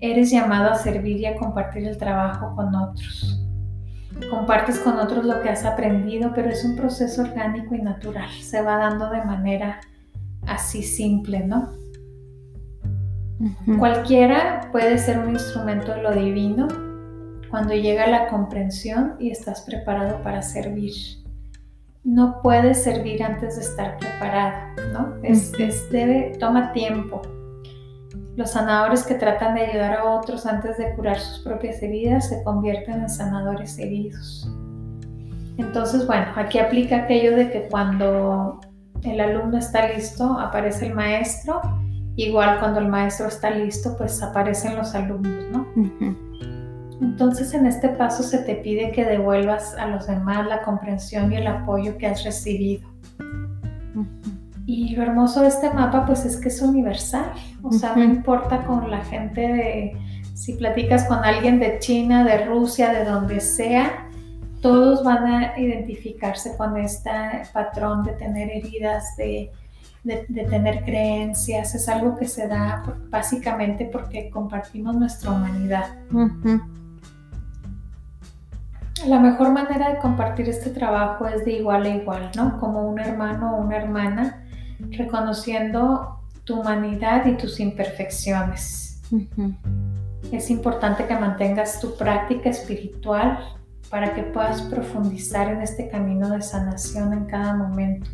[0.00, 3.40] eres llamado a servir y a compartir el trabajo con otros.
[4.30, 8.30] Compartes con otros lo que has aprendido, pero es un proceso orgánico y natural.
[8.40, 9.80] Se va dando de manera
[10.46, 11.72] así simple, ¿no?
[13.78, 16.68] Cualquiera puede ser un instrumento de lo divino
[17.50, 21.23] cuando llega la comprensión y estás preparado para servir
[22.04, 25.14] no puedes servir antes de estar preparada, ¿no?
[25.22, 25.52] Es,
[25.90, 27.22] debe, toma tiempo.
[28.36, 32.42] Los sanadores que tratan de ayudar a otros antes de curar sus propias heridas se
[32.44, 34.48] convierten en sanadores heridos.
[35.56, 38.60] Entonces, bueno, aquí aplica aquello de que cuando
[39.02, 41.60] el alumno está listo, aparece el maestro.
[42.16, 45.66] Igual cuando el maestro está listo, pues aparecen los alumnos, ¿no?
[47.00, 51.36] Entonces en este paso se te pide que devuelvas a los demás la comprensión y
[51.36, 52.88] el apoyo que has recibido.
[54.66, 58.64] Y lo hermoso de este mapa pues es que es universal, o sea, no importa
[58.64, 59.96] con la gente de,
[60.34, 64.08] si platicas con alguien de China, de Rusia, de donde sea,
[64.62, 67.10] todos van a identificarse con este
[67.52, 69.50] patrón de tener heridas, de,
[70.04, 75.96] tener creencias, es algo que se da básicamente porque compartimos nuestra humanidad.
[79.06, 82.58] La mejor manera de compartir este trabajo es de igual a igual, ¿no?
[82.58, 84.46] Como un hermano o una hermana,
[84.90, 89.02] reconociendo tu humanidad y tus imperfecciones.
[90.32, 93.38] Es importante que mantengas tu práctica espiritual
[93.90, 98.10] para que puedas profundizar en este camino de sanación en cada momento,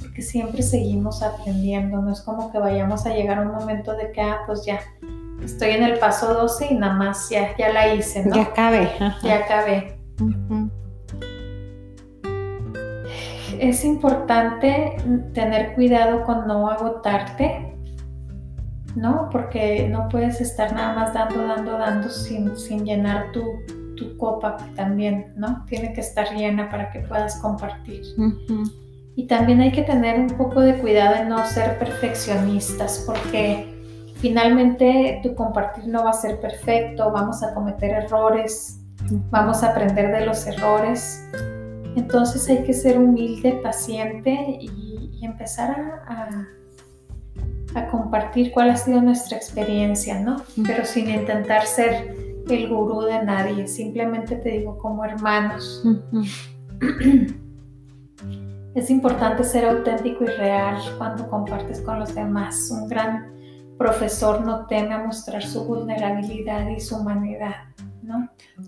[0.00, 4.10] porque siempre seguimos aprendiendo, no es como que vayamos a llegar a un momento de
[4.10, 4.80] que, ah, pues ya,
[5.44, 8.34] estoy en el paso 12 y nada más ya, ya la hice, ¿no?
[8.34, 8.90] Ya acabé.
[9.22, 9.99] Ya acabé.
[13.58, 14.96] Es importante
[15.34, 17.74] tener cuidado con no agotarte,
[18.96, 19.28] ¿no?
[19.30, 23.44] Porque no puedes estar nada más dando, dando, dando sin, sin llenar tu,
[24.00, 25.64] tu copa también, ¿no?
[25.66, 28.02] Tiene que estar llena para que puedas compartir.
[29.14, 33.74] Y también hay que tener un poco de cuidado en no ser perfeccionistas, porque
[34.16, 38.79] finalmente tu compartir no va a ser perfecto, vamos a cometer errores,
[39.30, 41.28] vamos a aprender de los errores.
[41.96, 46.48] Entonces hay que ser humilde, paciente y, empezar a,
[47.74, 50.36] a, compartir cuál ha sido nuestra experiencia, ¿no?
[50.66, 52.16] Pero sin intentar ser
[52.48, 55.84] el gurú de nadie, simplemente te digo como hermanos.
[58.72, 62.70] Es importante ser auténtico y real cuando compartes con los demás.
[62.70, 63.32] Un gran
[63.76, 67.69] profesor no teme a mostrar su vulnerabilidad y su humanidad.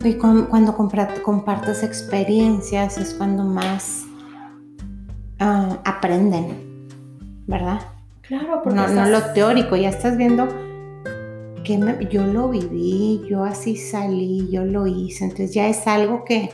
[0.05, 4.05] Y cuando compartes experiencias es cuando más
[5.39, 6.89] ah, aprenden,
[7.47, 7.81] ¿verdad?
[8.23, 10.49] Claro, porque no, no lo teórico, ya estás viendo
[11.63, 16.51] que yo lo viví, yo así salí, yo lo hice, entonces ya es algo que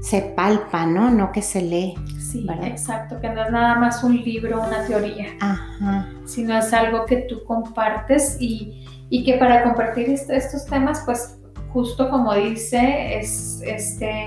[0.00, 1.10] se palpa, ¿no?
[1.10, 1.94] No que se lee.
[2.20, 6.08] Sí, exacto, que no es nada más un libro, una teoría, Ajá.
[6.24, 11.38] sino es algo que tú compartes y, y que para compartir estos temas, pues
[11.72, 14.26] justo como dice, es este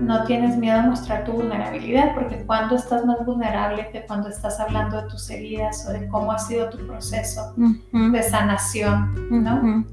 [0.00, 4.60] no tienes miedo a mostrar tu vulnerabilidad, porque cuando estás más vulnerable que cuando estás
[4.60, 9.84] hablando de tus heridas o de cómo ha sido tu proceso de sanación, ¿no?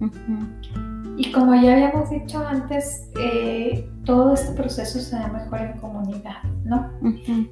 [1.18, 6.44] Y como ya habíamos dicho antes, eh, todo este proceso se da mejor en comunidad,
[6.66, 6.92] ¿no?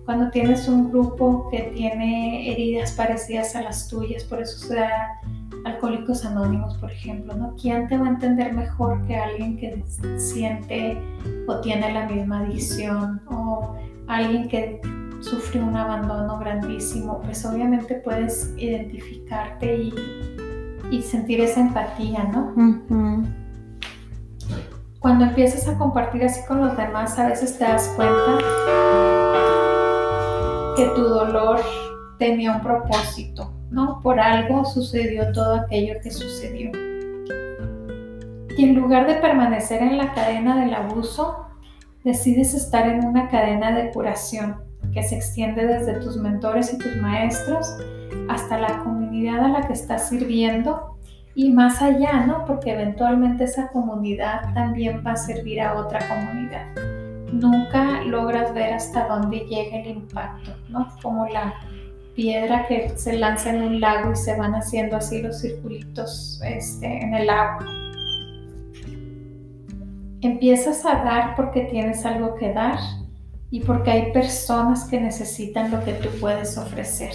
[0.06, 5.22] Cuando tienes un grupo que tiene heridas parecidas a las tuyas, por eso se da
[5.66, 7.56] Alcohólicos Anónimos, por ejemplo, ¿no?
[7.56, 9.82] ¿Quién te va a entender mejor que alguien que
[10.18, 10.98] siente
[11.48, 13.76] o tiene la misma adicción o
[14.08, 14.82] alguien que
[15.22, 17.22] sufre un abandono grandísimo?
[17.22, 19.94] Pues obviamente puedes identificarte y,
[20.92, 22.54] y sentir esa empatía, ¿no?
[25.00, 28.38] Cuando empiezas a compartir así con los demás, a veces te das cuenta
[30.76, 31.60] que tu dolor
[32.18, 34.00] tenía un propósito ¿no?
[34.02, 36.72] Por algo sucedió todo aquello que sucedió.
[38.56, 41.48] Y en lugar de permanecer en la cadena del abuso,
[42.04, 44.62] decides estar en una cadena de curación
[44.94, 47.76] que se extiende desde tus mentores y tus maestros
[48.30, 50.98] hasta la comunidad a la que estás sirviendo
[51.34, 52.46] y más allá, ¿no?
[52.46, 56.68] Porque eventualmente esa comunidad también va a servir a otra comunidad.
[57.32, 60.88] Nunca logras ver hasta dónde llega el impacto, ¿no?
[61.02, 61.56] Como la
[62.16, 67.04] piedra que se lanza en un lago y se van haciendo así los circulitos este,
[67.04, 67.66] en el agua.
[70.22, 72.78] Empiezas a dar porque tienes algo que dar
[73.52, 77.14] y porque hay personas que necesitan lo que tú puedes ofrecer.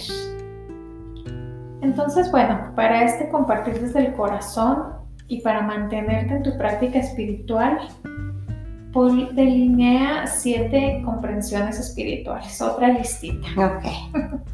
[1.81, 4.93] Entonces, bueno, para este compartir desde el corazón
[5.27, 7.79] y para mantenerte en tu práctica espiritual,
[9.33, 13.47] delinea siete comprensiones espirituales, otra listita.
[13.57, 14.39] Ok.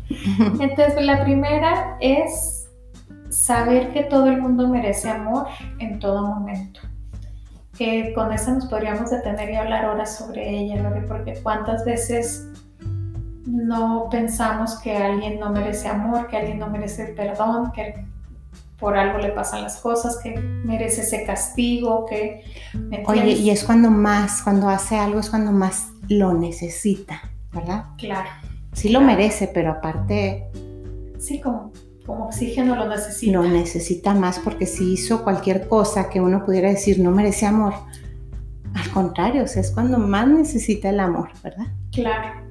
[0.59, 2.67] Entonces, la primera es
[3.29, 5.47] saber que todo el mundo merece amor
[5.79, 6.79] en todo momento.
[7.77, 12.47] Que con esa nos podríamos detener y hablar horas sobre ella, porque cuántas veces
[13.45, 18.05] no pensamos que alguien no merece amor, que alguien no merece perdón, que
[18.79, 22.43] por algo le pasan las cosas, que merece ese castigo, que...
[23.07, 27.21] Oye, y es cuando más, cuando hace algo es cuando más lo necesita,
[27.53, 27.85] ¿verdad?
[27.97, 28.29] Claro.
[28.75, 30.47] Sí lo merece, pero aparte...
[31.17, 31.71] Sí, como,
[32.05, 33.31] como oxígeno lo necesita.
[33.31, 37.73] Lo necesita más porque si hizo cualquier cosa que uno pudiera decir no merece amor,
[38.75, 41.67] al contrario, o sea, es cuando más necesita el amor, ¿verdad?
[41.91, 42.41] Claro.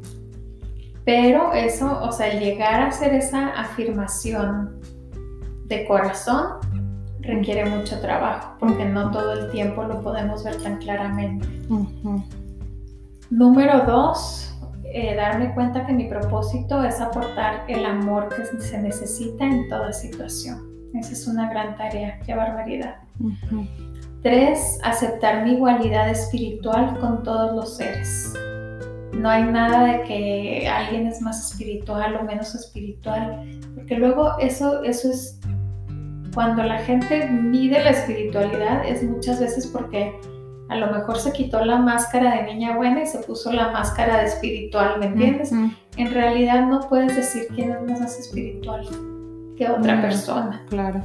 [1.04, 4.80] Pero eso, o sea, llegar a hacer esa afirmación
[5.66, 6.46] de corazón
[7.20, 11.46] requiere mucho trabajo porque no todo el tiempo lo podemos ver tan claramente.
[13.30, 14.53] Número dos,
[14.94, 19.92] eh, darme cuenta que mi propósito es aportar el amor que se necesita en toda
[19.92, 20.70] situación.
[20.94, 22.98] Esa es una gran tarea, qué barbaridad.
[24.22, 28.34] Tres, aceptar mi igualdad espiritual con todos los seres.
[29.14, 34.84] No hay nada de que alguien es más espiritual o menos espiritual, porque luego eso,
[34.84, 35.40] eso es
[36.34, 40.20] cuando la gente mide la espiritualidad, es muchas veces porque
[40.68, 44.18] a lo mejor se quitó la máscara de niña buena y se puso la máscara
[44.18, 45.52] de espiritual, ¿me entiendes?
[45.96, 48.86] En realidad no puedes decir quién es más espiritual
[49.56, 50.62] que otra persona.
[50.68, 51.00] Claro.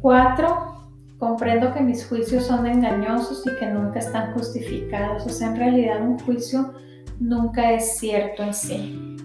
[0.00, 0.74] Cuatro,
[1.18, 5.26] comprendo que mis juicios son engañosos y que nunca están justificados.
[5.26, 6.72] O sea, en realidad un juicio
[7.18, 9.16] nunca es cierto en sí.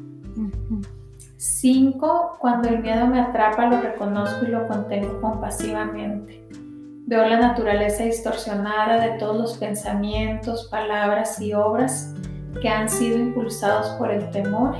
[1.37, 6.44] Cinco, cuando el miedo me atrapa, lo reconozco y lo contengo compasivamente.
[7.07, 12.15] Veo la naturaleza distorsionada de todos los pensamientos, palabras y obras
[12.61, 14.76] que han sido impulsados por el temor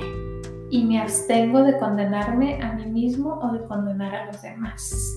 [0.72, 5.16] y me abstengo de condenarme a mí mismo o de condenar a los demás.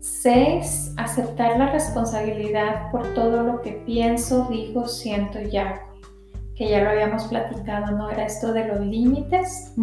[0.00, 0.94] 6.
[0.98, 5.80] Aceptar la responsabilidad por todo lo que pienso, digo, siento y hago.
[6.54, 8.10] Que ya lo habíamos platicado, ¿no?
[8.10, 9.74] Era esto de los límites.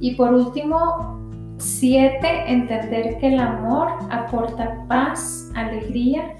[0.00, 1.21] Y por último,
[1.62, 6.36] Siete, entender que el amor aporta paz, alegría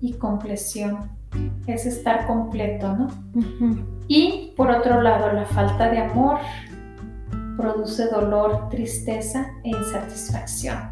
[0.00, 1.10] y compleción.
[1.66, 3.08] Es estar completo, ¿no?
[4.08, 6.38] Y por otro lado, la falta de amor
[7.58, 10.88] produce dolor, tristeza e insatisfacción.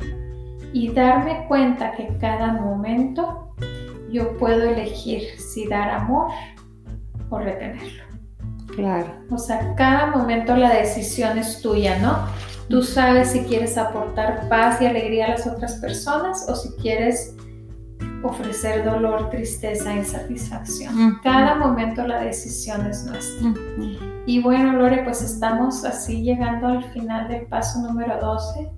[0.75, 3.55] Y darme cuenta que cada momento
[4.11, 6.31] yo puedo elegir si dar amor
[7.31, 8.05] o retenerlo.
[8.77, 9.09] Claro.
[9.31, 12.50] O sea, cada momento la decisión es tuya, ¿no?
[12.71, 17.35] Tú sabes si quieres aportar paz y alegría a las otras personas o si quieres
[18.23, 21.19] ofrecer dolor, tristeza, insatisfacción.
[21.21, 23.53] Cada momento la decisión es nuestra.
[24.25, 28.71] Y bueno, Lore, pues estamos así llegando al final del paso número 12,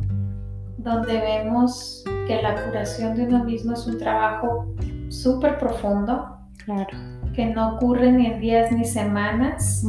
[0.79, 4.75] donde vemos que la curación de uno mismo es un trabajo
[5.11, 6.39] súper profundo.
[6.65, 9.85] Claro que no ocurre ni en días ni semanas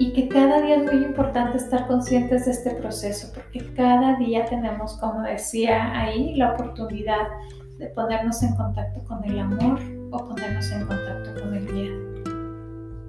[0.00, 4.46] y que cada día es muy importante estar conscientes de este proceso porque cada día
[4.46, 7.28] tenemos, como decía ahí, la oportunidad
[7.76, 9.78] de ponernos en contacto con el amor
[10.10, 12.10] o ponernos en contacto con el miedo.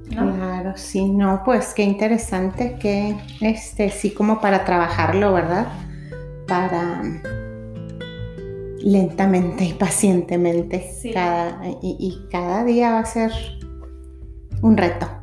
[0.10, 5.68] Claro, sí, no, pues qué interesante que, este, sí, como para trabajarlo, ¿verdad?
[6.46, 7.02] Para
[8.84, 10.92] lentamente y pacientemente.
[11.14, 13.32] Cada, y, cada día va a ser
[14.62, 15.21] un reto,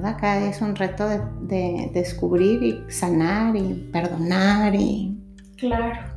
[0.00, 0.18] ¿verdad?
[0.20, 5.16] Cada día es un reto de, descubrir y sanar y perdonar y...
[5.56, 6.10] Claro.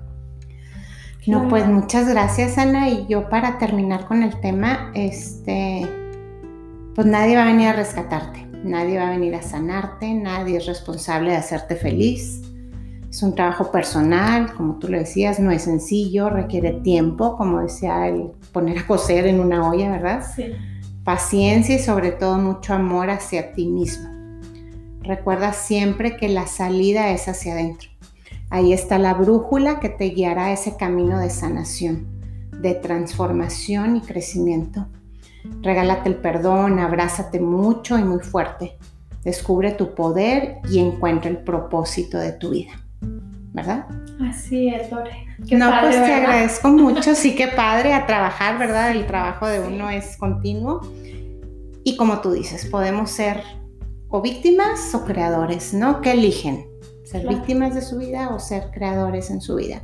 [1.27, 5.88] No, pues muchas gracias Ana y yo para terminar con el tema, este,
[6.95, 10.65] pues nadie va a venir a rescatarte, nadie va a venir a sanarte, nadie es
[10.65, 12.43] responsable de hacerte feliz
[13.14, 18.07] es un trabajo personal, como tú lo decías, no es sencillo, requiere tiempo, como decía
[18.07, 20.26] el poner a coser en una olla, ¿verdad?
[20.35, 20.45] Sí.
[21.04, 24.10] Paciencia y sobre todo mucho amor hacia ti mismo.
[25.02, 27.90] Recuerda siempre que la salida es hacia adentro.
[28.50, 32.08] Ahí está la brújula que te guiará a ese camino de sanación,
[32.62, 34.88] de transformación y crecimiento.
[35.62, 38.78] Regálate el perdón, abrázate mucho y muy fuerte.
[39.26, 42.72] Descubre tu poder y encuentra el propósito de tu vida.
[43.54, 43.86] ¿Verdad?
[44.30, 45.28] Así es, Lore.
[45.52, 48.92] no, pues te agradezco mucho, sí que padre a trabajar, ¿verdad?
[48.92, 50.82] El trabajo de uno es continuo.
[51.84, 53.44] Y como tú dices, podemos ser
[54.10, 56.02] o víctimas o creadores, ¿no?
[56.02, 56.66] ¿Qué eligen?
[57.04, 59.82] ¿Ser víctimas de su vida o ser creadores en su vida?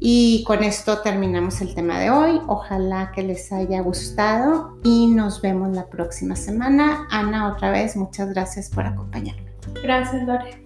[0.00, 2.40] Y con esto terminamos el tema de hoy.
[2.46, 7.06] Ojalá que les haya gustado y nos vemos la próxima semana.
[7.10, 9.52] Ana, otra vez, muchas gracias por acompañarme.
[9.82, 10.63] Gracias, Lore.